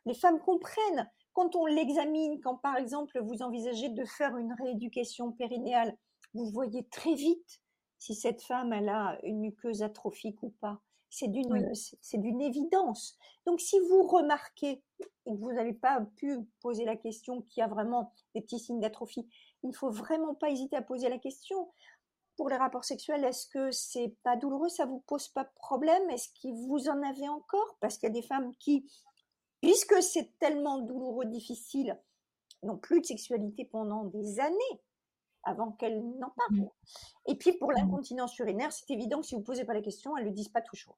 Les 0.06 0.14
femmes 0.14 0.40
comprennent 0.40 1.10
quand 1.34 1.56
on 1.56 1.66
l'examine, 1.66 2.40
quand 2.42 2.56
par 2.58 2.78
exemple 2.78 3.20
vous 3.22 3.42
envisagez 3.42 3.90
de 3.90 4.06
faire 4.06 4.38
une 4.38 4.54
rééducation 4.54 5.32
périnéale, 5.32 5.98
vous 6.34 6.50
voyez 6.52 6.88
très 6.90 7.14
vite 7.14 7.62
si 7.98 8.14
cette 8.16 8.42
femme 8.42 8.74
elle 8.74 8.90
a 8.90 9.18
une 9.24 9.40
muqueuse 9.40 9.84
atrophique 9.84 10.42
ou 10.44 10.50
pas. 10.62 10.80
C'est 11.10 11.28
d'une 11.30 11.52
Oui. 11.52 11.76
c'est- 11.76 11.98
c'est 12.02 12.18
d'une 12.18 12.42
évidence. 12.42 13.18
Donc 13.46 13.62
si 13.62 13.80
vous 13.80 14.04
remarquez 14.04 14.84
et 15.26 15.32
que 15.34 15.40
vous 15.40 15.54
n'avez 15.54 15.74
pas 15.74 16.02
pu 16.18 16.40
poser 16.62 16.84
la 16.86 16.96
question 16.98 17.42
qu'il 17.44 17.62
y 17.62 17.64
a 17.64 17.68
vraiment 17.68 18.12
des 18.34 18.42
petits 18.42 18.60
signes 18.60 18.80
d'atrophie, 18.82 19.28
il 19.64 19.70
ne 19.70 19.76
faut 19.76 19.92
vraiment 19.92 20.36
pas 20.36 20.50
hésiter 20.50 20.76
à 20.76 20.82
poser 20.82 21.10
la 21.10 21.18
question. 21.18 21.72
Pour 22.38 22.50
les 22.50 22.58
rapports 22.58 22.84
sexuels, 22.84 23.24
est-ce 23.24 23.48
que 23.48 23.72
c'est 23.72 24.14
pas 24.24 24.36
douloureux? 24.36 24.68
Ça 24.68 24.86
vous 24.86 25.00
pose 25.08 25.30
pas 25.30 25.46
de 25.46 25.54
problème? 25.56 26.10
Est-ce 26.10 26.28
que 26.30 26.50
vous 26.68 26.90
en 26.90 27.02
avez 27.02 27.30
encore? 27.30 27.78
Parce 27.80 27.98
qu'il 27.98 28.08
y 28.08 28.12
a 28.12 28.14
des 28.14 28.22
femmes 28.22 28.54
qui, 28.58 28.86
puisque 29.66 30.02
c'est 30.04 30.38
tellement 30.38 30.78
douloureux, 30.80 31.26
difficile, 31.26 32.00
n'ont 32.62 32.78
plus 32.78 33.02
de 33.02 33.06
sexualité 33.08 33.66
pendant 33.66 34.04
des 34.06 34.40
années 34.40 34.82
avant 35.44 35.72
qu'elles 35.72 36.04
n'en 36.20 36.30
parlent. 36.30 36.62
Mhm. 36.62 36.70
Et 37.28 37.36
puis 37.36 37.54
pour 37.54 37.70
Mhm. 37.70 37.78
l'incontinence 37.78 38.38
urinaire, 38.38 38.72
c'est 38.72 38.90
évident 38.92 39.22
que 39.22 39.26
si 39.28 39.34
vous 39.34 39.42
ne 39.42 39.46
posez 39.46 39.66
pas 39.66 39.74
la 39.74 39.82
question, 39.82 40.16
elles 40.18 40.26
ne 40.26 40.30
le 40.30 40.36
disent 40.36 40.50
pas 40.50 40.62
toujours. 40.62 40.98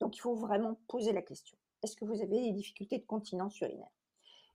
Donc 0.00 0.16
il 0.16 0.20
faut 0.20 0.34
vraiment 0.34 0.78
poser 0.88 1.12
la 1.12 1.20
question. 1.22 1.56
Est-ce 1.82 1.96
que 1.96 2.04
vous 2.06 2.22
avez 2.22 2.40
des 2.40 2.52
difficultés 2.52 2.98
de 2.98 3.04
continence 3.04 3.60
urinaire? 3.60 3.90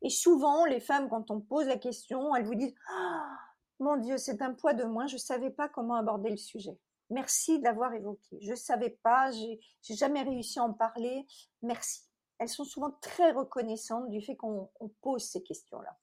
Et 0.01 0.09
souvent, 0.09 0.65
les 0.65 0.79
femmes, 0.79 1.09
quand 1.09 1.29
on 1.31 1.41
pose 1.41 1.67
la 1.67 1.77
question, 1.77 2.35
elles 2.35 2.45
vous 2.45 2.55
disent 2.55 2.75
Ah, 2.89 3.37
Mon 3.79 3.97
Dieu, 3.97 4.17
c'est 4.17 4.41
un 4.41 4.55
poids 4.55 4.73
de 4.73 4.83
moins, 4.83 5.05
je 5.05 5.15
ne 5.15 5.19
savais 5.19 5.51
pas 5.51 5.69
comment 5.69 5.93
aborder 5.93 6.31
le 6.31 6.37
sujet. 6.37 6.79
Merci 7.11 7.59
de 7.59 7.63
l'avoir 7.63 7.93
évoqué. 7.93 8.39
Je 8.41 8.51
ne 8.51 8.55
savais 8.55 8.89
pas, 9.03 9.29
j'ai 9.31 9.59
jamais 9.95 10.23
réussi 10.23 10.57
à 10.59 10.63
en 10.63 10.73
parler. 10.73 11.27
Merci. 11.61 12.06
Elles 12.39 12.49
sont 12.49 12.65
souvent 12.65 12.91
très 13.01 13.31
reconnaissantes 13.31 14.09
du 14.09 14.21
fait 14.21 14.35
qu'on 14.35 14.69
on 14.79 14.89
pose 15.01 15.23
ces 15.23 15.41
questions-là. 15.43 15.97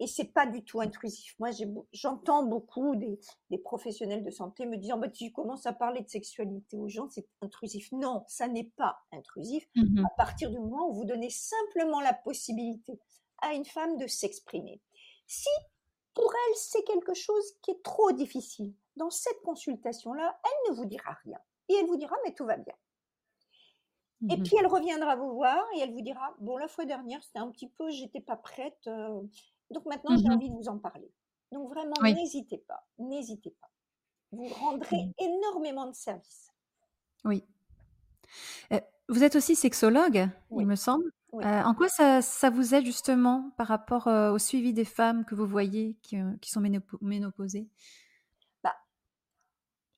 Et 0.00 0.06
c'est 0.08 0.32
pas 0.32 0.46
du 0.46 0.64
tout 0.64 0.80
intrusif. 0.80 1.36
Moi, 1.38 1.50
j'entends 1.92 2.42
beaucoup 2.44 2.96
des, 2.96 3.20
des 3.50 3.58
professionnels 3.58 4.24
de 4.24 4.30
santé 4.30 4.66
me 4.66 4.76
dire, 4.76 4.96
bah, 4.98 5.08
tu 5.08 5.30
commences 5.30 5.66
à 5.66 5.72
parler 5.72 6.00
de 6.02 6.08
sexualité 6.08 6.76
aux 6.76 6.88
gens, 6.88 7.08
c'est 7.10 7.28
intrusif. 7.40 7.92
Non, 7.92 8.24
ça 8.26 8.48
n'est 8.48 8.72
pas 8.76 8.98
intrusif 9.12 9.64
Mhm. 9.76 10.04
à 10.04 10.08
partir 10.16 10.50
du 10.50 10.58
moment 10.58 10.88
où 10.88 10.94
vous 10.94 11.04
donnez 11.04 11.30
simplement 11.30 12.00
la 12.00 12.14
possibilité 12.14 12.98
à 13.42 13.54
une 13.54 13.64
femme 13.64 13.96
de 13.96 14.06
s'exprimer. 14.08 14.80
Si 15.28 15.48
pour 16.14 16.32
elle 16.32 16.56
c'est 16.56 16.82
quelque 16.84 17.14
chose 17.14 17.44
qui 17.62 17.70
est 17.70 17.82
trop 17.84 18.10
difficile, 18.12 18.74
dans 18.96 19.10
cette 19.10 19.40
consultation-là, 19.44 20.40
elle 20.44 20.72
ne 20.72 20.76
vous 20.76 20.84
dira 20.86 21.16
rien. 21.24 21.38
Et 21.68 21.74
elle 21.74 21.86
vous 21.86 21.96
dira, 21.96 22.16
mais 22.24 22.34
tout 22.34 22.44
va 22.44 22.56
bien. 22.56 22.74
Et 24.30 24.36
Mhm. 24.36 24.42
puis 24.44 24.54
elle 24.60 24.66
reviendra 24.66 25.16
vous 25.16 25.32
voir 25.34 25.64
et 25.76 25.80
elle 25.80 25.92
vous 25.92 26.00
dira, 26.02 26.34
bon, 26.38 26.56
la 26.56 26.68
fois 26.68 26.84
dernière, 26.84 27.22
c'était 27.24 27.40
un 27.40 27.50
petit 27.50 27.68
peu, 27.68 27.90
j'étais 27.90 28.20
pas 28.20 28.36
prête, 28.36 28.78
euh, 28.86 29.20
donc 29.70 29.84
maintenant 29.86 30.16
j'ai 30.16 30.28
Mhm. 30.28 30.34
envie 30.34 30.48
de 30.50 30.54
vous 30.54 30.68
en 30.68 30.78
parler. 30.78 31.10
Donc 31.50 31.68
vraiment, 31.68 31.94
Oui. 32.00 32.14
n'hésitez 32.14 32.58
pas, 32.58 32.86
n'hésitez 32.98 33.50
pas. 33.60 33.68
Vous 34.30 34.46
rendrez 34.46 35.06
Mhm. 35.06 35.12
énormément 35.18 35.86
de 35.86 35.94
services. 35.94 36.48
Oui. 37.24 37.44
Euh, 38.72 38.80
vous 39.08 39.24
êtes 39.24 39.36
aussi 39.36 39.56
sexologue, 39.56 40.28
Oui. 40.50 40.62
il 40.64 40.66
me 40.66 40.76
semble. 40.76 41.10
Oui. 41.32 41.44
Euh, 41.44 41.62
en 41.64 41.74
quoi 41.74 41.88
ça, 41.88 42.22
ça 42.22 42.50
vous 42.50 42.74
aide 42.74 42.84
justement 42.84 43.50
par 43.56 43.66
rapport 43.66 44.06
au 44.06 44.38
suivi 44.38 44.72
des 44.72 44.84
femmes 44.84 45.24
que 45.24 45.34
vous 45.34 45.46
voyez 45.46 45.96
qui, 46.02 46.16
qui 46.40 46.50
sont 46.50 46.60
ménopausées? 47.00 47.68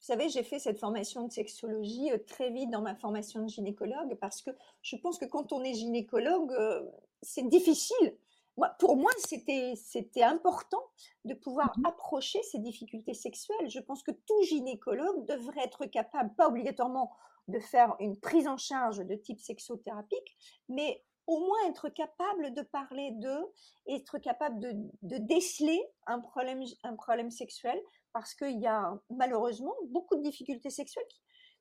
Savez, 0.04 0.28
j'ai 0.28 0.42
fait 0.42 0.58
cette 0.58 0.78
formation 0.78 1.26
de 1.26 1.32
sexologie 1.32 2.10
euh, 2.12 2.18
très 2.26 2.50
vite 2.50 2.70
dans 2.70 2.82
ma 2.82 2.94
formation 2.94 3.42
de 3.42 3.48
gynécologue 3.48 4.14
parce 4.20 4.42
que 4.42 4.50
je 4.82 4.96
pense 4.96 5.18
que 5.18 5.24
quand 5.24 5.52
on 5.52 5.62
est 5.64 5.74
gynécologue, 5.74 6.52
euh, 6.52 6.82
c'est 7.22 7.48
difficile. 7.48 8.16
Moi, 8.56 8.68
pour 8.78 8.96
moi, 8.96 9.10
c'était 9.18 10.22
important 10.22 10.84
de 11.24 11.34
pouvoir 11.34 11.72
Mhm. 11.78 11.86
approcher 11.86 12.40
ces 12.44 12.58
difficultés 12.58 13.14
sexuelles. 13.14 13.68
Je 13.68 13.80
pense 13.80 14.02
que 14.02 14.12
tout 14.12 14.42
gynécologue 14.42 15.26
devrait 15.26 15.64
être 15.64 15.86
capable, 15.86 16.34
pas 16.36 16.48
obligatoirement 16.48 17.10
de 17.48 17.58
faire 17.58 17.96
une 17.98 18.18
prise 18.18 18.46
en 18.46 18.56
charge 18.56 18.98
de 18.98 19.14
type 19.16 19.40
sexothérapique, 19.40 20.36
mais 20.68 21.02
au 21.26 21.40
moins 21.40 21.68
être 21.68 21.88
capable 21.88 22.54
de 22.54 22.62
parler 22.62 23.10
d'eux 23.12 23.52
être 23.86 24.18
capable 24.18 24.60
de, 24.60 24.72
de 25.02 25.16
déceler 25.18 25.82
un 26.06 26.20
problème, 26.20 26.62
un 26.84 26.94
problème 26.94 27.30
sexuel 27.30 27.80
parce 28.14 28.34
qu'il 28.34 28.60
y 28.60 28.66
a 28.66 28.98
malheureusement 29.10 29.74
beaucoup 29.88 30.16
de 30.16 30.22
difficultés 30.22 30.70
sexuelles, 30.70 31.04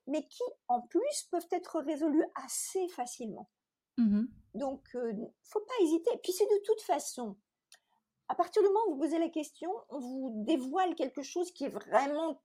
mais 0.06 0.26
qui 0.26 0.44
en 0.68 0.80
plus 0.80 1.28
peuvent 1.30 1.48
être 1.50 1.80
résolues 1.80 2.24
assez 2.36 2.88
facilement. 2.88 3.50
Mhm. 3.98 4.28
Donc, 4.54 4.88
il 4.94 5.20
ne 5.20 5.26
faut 5.42 5.60
pas 5.60 5.74
hésiter. 5.82 6.10
Puis 6.22 6.32
c'est 6.32 6.46
de 6.46 6.62
toute 6.64 6.80
façon, 6.82 7.36
à 8.28 8.34
partir 8.34 8.62
du 8.62 8.68
moment 8.68 8.80
où 8.88 8.94
vous 8.94 9.00
posez 9.00 9.18
la 9.18 9.28
question, 9.28 9.70
on 9.90 9.98
vous 9.98 10.44
dévoile 10.46 10.94
quelque 10.94 11.22
chose 11.22 11.50
qui 11.52 11.64
est 11.64 11.68
vraiment 11.68 12.40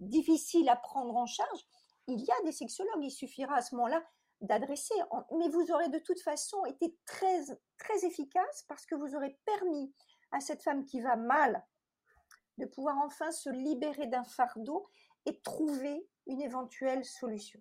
difficile 0.00 0.68
à 0.68 0.76
prendre 0.76 1.16
en 1.16 1.26
charge. 1.26 1.60
Il 2.08 2.20
y 2.20 2.30
a 2.30 2.44
des 2.44 2.52
sexologues, 2.52 3.02
il 3.02 3.10
suffira 3.10 3.54
à 3.54 3.62
ce 3.62 3.74
moment-là 3.76 4.04
d'adresser. 4.40 4.94
Mais 5.38 5.48
vous 5.48 5.70
aurez 5.70 5.88
de 5.88 5.98
toute 6.00 6.20
façon 6.20 6.64
été 6.66 6.96
très, 7.06 7.44
très 7.78 8.04
efficace 8.04 8.64
parce 8.68 8.84
que 8.84 8.96
vous 8.96 9.14
aurez 9.14 9.38
permis 9.44 9.94
à 10.32 10.40
cette 10.40 10.62
femme 10.62 10.84
qui 10.84 11.00
va 11.00 11.16
mal 11.16 11.64
de 12.58 12.66
pouvoir 12.66 12.96
enfin 13.04 13.32
se 13.32 13.50
libérer 13.50 14.06
d'un 14.06 14.24
fardeau 14.24 14.86
et 15.26 15.40
trouver 15.40 16.06
une 16.26 16.40
éventuelle 16.42 17.04
solution. 17.04 17.60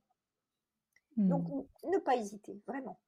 Donc, 1.28 1.44
Mhm. 1.46 1.68
ne 1.84 1.98
pas 1.98 2.16
hésiter, 2.16 2.62
vraiment. 2.68 3.00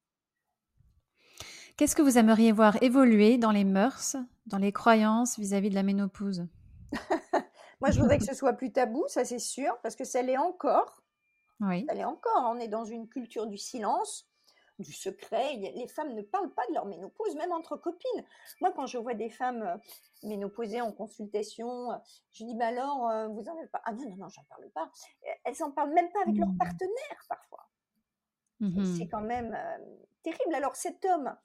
Qu'est-ce 1.76 1.94
que 1.96 2.02
vous 2.02 2.18
aimeriez 2.18 2.52
voir 2.52 2.82
évoluer 2.82 3.38
dans 3.38 3.50
les 3.50 3.64
mœurs, 3.64 4.16
dans 4.46 4.58
les 4.58 4.72
croyances 4.72 5.38
vis-à-vis 5.38 5.70
de 5.70 5.74
la 5.74 5.82
ménopause? 5.82 6.46
Moi, 7.80 7.90
je 7.90 7.98
voudrais 8.00 8.18
que 8.18 8.24
ce 8.24 8.34
soit 8.34 8.52
plus 8.54 8.72
tabou, 8.72 9.04
ça 9.08 9.24
c'est 9.24 9.38
sûr, 9.38 9.78
parce 9.82 9.96
que 9.96 10.04
ça 10.04 10.22
l'est 10.22 10.36
encore. 10.38 11.02
Oui. 11.60 11.88
Ça 11.88 11.94
l'est 11.94 12.04
encore. 12.04 12.44
On 12.50 12.58
est 12.58 12.68
dans 12.68 12.84
une 12.84 13.08
culture 13.08 13.46
du 13.46 13.58
silence, 13.58 14.28
du 14.78 14.92
secret. 14.92 15.56
Les 15.56 15.88
femmes 15.88 16.14
ne 16.14 16.22
parlent 16.22 16.52
pas 16.54 16.66
de 16.68 16.74
leur 16.74 16.86
ménopause, 16.86 17.34
même 17.36 17.52
entre 17.52 17.76
copines. 17.76 18.24
Moi, 18.60 18.72
quand 18.72 18.86
je 18.86 18.98
vois 18.98 19.14
des 19.14 19.30
femmes 19.30 19.62
euh, 19.62 19.76
ménopausées 20.22 20.80
en 20.80 20.92
consultation, 20.92 21.92
euh, 21.92 21.96
je 22.32 22.44
dis, 22.44 22.54
bah 22.54 22.68
alors, 22.68 23.08
euh, 23.10 23.28
vous 23.28 23.48
en 23.48 23.56
avez 23.58 23.68
pas? 23.68 23.80
Ah 23.84 23.92
non, 23.92 24.08
non, 24.10 24.16
non, 24.16 24.28
j'en 24.28 24.44
parle 24.44 24.70
pas. 24.70 24.90
Elles 25.44 25.62
en 25.62 25.70
parlent 25.72 25.94
même 25.94 26.10
pas 26.12 26.22
avec 26.22 26.36
leur 26.38 26.48
Mhm. 26.48 26.58
partenaire, 26.58 27.24
parfois. 27.28 27.70
C'est 28.82 29.06
mmh 29.06 29.08
quand 29.08 29.20
même 29.20 29.56
terrible. 30.22 30.54
Alors 30.54 30.76
cet 30.76 31.04
homme 31.04 31.36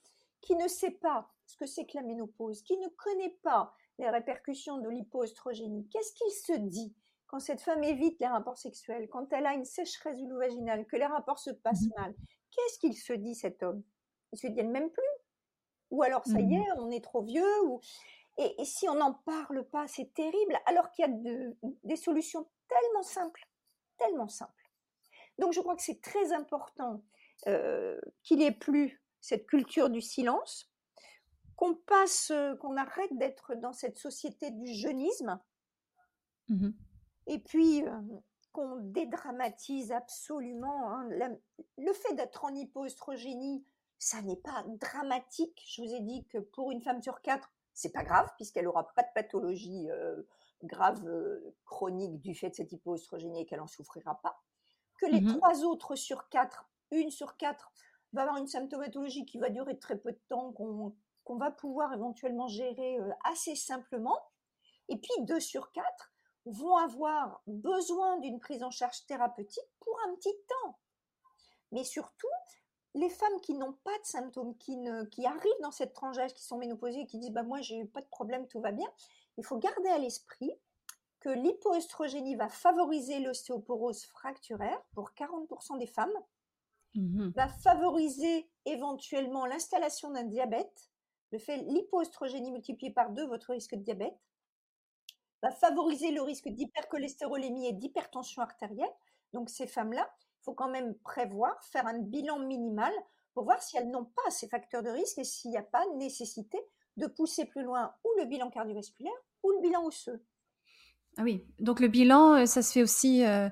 qui 0.42 0.56
ne 0.56 0.68
sait 0.68 0.92
pas 0.92 1.30
ce 1.46 1.56
que 1.58 1.66
c'est 1.66 1.86
que 1.86 1.98
la 1.98 2.04
ménopause, 2.04 2.64
qui 2.64 2.78
ne 2.78 2.88
connaît 2.88 3.38
pas 3.44 3.74
les 4.00 4.10
répercussions 4.10 4.78
de 4.80 4.90
l'hypoestrogénie, 4.90 5.88
qu'est-ce 5.90 6.14
qu'il 6.14 6.32
se 6.32 6.54
dit 6.54 6.96
quand 7.28 7.40
cette 7.40 7.62
femme 7.62 7.84
évite 7.84 8.20
les 8.20 8.28
rapports 8.28 8.58
sexuels, 8.58 9.08
quand 9.10 9.32
elle 9.34 9.46
a 9.46 9.54
une 9.54 9.66
sécheresse 9.66 10.18
du 10.18 10.28
vaginale, 10.34 10.86
que 10.86 10.96
les 10.98 11.06
rapports 11.06 11.40
se 11.40 11.52
passent 11.52 11.88
mmh 11.88 11.96
mal, 11.98 12.16
qu'est-ce 12.52 12.80
qu'il 12.80 12.96
se 12.96 13.14
dit 13.14 13.36
cet 13.36 13.64
homme? 13.64 13.84
Il 14.32 14.40
se 14.40 14.48
dit 14.48 14.60
elle 14.60 14.70
m'aime 14.70 14.90
plus? 14.90 15.04
Ou 15.90 16.04
alors 16.04 16.26
ça 16.26 16.40
y 16.40 16.46
mmh. 16.46 16.54
est, 16.54 16.72
on 16.78 16.92
est 16.92 17.04
trop 17.04 17.24
vieux 17.24 17.64
ou... 17.66 17.82
Et, 18.38 18.64
si 18.64 18.88
on 18.88 18.96
n'en 18.96 19.14
parle 19.14 19.68
pas, 19.68 19.88
c'est 19.88 20.14
terrible, 20.14 20.58
alors 20.66 20.90
qu'il 20.92 21.06
y 21.06 21.10
a 21.10 21.72
des 21.84 21.96
solutions 21.98 22.50
tellement 22.70 23.04
simples, 23.04 23.46
tellement 23.98 24.30
simples. 24.30 24.72
Donc 25.38 25.52
je 25.52 25.60
crois 25.60 25.76
que 25.76 25.84
c'est 25.84 26.02
très 26.02 26.32
important 26.32 27.04
euh, 27.48 28.00
qu'il 28.24 28.38
n'y 28.38 28.46
ait 28.46 28.52
plus 28.52 29.04
cette 29.20 29.48
culture 29.48 29.90
du 29.90 30.02
silence, 30.02 30.72
qu'on 31.58 31.76
passe, 31.76 32.32
qu'on 32.62 32.78
arrête 32.78 33.16
d'être 33.18 33.54
dans 33.56 33.74
cette 33.74 33.98
société 33.98 34.50
du 34.52 34.74
jeunisme, 34.74 35.40
mmh 36.48 36.70
et 37.28 37.40
puis 37.40 37.84
euh, 37.84 38.02
qu'on 38.52 38.78
dédramatise 38.78 39.92
absolument. 39.92 40.92
Hein, 40.92 41.10
le 41.78 41.94
fait 41.94 42.14
d'être 42.16 42.44
en 42.46 42.54
hypoestrogénie, 42.54 43.66
ça 43.98 44.22
n'est 44.22 44.38
pas 44.38 44.64
dramatique. 44.80 45.64
Je 45.68 45.82
vous 45.82 45.94
ai 45.94 46.00
dit 46.02 46.26
que 46.28 46.40
pour 46.40 46.72
une 46.72 46.82
femme 46.82 47.02
sur 47.02 47.22
quatre, 47.22 47.52
c'est 47.74 47.92
pas 47.92 48.04
grave 48.04 48.30
puisqu'elle 48.36 48.68
aura 48.68 48.88
pas 48.94 49.04
de 49.04 49.10
pathologie 49.14 49.90
euh, 49.92 50.22
grave 50.64 51.04
chronique 51.66 52.20
du 52.20 52.36
fait 52.36 52.50
de 52.50 52.56
cette 52.56 52.72
hypoestrogénie 52.72 53.42
et 53.42 53.46
qu'elle 53.46 53.62
en 53.62 53.68
souffrira 53.68 54.20
pas. 54.22 54.42
Que 54.98 55.06
les 55.08 55.22
mmh 55.22 55.38
trois 55.38 55.64
autres 55.64 55.96
sur 55.96 56.30
quatre, 56.30 56.70
une 56.92 57.12
sur 57.12 57.38
quatre, 57.38 57.72
va 58.14 58.24
avoir 58.24 58.38
une 58.38 58.48
symptomatologie 58.48 59.26
qui 59.26 59.40
va 59.40 59.50
durer 59.50 59.78
très 59.80 59.98
peu 59.98 60.12
de 60.12 60.20
temps, 60.30 60.52
qu'on 60.52 61.38
va 61.38 61.52
pouvoir 61.52 61.94
éventuellement 61.94 62.48
gérer 62.48 63.00
euh, 63.00 63.12
assez 63.24 63.56
simplement. 63.56 64.20
Et 64.90 64.98
puis 64.98 65.12
deux 65.26 65.40
sur 65.40 65.72
quatre 65.72 66.11
vont 66.46 66.76
avoir 66.78 67.42
besoin 67.48 68.18
d'une 68.20 68.40
prise 68.40 68.64
en 68.64 68.72
charge 68.72 69.06
thérapeutique 69.06 69.70
pour 69.80 69.98
un 70.08 70.16
petit 70.16 70.36
temps. 70.48 70.80
Mais 71.72 71.84
surtout, 71.84 72.28
les 72.94 73.10
femmes 73.10 73.40
qui 73.42 73.54
n'ont 73.54 73.78
pas 73.84 73.98
de 74.00 74.06
symptômes, 74.06 74.58
qui, 74.58 74.78
ne, 74.78 75.06
qui 75.06 75.26
arrivent 75.26 75.62
dans 75.62 75.72
cette 75.72 75.94
tranche 75.94 76.18
qui 76.34 76.44
sont 76.44 76.58
ménopausées, 76.58 77.06
qui 77.06 77.20
disent 77.20 77.32
bah, 77.32 77.44
Moi, 77.44 77.62
j'ai 77.62 77.86
pas 77.86 78.02
de 78.02 78.08
problème, 78.08 78.48
tout 78.48 78.60
va 78.60 78.72
bien, 78.72 78.92
il 79.38 79.46
faut 79.46 79.58
garder 79.58 79.90
à 79.90 79.98
l'esprit 79.98 80.52
que 81.20 81.30
l'hypoestrogénie 81.30 82.36
va 82.36 82.50
favoriser 82.50 83.20
l'ostéoporose 83.20 84.04
fracturaire 84.06 84.82
pour 84.94 85.12
40% 85.12 85.78
des 85.78 85.88
femmes 85.88 86.12
Mmh 86.96 87.30
va 87.36 87.48
favoriser 87.48 88.50
éventuellement 88.66 89.46
l'installation 89.46 90.12
d'un 90.12 90.24
diabète. 90.24 90.92
Le 91.32 91.40
fait 91.40 91.58
l'hypoestrogénie 91.58 92.52
multipliée 92.52 92.92
par 92.92 93.12
deux, 93.12 93.26
votre 93.28 93.52
risque 93.52 93.76
de 93.76 93.82
diabète, 93.82 94.18
va 95.42 95.52
favoriser 95.52 96.12
le 96.12 96.22
risque 96.22 96.48
d'hypercholestérolémie 96.50 97.68
et 97.68 97.74
d'hypertension 97.74 98.42
artérielle. 98.42 98.92
Donc 99.34 99.50
ces 99.50 99.68
femmes-là, 99.68 100.10
il 100.20 100.44
faut 100.44 100.54
quand 100.54 100.70
même 100.70 100.96
prévoir, 101.00 101.64
faire 101.66 101.88
un 101.88 102.00
bilan 102.00 102.40
minimal 102.40 102.94
pour 103.34 103.46
voir 103.46 103.62
si 103.62 103.78
elles 103.78 103.90
n'ont 103.90 104.06
pas 104.06 104.30
ces 104.30 104.48
facteurs 104.48 104.84
de 104.84 104.90
risque 104.90 105.18
et 105.18 105.24
s'il 105.24 105.52
n'y 105.52 105.58
a 105.58 105.64
pas 105.64 105.86
nécessité 105.96 106.60
de 106.98 107.08
pousser 107.08 107.46
plus 107.46 107.64
loin 107.64 107.94
ou 108.04 108.10
le 108.20 108.26
bilan 108.26 108.50
cardiovasculaire 108.50 109.14
ou 109.44 109.52
le 109.52 109.62
bilan 109.62 109.86
osseux. 109.86 110.24
Ah 111.18 111.24
oui, 111.24 111.44
donc 111.60 111.82
le 111.82 111.90
bilan, 111.90 112.36
euh, 112.36 112.46
ça 112.46 112.62
se 112.62 112.72
fait 112.72 112.82
aussi 112.82 113.24
euh, 113.26 113.50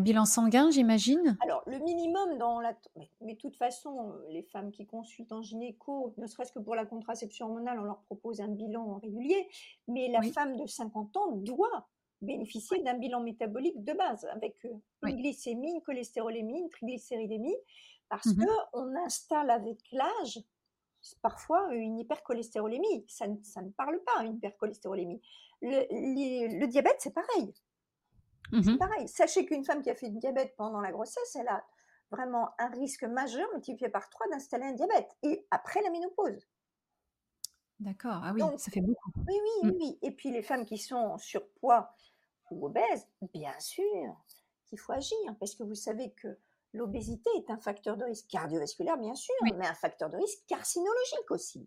bilan 0.00 0.24
sanguin, 0.24 0.70
j'imagine? 0.70 1.36
Alors, 1.42 1.62
le 1.66 1.78
minimum 1.80 2.38
dans 2.38 2.60
la... 2.60 2.76
Mais 3.20 3.34
de 3.34 3.38
toute 3.38 3.56
façon, 3.56 4.12
euh, 4.12 4.28
les 4.30 4.44
femmes 4.44 4.70
qui 4.70 4.86
consultent 4.86 5.32
en 5.32 5.42
gynéco, 5.42 6.14
ne 6.18 6.26
serait-ce 6.26 6.52
que 6.52 6.60
pour 6.60 6.76
la 6.76 6.86
contraception 6.86 7.46
hormonale, 7.46 7.80
on 7.80 7.84
leur 7.84 8.00
propose 8.02 8.40
un 8.40 8.48
bilan 8.48 9.00
régulier, 9.02 9.48
mais 9.88 10.08
la 10.08 10.22
femme 10.22 10.56
de 10.56 10.66
50 10.66 11.16
ans 11.16 11.32
doit 11.32 11.88
bénéficier 12.22 12.80
d'un 12.82 12.94
bilan 12.94 13.20
métabolique 13.20 13.84
de 13.84 13.92
base, 13.92 14.24
avec 14.26 14.64
une 14.64 15.16
glycémie, 15.16 15.72
une 15.72 15.82
cholestérolémie, 15.82 16.60
une 16.60 16.70
triglycéridémie, 16.70 17.56
parce 18.08 18.26
mmh 18.26 18.46
qu'on 18.72 18.96
installe 19.04 19.50
avec 19.50 19.78
l'âge 19.92 20.38
parfois 21.22 21.72
une 21.72 21.98
hypercholestérolémie. 21.98 23.04
Ça, 23.08 23.26
ça 23.42 23.62
ne 23.62 23.70
parle 23.70 24.00
pas, 24.04 24.24
une 24.24 24.36
hypercholestérolémie. 24.36 25.20
Le, 25.62 26.66
diabète, 26.66 26.96
c'est 26.98 27.14
pareil. 27.14 27.54
C'est 28.52 28.72
mmh 28.72 28.78
pareil. 28.78 29.08
Sachez 29.08 29.46
qu'une 29.46 29.64
femme 29.64 29.82
qui 29.82 29.90
a 29.90 29.94
fait 29.94 30.10
du 30.10 30.18
diabète 30.18 30.54
pendant 30.56 30.80
la 30.80 30.92
grossesse, 30.92 31.36
elle 31.36 31.48
a 31.48 31.64
vraiment 32.10 32.50
un 32.58 32.68
risque 32.68 33.04
majeur 33.04 33.48
multiplié 33.52 33.88
par 33.88 34.08
3 34.08 34.28
d'installer 34.28 34.66
un 34.66 34.72
diabète. 34.72 35.16
Et 35.22 35.46
après 35.50 35.82
la 35.82 35.90
ménopause. 35.90 36.46
D'accord. 37.80 38.20
Ah 38.22 38.32
oui, 38.32 38.42
ça 38.56 38.70
fait 38.70 38.80
beaucoup. 38.80 39.10
Oui, 39.16 39.34
oui, 39.42 39.68
mmh. 39.68 39.74
oui. 39.76 39.98
Et 40.02 40.12
puis 40.12 40.30
les 40.30 40.42
femmes 40.42 40.64
qui 40.64 40.78
sont 40.78 41.18
surpoids 41.18 41.92
ou 42.50 42.66
obèses, 42.66 43.08
bien 43.32 43.58
sûr 43.58 44.16
qu'il 44.66 44.78
faut 44.78 44.92
agir. 44.92 45.36
Parce 45.40 45.54
que 45.54 45.64
vous 45.64 45.74
savez 45.74 46.12
que 46.12 46.38
l'obésité 46.74 47.30
est 47.36 47.50
un 47.50 47.56
facteur 47.56 47.96
de 47.96 48.04
risque 48.04 48.26
cardiovasculaire, 48.28 48.98
bien 48.98 49.14
sûr, 49.14 49.34
mais 49.42 49.66
un 49.66 49.74
facteur 49.74 50.10
de 50.10 50.16
risque 50.16 50.40
carcinologique 50.46 51.30
aussi. 51.30 51.66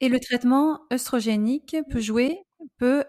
Et 0.00 0.08
le 0.08 0.20
traitement 0.20 0.80
œstrogénique 0.92 1.76
peut 1.90 2.00
jouer, 2.00 2.44
peut 2.78 3.04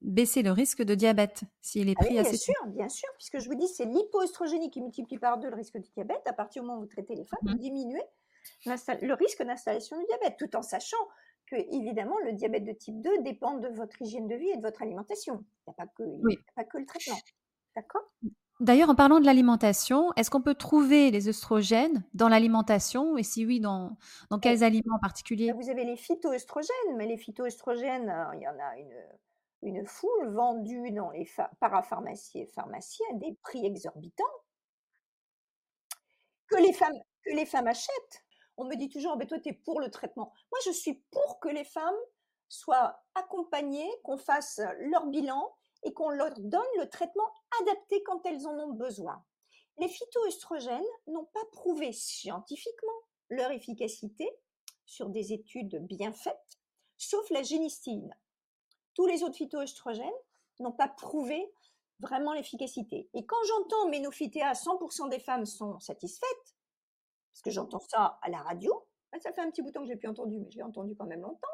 baisser 0.00 0.42
le 0.42 0.52
risque 0.52 0.82
de 0.82 0.94
diabète 0.94 1.42
s'il 1.60 1.88
est 1.88 1.94
ah 1.98 2.04
pris 2.04 2.18
ah 2.18 2.22
oui, 2.22 2.28
Bien 2.30 2.38
sûr, 2.38 2.66
bien 2.68 2.88
sûr, 2.88 3.08
puisque 3.18 3.38
je 3.38 3.48
vous 3.48 3.54
dis, 3.54 3.68
c'est 3.68 3.84
l'hypoestrogénie 3.84 4.70
qui 4.70 4.80
multiplie 4.80 5.18
par 5.18 5.38
deux 5.38 5.50
le 5.50 5.56
risque 5.56 5.76
de 5.76 5.86
diabète. 5.94 6.22
À 6.26 6.32
partir 6.32 6.62
du 6.62 6.68
moment 6.68 6.78
où 6.78 6.82
vous 6.82 6.88
traitez 6.88 7.14
les 7.14 7.24
femmes, 7.24 7.40
vous 7.42 7.54
mmh 7.54 7.58
diminuez 7.58 8.02
le 8.66 9.14
risque 9.14 9.42
d'installation 9.42 9.98
du 9.98 10.04
diabète, 10.06 10.36
tout 10.38 10.56
en 10.56 10.62
sachant 10.62 10.96
que, 11.46 11.56
évidemment, 11.56 12.18
le 12.24 12.32
diabète 12.32 12.64
de 12.64 12.72
type 12.72 13.00
2 13.02 13.22
dépend 13.22 13.58
de 13.58 13.68
votre 13.68 14.00
hygiène 14.00 14.28
de 14.28 14.36
vie 14.36 14.48
et 14.48 14.56
de 14.56 14.62
votre 14.62 14.82
alimentation. 14.82 15.44
Il 15.66 15.72
n'y 15.72 15.74
a, 15.78 15.82
a 15.82 16.52
pas 16.54 16.64
que 16.64 16.78
le 16.78 16.86
traitement. 16.86 17.18
D'accord? 17.76 18.12
D'ailleurs, 18.62 18.90
en 18.90 18.94
parlant 18.94 19.18
de 19.18 19.26
l'alimentation, 19.26 20.12
est-ce 20.14 20.30
qu'on 20.30 20.40
peut 20.40 20.54
trouver 20.54 21.10
les 21.10 21.28
œstrogènes 21.28 22.04
dans 22.14 22.28
l'alimentation? 22.28 23.16
Et 23.16 23.24
si 23.24 23.44
oui, 23.44 23.58
dans, 23.58 23.96
dans 24.30 24.38
quels 24.38 24.62
aliments 24.62 24.94
en 24.94 25.00
particulier? 25.00 25.52
bah, 25.52 25.58
Vous 25.60 25.68
avez 25.68 25.84
les 25.84 25.96
phytoestrogènes, 25.96 26.96
mais 26.96 27.06
les 27.06 27.16
phytoestrogènes, 27.16 28.08
euh, 28.08 28.36
il 28.36 28.42
y 28.42 28.46
en 28.46 28.56
a 28.58 28.78
une, 28.78 29.74
une 29.74 29.86
foule 29.86 30.28
vendue 30.32 30.92
dans 30.92 31.10
les 31.10 31.28
parapharmacies 31.58 32.42
et 32.42 32.46
pharmacies 32.46 33.02
à 33.10 33.14
des 33.14 33.36
prix 33.42 33.66
exorbitants 33.66 34.24
que 36.46 36.56
les 36.62 36.72
femmes, 36.72 37.00
que 37.24 37.34
les 37.34 37.46
femmes 37.46 37.66
achètent. 37.66 38.24
On 38.56 38.64
me 38.64 38.76
dit 38.76 38.90
toujours, 38.90 39.16
mais 39.16 39.26
toi, 39.26 39.40
tu 39.40 39.48
es 39.48 39.52
pour 39.54 39.80
le 39.80 39.90
traitement. 39.90 40.32
Moi, 40.52 40.60
je 40.66 40.70
suis 40.70 41.02
pour 41.10 41.40
que 41.40 41.48
les 41.48 41.64
femmes 41.64 41.98
soient 42.48 43.02
accompagnées, 43.16 43.90
qu'on 44.04 44.18
fasse 44.18 44.60
leur 44.78 45.06
bilan 45.06 45.52
et 45.84 45.92
qu'on 45.92 46.10
leur 46.10 46.32
donne 46.38 46.62
le 46.78 46.88
traitement 46.88 47.30
adapté 47.60 48.02
quand 48.04 48.24
elles 48.26 48.46
en 48.46 48.58
ont 48.58 48.72
besoin. 48.72 49.24
Les 49.78 49.88
phytoestrogènes 49.88 50.82
n'ont 51.06 51.24
pas 51.26 51.44
prouvé 51.52 51.92
scientifiquement 51.92 52.92
leur 53.30 53.50
efficacité 53.50 54.28
sur 54.86 55.08
des 55.08 55.32
études 55.32 55.84
bien 55.86 56.12
faites, 56.12 56.60
sauf 56.98 57.28
la 57.30 57.42
génistine. 57.42 58.14
Tous 58.94 59.06
les 59.06 59.22
autres 59.22 59.36
phytoestrogènes 59.36 60.10
n'ont 60.60 60.72
pas 60.72 60.88
prouvé 60.88 61.52
vraiment 62.00 62.34
l'efficacité. 62.34 63.08
Et 63.14 63.24
quand 63.24 63.42
j'entends 63.46 63.88
ménophytéa, 63.88 64.52
100% 64.52 65.08
des 65.08 65.20
femmes 65.20 65.46
sont 65.46 65.78
satisfaites, 65.80 66.56
parce 67.32 67.42
que 67.42 67.50
j'entends 67.50 67.80
ça 67.88 68.18
à 68.20 68.28
la 68.28 68.42
radio, 68.42 68.86
bah, 69.10 69.18
ça 69.20 69.32
fait 69.32 69.40
un 69.40 69.50
petit 69.50 69.62
bout 69.62 69.68
de 69.68 69.72
temps 69.72 69.82
que 69.82 69.88
j'ai 69.88 69.96
plus 69.96 70.08
entendu, 70.08 70.38
mais 70.38 70.50
je 70.50 70.56
l'ai 70.56 70.62
entendu 70.62 70.94
quand 70.96 71.06
même 71.06 71.22
longtemps, 71.22 71.48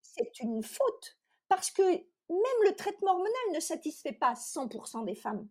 c'est 0.00 0.40
une 0.40 0.62
faute. 0.62 1.18
Parce 1.48 1.70
que 1.70 1.82
même 2.28 2.64
le 2.64 2.74
traitement 2.74 3.12
hormonal 3.12 3.52
ne 3.54 3.60
satisfait 3.60 4.12
pas 4.12 4.34
100% 4.34 5.04
des 5.04 5.14
femmes. 5.14 5.48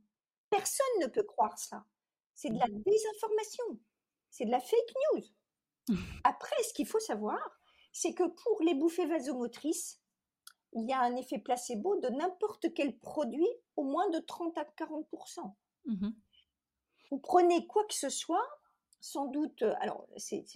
Personne 0.50 1.00
ne 1.02 1.08
peut 1.08 1.24
croire 1.24 1.58
ça. 1.58 1.86
C'est 2.36 2.50
de 2.50 2.58
la 2.58 2.68
mmh. 2.68 2.84
désinformation. 2.84 3.64
C'est 4.30 4.46
de 4.46 4.52
la 4.52 4.60
fake 4.60 4.94
news. 5.14 5.24
Après, 6.24 6.62
ce 6.64 6.74
qu'il 6.74 6.88
faut 6.88 7.00
savoir, 7.00 7.40
c'est 7.92 8.14
que 8.14 8.24
pour 8.24 8.62
les 8.64 8.74
bouffées 8.74 9.06
vasomotrices, 9.06 10.02
il 10.74 10.90
y 10.90 10.94
a 10.94 11.00
un 11.00 11.16
effet 11.16 11.38
placebo 11.38 12.00
de 12.00 12.10
n'importe 12.10 12.74
quel 12.74 12.98
produit 12.98 13.48
au 13.76 13.84
moins 13.84 14.10
de 14.10 14.20
30 14.20 14.58
à 14.58 14.64
40%. 14.64 15.54
Mmh 15.86 16.10
Vous 17.12 17.20
prenez 17.20 17.68
quoi 17.68 17.86
que 17.86 17.94
ce 17.94 18.10
soit, 18.10 18.48
sans 19.00 19.28
doute, 19.28 19.62
alors 19.80 20.08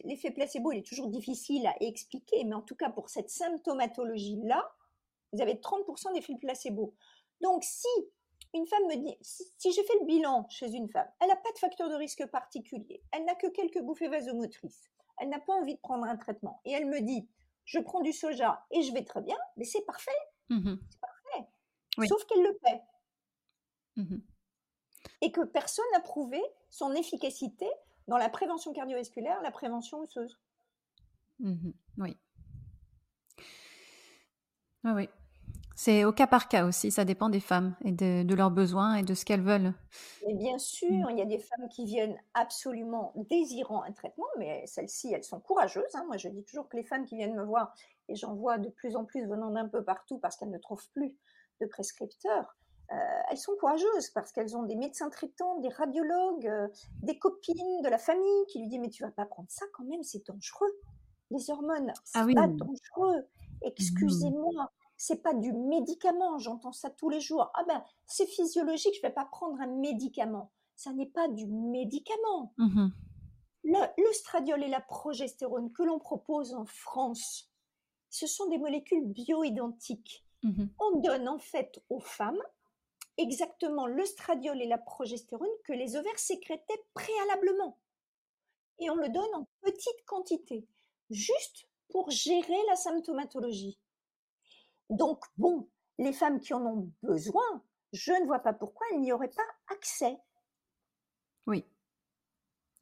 l'effet 0.03 0.32
placebo, 0.32 0.72
il 0.72 0.80
est 0.80 0.88
toujours 0.88 1.09
difficile 1.09 1.68
à 1.68 1.76
expliquer, 1.82 2.43
mais 2.45 2.55
en 2.55 2.61
tout 2.61 2.76
cas 2.76 2.89
pour 2.89 3.09
cette 3.09 3.30
symptomatologie-là, 3.30 4.68
vous 5.34 5.42
avez 5.42 5.56
30% 5.56 6.14
d'effet 6.14 6.36
placebo. 6.40 6.96
Donc, 7.42 7.64
si 7.64 7.88
une 8.54 8.66
femme 8.66 8.84
me 8.88 8.96
dit, 8.96 9.18
si, 9.22 9.72
j'ai 9.72 9.84
fait 9.84 10.00
le 10.00 10.06
bilan 10.06 10.48
chez 10.50 10.72
une 10.72 10.90
femme, 10.90 11.08
elle 11.20 11.28
n'a 11.28 11.36
pas 11.36 11.52
de 11.52 11.60
facteur 11.60 11.90
de 11.90 11.96
risque 11.96 12.26
particulier, 12.28 13.04
elle 13.12 13.26
n'a 13.26 13.36
que 13.36 13.48
quelques 13.48 13.82
bouffées 13.82 14.08
vasomotrices, 14.08 14.90
elle 15.20 15.30
n'a 15.30 15.40
pas 15.40 15.54
envie 15.54 15.76
de 15.76 15.80
prendre 15.80 16.06
un 16.06 16.16
traitement, 16.16 16.62
et 16.66 16.72
elle 16.72 16.86
me 16.86 17.02
dit, 17.02 17.28
je 17.66 17.80
prends 17.80 18.02
du 18.02 18.14
soja 18.14 18.66
et 18.72 18.82
je 18.82 18.94
vais 18.94 19.04
très 19.04 19.22
bien, 19.22 19.38
mais 19.58 19.66
c'est 19.66 19.86
parfait. 19.86 20.12
Mmh 20.50 20.76
c'est 20.90 21.02
parfait. 21.02 22.08
Sauf 22.08 22.24
qu'elle 22.26 22.44
le 22.44 22.58
paie. 22.64 22.82
Mmh 23.98 24.18
et 25.22 25.32
que 25.32 25.42
personne 25.42 25.86
n'a 25.94 26.02
prouvé 26.02 26.42
son 26.70 26.94
efficacité 26.94 27.68
dans 28.08 28.18
la 28.18 28.30
prévention 28.30 28.74
cardiovasculaire, 28.74 29.42
la 29.42 29.52
prévention 29.52 30.00
osseuse. 30.00 30.38
Mmh 31.40 31.72
oui. 31.98 32.18
Oui, 34.84 34.92
oui. 34.96 35.10
C'est 35.80 36.06
au 36.06 36.12
cas 36.12 36.26
par 36.26 36.48
cas 36.48 36.66
aussi, 36.66 36.90
ça 36.90 37.06
dépend 37.06 37.30
des 37.30 37.40
femmes 37.40 37.76
et 37.86 37.92
de, 37.92 38.34
leurs 38.34 38.50
besoins 38.50 38.96
et 38.96 39.04
de 39.04 39.14
ce 39.14 39.26
qu'elles 39.26 39.44
veulent. 39.44 39.74
Mais 40.26 40.34
bien 40.34 40.58
sûr, 40.58 40.90
mmh. 40.90 41.12
il 41.12 41.18
y 41.20 41.22
a 41.22 41.26
des 41.26 41.38
femmes 41.38 41.70
qui 41.70 41.86
viennent 41.86 42.18
absolument 42.34 43.14
désirant 43.30 43.84
un 43.84 43.92
traitement, 43.92 44.26
mais 44.40 44.66
celles-ci, 44.66 45.14
elles 45.14 45.24
sont 45.24 45.40
courageuses. 45.40 45.94
Hein. 45.94 46.04
Moi, 46.08 46.18
je 46.18 46.30
dis 46.30 46.44
toujours 46.44 46.68
que 46.68 46.78
les 46.78 46.84
femmes 46.84 47.06
qui 47.06 47.16
viennent 47.16 47.36
me 47.36 47.44
voir, 47.44 47.76
et 48.10 48.16
j'en 48.16 48.34
vois 48.34 48.58
de 48.58 48.70
plus 48.70 48.96
en 48.96 49.06
plus 49.06 49.28
venant 49.28 49.52
d'un 49.52 49.68
peu 49.68 49.84
partout 49.84 50.18
parce 50.18 50.36
qu'elles 50.36 50.50
ne 50.50 50.58
trouvent 50.58 50.90
plus 50.94 51.16
de 51.62 51.68
prescripteurs, 51.68 52.56
euh, 52.92 52.96
elles 53.30 53.38
sont 53.38 53.54
courageuses 53.60 54.10
parce 54.14 54.32
qu'elles 54.32 54.56
ont 54.56 54.64
des 54.64 54.76
médecins 54.76 55.10
traitants, 55.10 55.60
des 55.60 55.70
radiologues, 55.70 56.48
euh, 56.48 56.68
des 57.04 57.20
copines 57.20 57.82
de 57.84 57.90
la 57.90 57.98
famille 57.98 58.46
qui 58.48 58.60
lui 58.60 58.68
disent 58.68 58.80
mais 58.80 58.90
tu 58.90 59.04
vas 59.04 59.12
pas 59.12 59.26
prendre 59.26 59.50
ça 59.52 59.66
quand 59.74 59.84
même, 59.84 60.04
c'est 60.04 60.26
dangereux. 60.26 60.72
Les 61.30 61.50
hormones, 61.50 61.92
c'est 62.06 62.20
ah 62.20 62.26
pas 62.34 62.48
dangereux. 62.48 63.28
Mmh. 63.62 63.68
Excusez-moi, 63.68 64.72
c'est 64.97 65.22
pas 65.22 65.34
du 65.34 65.53
médicament, 65.53 66.39
j'entends 66.39 66.72
ça 66.72 66.89
tous 66.89 67.10
les 67.10 67.22
jours. 67.22 67.51
Ah 67.53 67.64
ben, 67.68 67.84
c'est 68.05 68.26
physiologique, 68.26 68.95
je 68.95 69.01
vais 69.01 69.14
pas 69.14 69.26
prendre 69.26 69.62
un 69.62 69.68
médicament. 69.68 70.51
Ça 70.76 70.91
n'est 70.93 71.08
pas 71.08 71.28
du 71.28 71.45
médicament. 71.47 72.53
Mmh 72.58 72.88
le, 73.64 74.14
stradiol 74.14 74.64
et 74.64 74.70
la 74.70 74.80
progestérone 74.80 75.74
que 75.74 75.84
l'on 75.84 75.99
propose 75.99 76.53
en 76.53 76.66
France, 76.66 77.51
ce 78.10 78.26
sont 78.26 78.47
des 78.47 78.58
molécules 78.58 79.05
bioidentiques. 79.05 80.26
Mmh 80.43 80.68
On 80.80 80.99
donne 81.01 81.28
en 81.28 81.38
fait 81.38 81.84
aux 81.89 81.99
femmes 81.99 82.41
exactement 83.18 83.88
le 83.88 84.05
stradiol 84.05 84.62
et 84.62 84.68
la 84.68 84.78
progestérone 84.78 85.49
que 85.66 85.74
les 85.74 85.97
ovaires 85.97 86.20
sécrétaient 86.20 86.82
préalablement. 86.93 87.78
Et 88.80 88.89
on 88.89 88.95
le 88.95 89.10
donne 89.10 89.36
en 89.36 89.47
petite 89.62 90.05
quantité, 90.05 90.66
juste 91.10 91.66
pour 91.90 92.10
gérer 92.10 92.58
la 92.70 92.76
symptomatologie. 92.76 93.78
Donc, 94.90 95.24
bon, 95.38 95.70
les 95.98 96.14
femmes 96.14 96.40
qui 96.40 96.54
en 96.54 96.66
ont 96.66 96.92
besoin, 97.04 97.64
je 97.94 98.12
ne 98.12 98.26
vois 98.26 98.40
pas 98.40 98.54
pourquoi 98.54 98.86
elles 98.92 99.02
n'y 99.02 99.12
auraient 99.12 99.30
pas 99.30 99.74
accès. 99.74 100.18
Oui. 101.46 101.66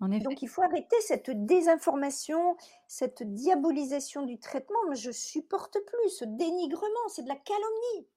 En 0.01 0.11
effet. 0.11 0.23
Donc 0.23 0.41
il 0.41 0.49
faut 0.49 0.61
arrêter 0.61 0.99
cette 1.01 1.29
désinformation, 1.45 2.57
cette 2.87 3.23
diabolisation 3.23 4.23
du 4.23 4.39
traitement. 4.39 4.79
Mais 4.89 4.95
je 4.95 5.11
supporte 5.11 5.77
plus 5.79 6.09
ce 6.09 6.25
dénigrement, 6.25 7.07
c'est 7.09 7.23
de 7.23 7.29
la 7.29 7.37
calomnie. 7.37 8.07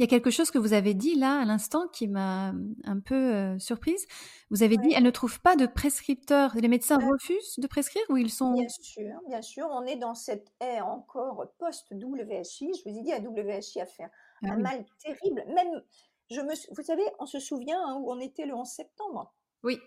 Il 0.00 0.04
y 0.04 0.06
a 0.06 0.08
quelque 0.08 0.30
chose 0.30 0.50
que 0.50 0.56
vous 0.56 0.72
avez 0.72 0.94
dit 0.94 1.14
là 1.14 1.40
à 1.40 1.44
l'instant 1.44 1.86
qui 1.86 2.08
m'a 2.08 2.54
un 2.84 3.00
peu 3.00 3.14
euh, 3.14 3.58
surprise. 3.58 4.06
Vous 4.48 4.62
avez 4.62 4.78
dit, 4.78 4.94
elle 4.96 5.02
ne 5.02 5.10
trouve 5.10 5.42
pas 5.42 5.56
de 5.56 5.66
prescripteurs. 5.66 6.56
Les 6.56 6.68
médecins 6.68 6.96
refusent 6.96 7.58
de 7.58 7.66
prescrire 7.66 8.02
ou 8.08 8.16
ils 8.16 8.30
sont... 8.30 8.54
Bien 8.54 8.68
sûr, 8.70 9.20
bien 9.28 9.42
sûr. 9.42 9.68
On 9.70 9.82
est 9.82 9.96
dans 9.96 10.14
cette 10.14 10.54
ère 10.58 10.88
encore 10.88 11.52
post-WHI. 11.58 12.72
Je 12.78 12.90
vous 12.90 12.98
ai 12.98 13.02
dit, 13.02 13.12
à 13.12 13.18
WHI 13.18 13.82
a 13.82 13.84
fait 13.84 14.04
ah 14.42 14.52
un 14.52 14.56
mal 14.56 14.86
terrible. 15.04 15.44
Même, 15.54 15.82
je 16.30 16.40
me, 16.40 16.54
vous 16.74 16.82
savez, 16.82 17.04
on 17.18 17.26
se 17.26 17.38
souvient 17.38 17.78
hein, 17.86 17.98
où 18.00 18.10
on 18.10 18.20
était 18.20 18.46
le 18.46 18.54
11 18.54 18.66
septembre. 18.66 19.34
Oui. 19.64 19.78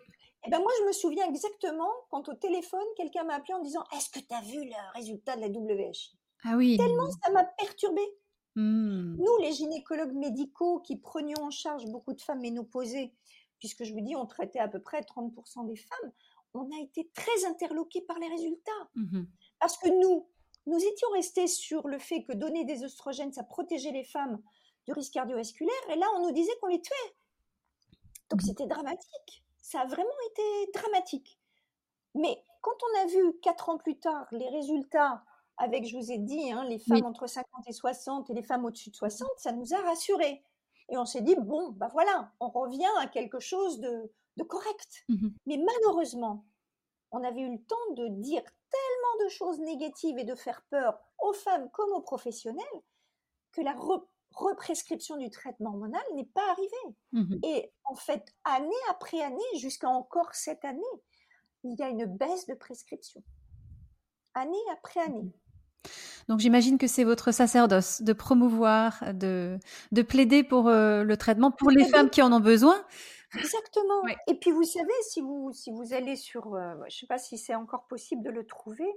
Eh 0.46 0.52
ben 0.52 0.60
moi, 0.60 0.72
je 0.80 0.86
me 0.86 0.92
souviens 0.92 1.28
exactement 1.28 1.90
quand 2.12 2.30
au 2.30 2.36
téléphone, 2.36 2.86
quelqu'un 2.98 3.24
m'a 3.24 3.38
appelé 3.38 3.56
en 3.56 3.62
disant 3.62 3.84
Est-ce 3.96 4.12
que 4.12 4.20
tu 4.20 4.32
as 4.36 4.42
vu 4.42 4.64
le 4.64 4.94
résultat 4.94 5.38
de 5.38 5.42
la 5.42 5.48
WHI 5.48 6.16
Ah 6.44 6.56
oui. 6.56 6.78
Tellement 6.78 7.10
ça 7.10 7.32
m'a 7.32 7.46
perturbée. 7.46 8.08
Mmh. 8.56 9.16
Nous, 9.18 9.38
les 9.42 9.52
gynécologues 9.52 10.14
médicaux 10.14 10.80
qui 10.80 10.98
prenions 10.98 11.42
en 11.42 11.52
charge 11.52 11.86
beaucoup 11.86 12.14
de 12.14 12.22
femmes 12.22 12.42
ménopausées, 12.42 13.14
puisque 13.60 13.84
je 13.84 13.94
vous 13.94 14.02
dis, 14.02 14.16
on 14.16 14.26
traitait 14.26 14.60
à 14.60 14.68
peu 14.68 14.80
près 14.80 15.02
30% 15.02 15.66
des 15.68 15.76
femmes, 15.76 16.12
on 16.54 16.70
a 16.72 16.82
été 16.82 17.10
très 17.16 17.46
interloqués 17.46 18.02
par 18.02 18.20
les 18.20 18.28
résultats. 18.28 18.72
Mmh 18.96 19.24
Parce 19.60 19.78
que 19.78 19.90
nous, 19.90 20.28
nous 20.68 20.78
étions 20.78 21.10
restés 21.14 21.48
sur 21.48 21.88
le 21.88 21.98
fait 21.98 22.24
que 22.24 22.34
donner 22.34 22.64
des 22.64 22.84
oestrogènes, 22.84 23.34
ça 23.34 23.44
protégeait 23.44 23.92
les 23.92 24.04
femmes 24.04 24.42
du 24.86 24.94
risque 24.94 25.14
cardiovasculaire, 25.14 25.90
et 25.90 25.96
là, 25.96 26.06
on 26.18 26.28
nous 26.28 26.32
disait 26.32 26.56
qu'on 26.62 26.68
les 26.68 26.82
tuait. 26.82 27.16
Donc 28.30 28.42
mmh 28.42 28.46
c'était 28.46 28.68
dramatique. 28.68 29.44
Ça 29.62 29.82
a 29.82 29.86
vraiment 29.86 30.10
été 30.30 30.72
dramatique. 30.74 31.40
Mais 32.16 32.44
quand 32.62 32.78
on 32.84 33.02
a 33.02 33.06
vu, 33.08 33.40
quatre 33.42 33.70
ans 33.70 33.78
plus 33.78 33.98
tard, 33.98 34.28
les 34.32 34.50
résultats 34.50 35.24
avec, 35.58 35.86
je 35.88 35.96
vous 35.98 36.12
ai 36.12 36.18
dit, 36.18 36.52
hein, 36.52 36.66
les 36.66 36.80
femmes 36.80 37.06
entre 37.06 37.28
50 37.28 37.68
et 37.68 37.74
60 37.74 38.30
et 38.30 38.34
les 38.34 38.44
femmes 38.44 38.66
au-dessus 38.66 38.90
de 38.90 38.96
60, 38.96 39.28
ça 39.38 39.52
nous 39.52 39.74
a 39.74 39.78
rassurés. 39.82 40.44
Et 40.90 40.98
on 40.98 41.06
s'est 41.06 41.22
dit, 41.22 41.36
bon, 41.36 41.70
bah 41.72 41.90
voilà, 41.92 42.32
on 42.40 42.50
revient 42.50 42.90
à 43.00 43.08
quelque 43.08 43.40
chose 43.40 43.80
de, 43.80 44.12
correct. 44.48 45.04
Mmh 45.10 45.30
Mais 45.46 45.58
malheureusement, 45.58 46.46
on 47.12 47.24
avait 47.24 47.42
eu 47.42 47.52
le 47.52 47.62
temps 47.62 47.94
de 47.96 48.08
dire 48.08 48.44
tellement 48.44 49.26
de 49.26 49.30
choses 49.30 49.60
négatives 49.60 50.18
et 50.18 50.24
de 50.24 50.36
faire 50.36 50.64
peur 50.70 51.00
aux 51.20 51.34
femmes 51.34 51.70
comme 51.72 51.92
aux 51.94 52.02
professionnels 52.02 52.66
que 53.52 53.62
la 53.62 53.76
represcription 54.32 55.18
du 55.18 55.30
traitement 55.30 55.70
hormonal 55.70 56.02
n'est 56.16 56.26
pas 56.26 56.50
arrivée. 56.52 56.98
Mmh 57.12 57.36
et 57.44 57.72
en 57.86 57.96
fait, 57.96 58.34
année 58.44 58.72
après 58.90 59.22
année, 59.22 59.58
jusqu'à 59.58 59.90
encore 59.90 60.34
cette 60.34 60.66
année, 60.66 60.82
il 61.64 61.76
y 61.80 61.84
a 61.84 61.90
une 61.90 62.06
baisse 62.06 62.48
de 62.48 62.56
prescription. 62.56 63.24
Année 64.34 64.58
après 64.72 65.00
année. 65.00 65.32
Donc 66.30 66.40
j'imagine 66.40 66.78
que 66.78 66.88
c'est 66.88 67.04
votre 67.04 67.32
sacerdoce 67.32 68.02
de 68.02 68.14
promouvoir, 68.14 69.04
de, 69.14 69.58
de 69.92 70.02
plaider 70.02 70.44
pour 70.44 70.68
euh, 70.68 71.04
le 71.04 71.18
traitement 71.18 71.52
pour 71.52 71.70
les 71.70 71.86
femmes 71.86 72.10
qui 72.10 72.22
en 72.22 72.32
ont 72.32 72.40
besoin. 72.40 72.76
Exactement. 73.36 74.04
Et 74.28 74.36
puis 74.36 74.52
vous 74.52 74.64
savez, 74.64 74.94
si 75.10 75.20
vous, 75.22 75.52
si 75.54 75.72
vous 75.72 75.94
allez 75.94 76.16
sur, 76.16 76.54
euh, 76.54 76.76
je 76.82 76.86
ne 76.86 76.90
sais 76.90 77.08
pas 77.08 77.18
si 77.18 77.38
c'est 77.38 77.56
encore 77.56 77.86
possible 77.88 78.24
de 78.24 78.30
le 78.30 78.46
trouver, 78.46 78.90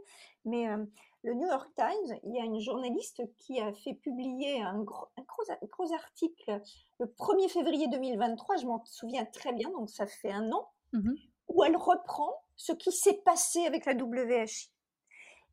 mais 0.44 0.68
euh, 0.68 0.84
le 1.22 1.34
New 1.34 1.46
York 1.46 1.70
Times, 1.74 2.18
il 2.24 2.34
y 2.34 2.40
a 2.40 2.44
une 2.44 2.60
journaliste 2.60 3.22
qui 3.38 3.60
a 3.60 3.72
fait 3.72 3.94
publier 3.94 4.60
un 4.60 4.82
gros, 4.82 5.08
un 5.16 5.22
gros, 5.22 5.92
article 5.94 6.60
le 7.00 7.06
1er 7.06 7.48
février 7.48 7.88
2023, 7.88 8.56
je 8.56 8.66
m'en 8.66 8.84
souviens 8.84 9.24
très 9.24 9.52
bien, 9.52 9.70
donc 9.70 9.88
ça 9.88 10.06
fait 10.06 10.32
un 10.32 10.50
an, 10.52 10.68
mmh 10.92 11.12
où 11.48 11.62
elle 11.62 11.76
reprend 11.76 12.42
ce 12.56 12.72
qui 12.72 12.90
s'est 12.90 13.20
passé 13.24 13.66
avec 13.66 13.86
la 13.86 13.94
WHI. 13.94 14.68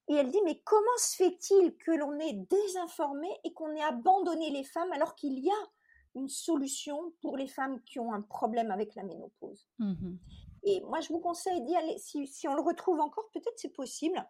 Et 0.09 0.15
elle 0.15 0.29
dit, 0.29 0.41
mais 0.43 0.59
comment 0.65 0.97
se 0.97 1.15
fait-il 1.15 1.75
que 1.77 1.91
l'on 1.91 2.19
ait 2.19 2.33
désinformé 2.33 3.29
et 3.43 3.53
qu'on 3.53 3.73
ait 3.73 3.83
abandonné 3.83 4.49
les 4.51 4.63
femmes 4.63 4.91
alors 4.91 5.15
qu'il 5.15 5.39
y 5.39 5.49
a 5.49 5.69
une 6.15 6.29
solution 6.29 7.13
pour 7.21 7.37
les 7.37 7.47
femmes 7.47 7.81
qui 7.83 7.99
ont 7.99 8.13
un 8.13 8.21
problème 8.21 8.71
avec 8.71 8.95
la 8.95 9.03
ménopause? 9.03 9.67
Mmh 9.79 10.15
Et 10.63 10.81
moi, 10.81 10.99
je 10.99 11.09
vous 11.09 11.19
conseille 11.19 11.61
d'y 11.61 11.75
aller. 11.75 11.97
Si, 11.99 12.27
si, 12.27 12.47
on 12.47 12.55
le 12.55 12.61
retrouve 12.61 12.99
encore, 12.99 13.29
peut-être 13.33 13.57
c'est 13.57 13.73
possible. 13.73 14.21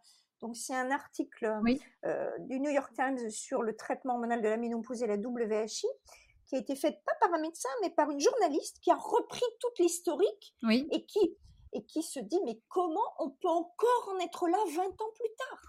Donc, 0.42 0.58
c'est 0.58 0.76
un 0.76 0.92
article 0.92 1.62
euh, 2.06 2.32
du 2.40 2.60
New 2.60 2.70
York 2.70 2.94
Times 2.94 3.30
sur 3.30 3.64
le 3.64 3.76
traitement 3.76 4.14
hormonal 4.14 4.42
de 4.42 4.50
la 4.50 4.58
ménopause 4.58 5.02
et 5.02 5.08
la 5.08 5.16
WHI 5.16 5.88
qui 6.46 6.56
a 6.56 6.60
été 6.60 6.76
fait 6.76 7.02
pas 7.06 7.14
par 7.22 7.34
un 7.34 7.42
médecin, 7.42 7.70
mais 7.82 7.90
par 7.90 8.12
une 8.12 8.20
journaliste 8.20 8.80
qui 8.82 8.92
a 8.92 8.96
repris 8.96 9.46
toute 9.60 9.80
l'historique 9.80 10.56
et 10.70 11.06
qui 11.06 11.38
et 11.74 11.84
qui 11.86 12.02
se 12.04 12.20
dit 12.20 12.40
mais 12.46 12.60
comment 12.70 13.14
on 13.20 13.30
peut 13.30 13.50
encore 13.50 14.10
en 14.14 14.20
être 14.20 14.48
là 14.48 14.58
20 14.76 14.84
ans 14.84 15.12
plus 15.16 15.36
tard? 15.38 15.62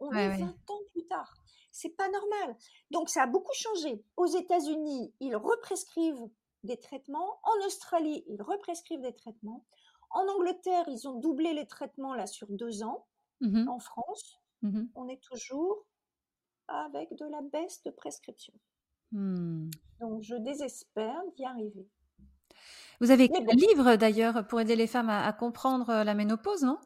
On 0.00 0.12
est 0.12 0.38
20 0.38 0.46
ans 0.46 0.80
plus 0.92 1.06
tard. 1.06 1.32
C'est 1.70 1.96
pas 1.96 2.08
normal. 2.08 2.56
Donc 2.90 3.08
ça 3.08 3.22
a 3.22 3.26
beaucoup 3.26 3.54
changé. 3.54 4.04
Aux 4.16 4.26
États-Unis, 4.26 5.14
ils 5.20 5.36
represcrivent 5.36 6.28
des 6.64 6.78
traitements. 6.78 7.40
En 7.44 7.66
Australie, 7.66 8.24
ils 8.28 8.42
represcrivent 8.42 9.00
des 9.00 9.14
traitements. 9.14 9.64
En 10.10 10.26
Angleterre, 10.28 10.84
ils 10.88 11.08
ont 11.08 11.18
doublé 11.18 11.54
les 11.54 11.66
traitements 11.66 12.14
là 12.14 12.26
sur 12.26 12.46
deux 12.50 12.82
ans. 12.82 13.06
Mmh 13.40 13.68
en 13.68 13.80
France, 13.80 14.40
mmh 14.62 14.84
on 14.94 15.08
est 15.08 15.20
toujours 15.20 15.86
avec 16.68 17.12
de 17.16 17.26
la 17.26 17.42
baisse 17.42 17.82
de 17.82 17.90
prescription. 17.90 18.54
Mmh. 19.12 19.70
Donc 20.00 20.22
je 20.22 20.36
désespère 20.36 21.20
d'y 21.36 21.44
arriver. 21.44 21.88
Vous 23.00 23.10
avez 23.10 23.24
écrit 23.24 23.42
un 23.42 23.54
livre 23.54 23.96
d'ailleurs 23.96 24.46
pour 24.46 24.60
aider 24.60 24.76
les 24.76 24.86
femmes 24.86 25.10
à, 25.10 25.32
comprendre 25.32 25.90
euh, 25.90 26.04
la 26.04 26.14
ménopause, 26.14 26.62
non? 26.62 26.78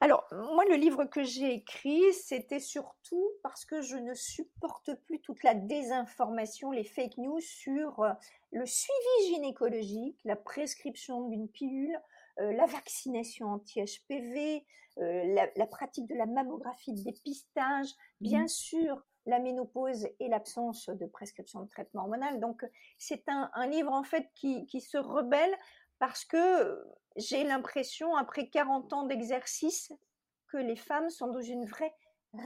Alors, 0.00 0.26
moi, 0.32 0.64
le 0.68 0.74
livre 0.74 1.04
que 1.04 1.22
j'ai 1.22 1.54
écrit, 1.54 2.02
c'était 2.12 2.60
surtout 2.60 3.30
parce 3.42 3.64
que 3.64 3.80
je 3.80 3.96
ne 3.96 4.12
supporte 4.14 4.94
plus 5.06 5.20
toute 5.20 5.42
la 5.42 5.54
désinformation, 5.54 6.72
les 6.72 6.84
fake 6.84 7.16
news 7.18 7.40
sur 7.40 8.00
euh, 8.00 8.12
le 8.52 8.66
suivi 8.66 9.34
gynécologique, 9.34 10.18
la 10.24 10.36
prescription 10.36 11.28
d'une 11.28 11.48
pilule, 11.48 11.98
euh, 12.40 12.52
la 12.52 12.66
vaccination 12.66 13.48
anti-HPV, 13.48 14.64
la, 14.96 15.66
pratique 15.66 16.06
de 16.06 16.14
la 16.14 16.26
mammographie 16.26 16.92
de 16.92 17.02
dépistage, 17.02 17.88
bien 18.20 18.44
mmh. 18.44 18.48
sûr 18.48 19.04
la 19.26 19.38
ménopause 19.38 20.08
et 20.20 20.28
l'absence 20.28 20.88
de 20.88 21.06
prescription 21.06 21.62
de 21.62 21.68
traitement 21.68 22.02
hormonal. 22.02 22.40
Donc, 22.40 22.64
c'est 22.98 23.24
un, 23.28 23.66
livre 23.66 23.92
en 23.92 24.04
fait 24.04 24.28
qui, 24.34 24.80
se 24.80 24.98
rebelle 24.98 25.54
parce 25.98 26.24
que 26.24 26.84
j'ai 27.16 27.44
l'impression, 27.44 28.16
après 28.16 28.48
40 28.48 28.92
ans 28.92 29.04
d'exercice, 29.04 29.92
que 30.48 30.56
les 30.58 30.76
femmes 30.76 31.10
sont 31.10 31.28
dans 31.28 31.40
une 31.40 31.64
vraie 31.64 31.94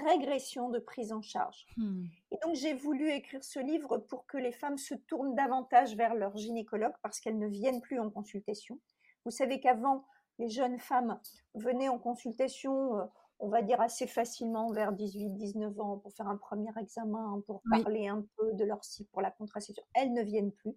régression 0.07 0.69
de 0.69 0.79
prise 0.79 1.13
en 1.13 1.23
charge. 1.23 1.67
Hmm. 1.77 2.05
Et 2.31 2.39
donc, 2.43 2.55
j'ai 2.55 2.75
voulu 2.75 3.11
écrire 3.11 3.43
ce 3.43 3.59
livre 3.59 3.99
pour 3.99 4.27
que 4.27 4.37
les 4.37 4.53
femmes 4.53 4.79
se 4.79 4.95
tournent 4.95 5.35
davantage 5.35 5.97
vers 5.97 6.15
leur 6.15 6.37
gynécologue 6.37 6.93
parce 7.03 7.21
qu'elles 7.21 7.39
ne 7.39 7.49
viennent 7.49 7.81
plus 7.81 7.99
en 7.99 8.11
consultation, 8.11 8.79
Vous 9.25 9.31
savez 9.31 9.61
qu'avant, 9.61 10.05
les 10.39 10.49
jeunes 10.49 10.79
femmes 10.79 11.21
venaient 11.55 11.89
en 11.89 11.99
consultation, 11.99 12.99
euh, 12.99 13.05
on 13.41 13.49
va 13.49 13.63
dire 13.63 13.81
assez 13.81 14.07
facilement 14.07 14.71
vers 14.73 14.93
18-19 14.93 15.81
ans 15.81 15.99
pour 15.99 16.13
faire 16.13 16.29
un 16.29 16.37
premier 16.37 16.71
examen, 16.81 17.43
pour 17.47 17.63
parler 17.71 18.09
un 18.09 18.25
peu 18.37 18.53
de 18.55 18.65
leur 18.65 18.85
cycle 18.85 19.11
pour 19.11 19.23
la 19.23 19.31
contraception. 19.31 19.83
Elles 19.95 20.13
ne 20.13 20.23
viennent 20.23 20.53
plus. 20.53 20.77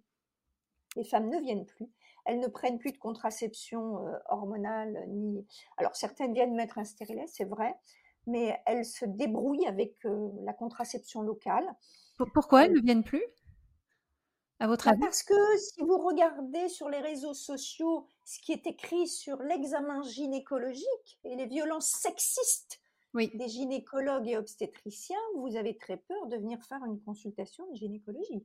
Les 0.96 1.04
femmes 1.04 1.28
ne 1.28 1.40
viennent 1.40 1.66
plus. 1.66 1.88
Elles 2.24 2.38
ne 2.38 2.46
prennent 2.46 2.78
plus 2.78 2.92
de 2.92 2.98
contraception 2.98 4.06
euh, 4.06 4.16
hormonale 4.28 5.06
ni. 5.08 5.44
Alors 5.76 5.96
certaines 5.96 6.34
viennent 6.34 6.54
mettre 6.54 6.78
un 6.78 6.84
stérilet, 6.84 7.26
c'est 7.26 7.44
vrai, 7.44 7.74
mais 8.26 8.60
elles 8.66 8.84
se 8.84 9.04
débrouillent 9.04 9.66
avec 9.66 10.04
euh, 10.04 10.30
la 10.44 10.52
contraception 10.52 11.22
locale. 11.22 11.68
Pourquoi 12.32 12.66
elles 12.66 12.72
ne 12.72 12.80
viennent 12.80 13.02
plus? 13.02 13.24
À 14.60 14.68
votre 14.68 14.84
bah, 14.84 14.92
avis? 14.92 15.00
Parce 15.00 15.24
que 15.24 15.58
si 15.58 15.82
vous 15.82 15.98
regardez 15.98 16.68
sur 16.68 16.88
les 16.88 17.00
réseaux 17.00 17.34
sociaux 17.34 18.06
ce 18.24 18.38
qui 18.40 18.52
est 18.52 18.66
écrit 18.66 19.08
sur 19.08 19.36
l'examen 19.42 20.02
gynécologique 20.02 21.18
et 21.24 21.36
les 21.36 21.46
violences 21.46 21.90
sexistes 21.90 22.80
des 23.14 23.48
gynécologues 23.48 24.28
et 24.28 24.36
obstétriciens, 24.36 25.20
vous 25.36 25.56
avez 25.56 25.76
très 25.76 25.98
peur 25.98 26.26
de 26.26 26.36
venir 26.36 26.62
faire 26.62 26.82
une 26.86 27.00
consultation 27.00 27.70
de 27.70 27.76
gynécologie. 27.76 28.44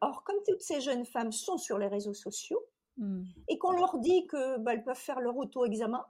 Or, 0.00 0.24
comme 0.24 0.36
toutes 0.46 0.62
ces 0.62 0.80
jeunes 0.80 1.06
femmes 1.06 1.32
sont 1.32 1.58
sur 1.58 1.78
les 1.78 1.88
réseaux 1.88 2.14
sociaux 2.14 2.62
mmh. 2.98 3.22
et 3.48 3.58
qu'on 3.58 3.72
leur 3.72 3.98
dit 3.98 4.26
qu'elles 4.28 4.62
bah, 4.62 4.76
peuvent 4.76 4.96
faire 4.96 5.20
leur 5.20 5.36
auto-examen 5.36 6.04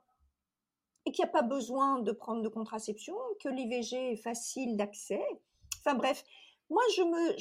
et 1.07 1.13
qu'il 1.13 1.25
n'y 1.25 1.31
a 1.31 1.33
pas 1.33 1.43
besoin 1.43 2.01
de 2.01 2.13
prendre 2.13 2.43
de 2.43 2.49
contraception, 2.49 3.17
que 3.41 3.49
l'IVG 3.49 4.13
est 4.13 4.17
facile 4.17 4.77
d'accès, 4.77 5.23
enfin 5.79 5.95
bref, 5.95 6.25
moi 6.69 6.83
je 6.97 7.03
me, 7.03 7.37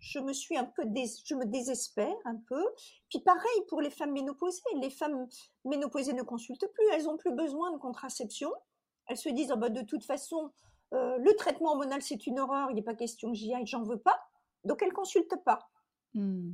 je, 0.00 0.18
me 0.18 0.32
suis 0.32 0.56
un 0.56 0.64
peu, 0.64 0.82
je 0.82 1.34
me 1.34 1.44
désespère 1.44 2.14
un 2.24 2.36
peu. 2.48 2.64
Puis 3.08 3.20
pareil 3.20 3.62
pour 3.68 3.80
les 3.80 3.90
femmes 3.90 4.12
ménopausées, 4.12 4.60
les 4.80 4.90
femmes 4.90 5.28
ménopausées 5.64 6.12
ne 6.12 6.22
consultent 6.22 6.66
plus, 6.72 6.84
elles 6.92 7.04
n'ont 7.04 7.16
plus 7.16 7.32
besoin 7.32 7.72
de 7.72 7.78
contraception. 7.78 8.52
Elles 9.06 9.16
se 9.16 9.28
disent 9.28 9.52
oh 9.54 9.56
bah, 9.56 9.68
de 9.68 9.82
toute 9.82 10.04
façon, 10.04 10.50
euh, 10.94 11.16
le 11.18 11.34
traitement 11.36 11.70
hormonal 11.70 12.02
c'est 12.02 12.26
une 12.26 12.40
horreur, 12.40 12.70
il 12.70 12.74
n'est 12.74 12.82
pas 12.82 12.94
question 12.94 13.30
que 13.30 13.36
j'y 13.36 13.54
aille, 13.54 13.66
j'en 13.66 13.84
veux 13.84 14.00
pas. 14.00 14.18
Donc 14.64 14.82
elles 14.82 14.92
consultent 14.92 15.44
pas. 15.44 15.70
Mmh. 16.14 16.50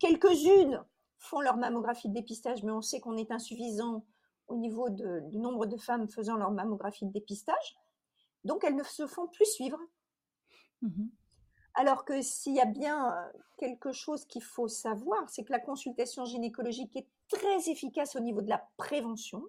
Quelques-unes 0.00 0.84
font 1.18 1.40
leur 1.40 1.56
mammographie 1.56 2.08
de 2.08 2.14
dépistage, 2.14 2.62
mais 2.64 2.72
on 2.72 2.82
sait 2.82 3.00
qu'on 3.00 3.16
est 3.16 3.30
insuffisant 3.30 4.04
au 4.48 4.56
niveau 4.56 4.90
du 4.90 5.38
nombre 5.38 5.66
de 5.66 5.76
femmes 5.76 6.08
faisant 6.08 6.36
leur 6.36 6.50
mammographie 6.50 7.06
de 7.06 7.12
dépistage. 7.12 7.76
Donc 8.44 8.64
elles 8.64 8.76
ne 8.76 8.82
se 8.82 9.06
font 9.06 9.28
plus 9.28 9.46
suivre. 9.46 9.78
Mmh 10.82 11.06
Alors 11.76 12.04
que 12.04 12.20
s'il 12.20 12.54
y 12.54 12.60
a 12.60 12.66
bien 12.66 13.12
euh, 13.12 13.38
quelque 13.58 13.92
chose 13.92 14.24
qu'il 14.24 14.42
faut 14.42 14.68
savoir, 14.68 15.28
c'est 15.30 15.44
que 15.44 15.52
la 15.52 15.60
consultation 15.60 16.24
gynécologique 16.24 16.96
est 16.96 17.06
très 17.28 17.70
efficace 17.70 18.16
au 18.16 18.20
niveau 18.20 18.42
de 18.42 18.48
la 18.48 18.68
prévention. 18.76 19.42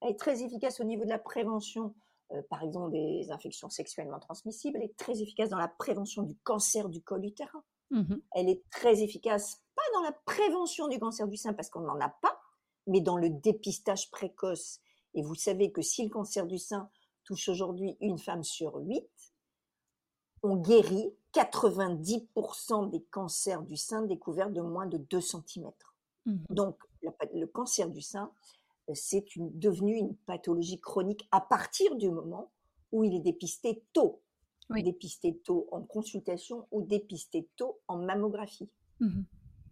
Elle 0.00 0.10
est 0.10 0.18
très 0.18 0.42
efficace 0.42 0.80
au 0.80 0.84
niveau 0.84 1.04
de 1.04 1.10
la 1.10 1.18
prévention 1.18 1.94
euh, 2.32 2.42
par 2.48 2.62
exemple 2.62 2.92
des 2.92 3.30
infections 3.32 3.68
sexuellement 3.68 4.20
transmissibles, 4.20 4.78
elle 4.78 4.84
est 4.84 4.96
très 4.96 5.20
efficace 5.20 5.48
dans 5.48 5.58
la 5.58 5.68
prévention 5.68 6.22
du 6.22 6.36
cancer 6.44 6.88
du 6.88 7.02
col 7.02 7.24
utérin. 7.24 7.64
Mmh 7.90 8.14
elle 8.36 8.48
est 8.48 8.62
très 8.70 9.02
efficace, 9.02 9.64
pas 9.74 9.82
dans 9.94 10.02
la 10.02 10.12
prévention 10.12 10.86
du 10.86 11.00
cancer 11.00 11.26
du 11.26 11.36
sein 11.36 11.52
parce 11.54 11.70
qu'on 11.70 11.80
n'en 11.80 11.98
a 11.98 12.08
pas, 12.08 12.40
mais 12.86 13.00
dans 13.00 13.16
le 13.16 13.30
dépistage 13.30 14.12
précoce. 14.12 14.78
Et 15.14 15.22
vous 15.22 15.34
savez 15.34 15.72
que 15.72 15.82
si 15.82 16.04
le 16.04 16.08
cancer 16.08 16.46
du 16.46 16.58
sein 16.58 16.88
touche 17.24 17.48
aujourd'hui 17.48 17.96
une 18.00 18.18
femme 18.18 18.44
sur 18.44 18.76
huit, 18.76 19.10
on 20.44 20.54
guérit 20.54 21.12
90% 21.34 22.90
des 22.90 23.02
cancers 23.04 23.62
du 23.62 23.76
sein 23.76 24.02
découverts 24.02 24.50
de 24.50 24.60
moins 24.60 24.86
de 24.86 24.98
2 24.98 25.20
cm. 25.20 25.70
Mmh 26.26 26.36
Donc, 26.50 26.76
le 27.02 27.46
cancer 27.46 27.88
du 27.88 28.02
sein, 28.02 28.32
c'est 28.94 29.24
devenu 29.36 29.96
une 29.96 30.16
pathologie 30.16 30.80
chronique 30.80 31.28
à 31.30 31.40
partir 31.40 31.96
du 31.96 32.10
moment 32.10 32.50
où 32.92 33.04
il 33.04 33.14
est 33.14 33.20
dépisté 33.20 33.84
tôt. 33.92 34.22
Dépisté 34.70 35.36
tôt 35.38 35.66
en 35.72 35.82
consultation 35.82 36.68
ou 36.70 36.82
dépisté 36.82 37.48
tôt 37.56 37.80
en 37.88 37.98
mammographie. 37.98 38.70
Mmh 39.00 39.22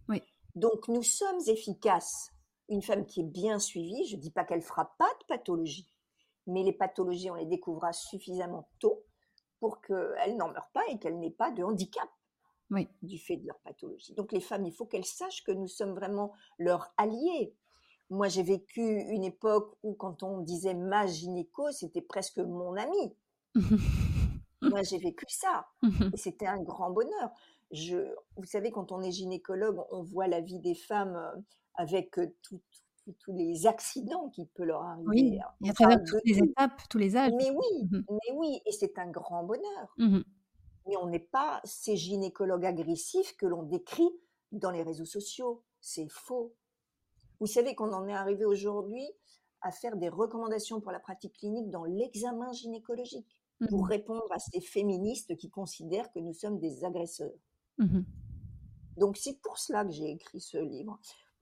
oui. 0.08 0.22
Donc 0.56 0.88
nous 0.88 1.04
sommes 1.04 1.40
efficaces. 1.46 2.32
Une 2.68 2.82
femme 2.82 3.06
qui 3.06 3.20
est 3.20 3.24
bien 3.24 3.60
suivie, 3.60 4.06
je 4.06 4.16
ne 4.16 4.20
dis 4.20 4.32
pas 4.32 4.44
qu'elle 4.44 4.60
fera 4.60 4.92
pas 4.98 5.10
de 5.20 5.26
pathologie, 5.28 5.88
mais 6.48 6.64
les 6.64 6.72
pathologies, 6.72 7.30
on 7.30 7.36
les 7.36 7.46
découvrira 7.46 7.92
suffisamment 7.92 8.68
tôt 8.80 9.04
pour 9.60 9.80
qu'elle 9.80 10.36
n'en 10.36 10.48
meure 10.48 10.70
pas 10.72 10.82
et 10.88 10.98
qu'elle 10.98 11.18
n'ait 11.18 11.30
pas 11.30 11.50
de 11.50 11.62
handicap 11.62 12.08
du 13.02 13.18
fait 13.18 13.36
de 13.36 13.46
leur 13.46 13.58
pathologie. 13.60 14.14
Donc 14.14 14.32
les 14.32 14.40
femmes, 14.40 14.66
il 14.66 14.72
faut 14.72 14.84
qu'elles 14.84 15.04
sachent 15.04 15.42
que 15.42 15.52
nous 15.52 15.68
sommes 15.68 15.94
vraiment 15.94 16.32
leurs 16.58 16.92
alliés. 16.96 17.54
Moi, 18.10 18.28
j'ai 18.28 18.42
vécu 18.42 18.80
une 18.80 19.24
époque 19.24 19.76
où 19.82 19.94
quand 19.94 20.22
on 20.22 20.40
disait 20.40 20.74
ma 20.74 21.06
gynéco, 21.06 21.70
c'était 21.72 22.02
presque 22.02 22.38
mon 22.38 22.76
ami. 22.76 23.14
Moi, 24.62 24.82
j'ai 24.82 24.98
vécu 24.98 25.26
ça. 25.28 25.68
Et 26.12 26.16
c'était 26.16 26.46
un 26.46 26.62
grand 26.62 26.90
bonheur. 26.90 27.30
Je, 27.70 27.96
vous 28.36 28.46
savez, 28.46 28.70
quand 28.70 28.92
on 28.92 29.02
est 29.02 29.12
gynécologue, 29.12 29.84
on 29.90 30.02
voit 30.02 30.26
la 30.26 30.40
vie 30.40 30.58
des 30.58 30.74
femmes 30.74 31.16
euh, 31.16 31.40
avec 31.74 32.18
euh, 32.18 32.34
tous 33.12 33.32
les 33.32 33.66
accidents 33.66 34.28
qui 34.30 34.46
peuvent 34.46 34.66
leur 34.66 34.82
arriver. 34.82 35.08
Oui, 35.08 35.40
il 35.60 35.66
y 35.66 35.70
a 35.70 35.72
travers 35.72 36.02
toutes 36.04 36.24
les 36.24 36.38
étapes, 36.38 36.80
tous 36.88 36.98
les 36.98 37.16
âges. 37.16 37.32
Mais 37.36 37.50
oui, 37.50 37.88
mmh 37.90 38.00
mais 38.10 38.36
oui, 38.36 38.60
et 38.66 38.72
c'est 38.72 38.98
un 38.98 39.10
grand 39.10 39.44
bonheur. 39.44 39.94
Mmh 39.98 40.20
mais 40.86 40.96
on 40.96 41.06
n'est 41.06 41.18
pas 41.18 41.60
ces 41.64 41.96
gynécologues 41.96 42.64
agressifs 42.64 43.36
que 43.36 43.44
l'on 43.44 43.62
décrit 43.62 44.08
dans 44.52 44.70
les 44.70 44.82
réseaux 44.82 45.04
sociaux. 45.04 45.62
C'est 45.82 46.08
faux. 46.08 46.54
Vous 47.40 47.46
savez 47.46 47.74
qu'on 47.74 47.92
en 47.92 48.08
est 48.08 48.14
arrivé 48.14 48.46
aujourd'hui 48.46 49.06
à 49.60 49.70
faire 49.70 49.98
des 49.98 50.08
recommandations 50.08 50.80
pour 50.80 50.90
la 50.90 50.98
pratique 50.98 51.34
clinique 51.34 51.68
dans 51.68 51.84
l'examen 51.84 52.52
gynécologique 52.52 53.28
pour 53.68 53.84
mmh 53.84 53.88
répondre 53.88 54.32
à 54.32 54.38
ces 54.38 54.62
féministes 54.62 55.36
qui 55.36 55.50
considèrent 55.50 56.10
que 56.10 56.20
nous 56.20 56.32
sommes 56.32 56.58
des 56.58 56.84
agresseurs. 56.84 57.34
Donc 58.96 59.16
c'est 59.16 59.40
pour 59.40 59.58
cela 59.58 59.84
que 59.84 59.90
j'ai 59.90 60.10
écrit 60.10 60.40
ce 60.40 60.58
livre. 60.58 60.98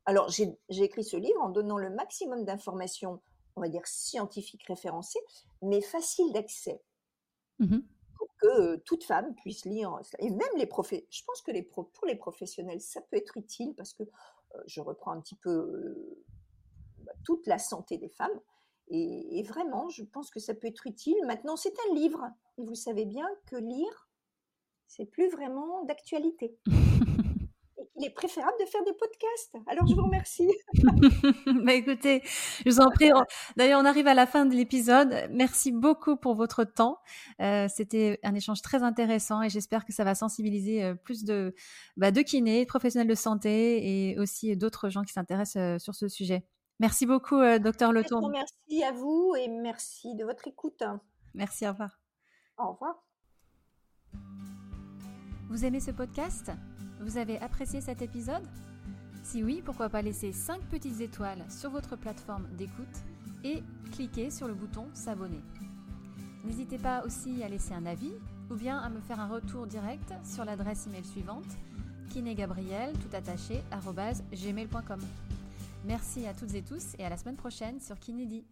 Alors 0.06 0.28
j'ai 0.28 0.56
écrit 0.70 1.04
ce 1.04 1.16
livre 1.16 1.42
en 1.42 1.50
donnant 1.50 1.78
le 1.78 1.90
maximum 1.90 2.44
d'informations, 2.44 3.20
on 3.56 3.60
va 3.60 3.68
dire 3.68 3.86
scientifiques 3.86 4.64
référencées, 4.66 5.20
mais 5.62 5.80
faciles 5.80 6.32
d'accès. 6.32 6.82
Mmh 7.58 7.78
pour 8.16 8.28
que 8.38 8.46
euh, 8.46 8.76
toute 8.84 9.04
femme 9.04 9.34
puisse 9.34 9.64
lire, 9.64 10.00
et 10.18 10.30
même 10.30 10.48
les 10.56 10.66
professionnels, 10.66 11.06
je 11.10 11.22
pense 11.24 11.42
que 11.42 11.50
les 11.50 11.62
pour 11.62 12.06
les 12.06 12.16
professionnels, 12.16 12.80
ça 12.80 13.00
peut 13.02 13.16
être 13.16 13.36
utile 13.36 13.74
parce 13.74 13.92
que 13.92 14.04
euh, 14.04 14.62
je 14.66 14.80
reprends 14.80 15.12
un 15.12 15.20
petit 15.20 15.36
peu 15.36 15.50
euh, 15.50 16.24
bah, 17.04 17.12
toute 17.24 17.46
la 17.46 17.58
santé 17.58 17.98
des 17.98 18.08
femmes. 18.08 18.40
Et, 18.88 19.42
vraiment, 19.42 19.88
je 19.88 20.04
pense 20.04 20.30
que 20.30 20.38
ça 20.38 20.54
peut 20.54 20.68
être 20.68 20.86
utile. 20.86 21.16
Maintenant, 21.26 21.56
c'est 21.56 21.74
un 21.90 21.94
livre. 21.94 22.24
Et 22.56 22.64
vous 22.64 22.76
savez 22.76 23.04
bien 23.04 23.26
que 23.46 23.56
lire, 23.56 24.08
c'est 24.86 25.06
plus 25.06 25.28
vraiment 25.28 25.82
d'actualité. 25.84 26.56
il 27.98 28.06
est 28.06 28.10
préférable 28.10 28.56
de 28.60 28.66
faire 28.66 28.84
des 28.84 28.92
podcasts. 28.92 29.56
Alors, 29.66 29.86
je 29.86 29.94
vous 29.94 30.04
remercie. 30.04 30.50
bah, 31.64 31.74
écoutez, 31.74 32.22
je 32.64 32.70
vous 32.70 32.80
en 32.80 32.90
prie. 32.90 33.10
D'ailleurs, 33.56 33.80
on 33.80 33.84
arrive 33.84 34.06
à 34.06 34.14
la 34.14 34.26
fin 34.26 34.46
de 34.46 34.54
l'épisode. 34.54 35.28
Merci 35.30 35.72
beaucoup 35.72 36.16
pour 36.16 36.34
votre 36.34 36.64
temps. 36.64 36.98
Euh, 37.40 37.68
C'était 37.68 38.18
un 38.22 38.34
échange 38.34 38.62
très 38.62 38.82
intéressant 38.82 39.42
et 39.42 39.48
j'espère 39.48 39.84
que 39.84 39.92
ça 39.92 40.04
va 40.04 40.14
sensibiliser 40.14 40.84
euh, 40.84 40.94
plus 40.94 41.24
de, 41.24 41.54
bah, 41.96 42.10
de 42.10 42.20
kinés, 42.20 42.64
de 42.64 42.68
professionnels 42.68 43.08
de 43.08 43.14
santé 43.14 44.10
et 44.10 44.18
aussi 44.18 44.56
d'autres 44.56 44.88
gens 44.88 45.02
qui 45.02 45.12
s'intéressent 45.12 45.56
euh, 45.56 45.78
sur 45.78 45.94
ce 45.94 46.08
sujet. 46.08 46.44
Merci 46.78 47.06
beaucoup, 47.06 47.36
euh, 47.36 47.58
docteur 47.58 47.92
Letour. 47.92 48.28
Merci 48.28 48.84
à 48.84 48.92
vous 48.92 49.34
et 49.38 49.48
merci 49.48 50.14
de 50.14 50.24
votre 50.24 50.46
écoute. 50.46 50.82
Merci, 51.34 51.66
au 51.66 51.70
revoir. 51.70 51.98
Au 52.58 52.72
revoir. 52.72 53.02
Vous 55.48 55.64
aimez 55.64 55.80
ce 55.80 55.90
podcast? 55.90 56.50
Vous 57.00 57.18
avez 57.18 57.38
apprécié 57.40 57.80
cet 57.80 58.02
épisode? 58.02 58.42
Si 59.22 59.42
oui, 59.42 59.62
pourquoi 59.64 59.88
pas 59.88 60.02
laisser 60.02 60.32
5 60.32 60.60
petites 60.62 61.00
étoiles 61.00 61.44
sur 61.48 61.70
votre 61.70 61.96
plateforme 61.96 62.46
d'écoute 62.56 62.86
et 63.44 63.62
cliquer 63.92 64.30
sur 64.30 64.46
le 64.46 64.54
bouton 64.54 64.86
s'abonner? 64.94 65.40
N'hésitez 66.44 66.78
pas 66.78 67.04
aussi 67.04 67.42
à 67.42 67.48
laisser 67.48 67.74
un 67.74 67.86
avis 67.86 68.12
ou 68.50 68.54
bien 68.54 68.78
à 68.78 68.88
me 68.88 69.00
faire 69.00 69.20
un 69.20 69.28
retour 69.28 69.66
direct 69.66 70.14
sur 70.24 70.44
l'adresse 70.44 70.86
email 70.86 71.04
suivante 71.04 71.56
kinégabriel 72.10 72.92
tout. 74.70 75.06
Merci 75.84 76.26
à 76.26 76.34
toutes 76.34 76.54
et 76.54 76.62
tous 76.62 76.94
et 76.98 77.04
à 77.04 77.08
la 77.08 77.16
semaine 77.16 77.36
prochaine 77.36 77.80
sur 77.80 77.98
Kinédi. 77.98 78.44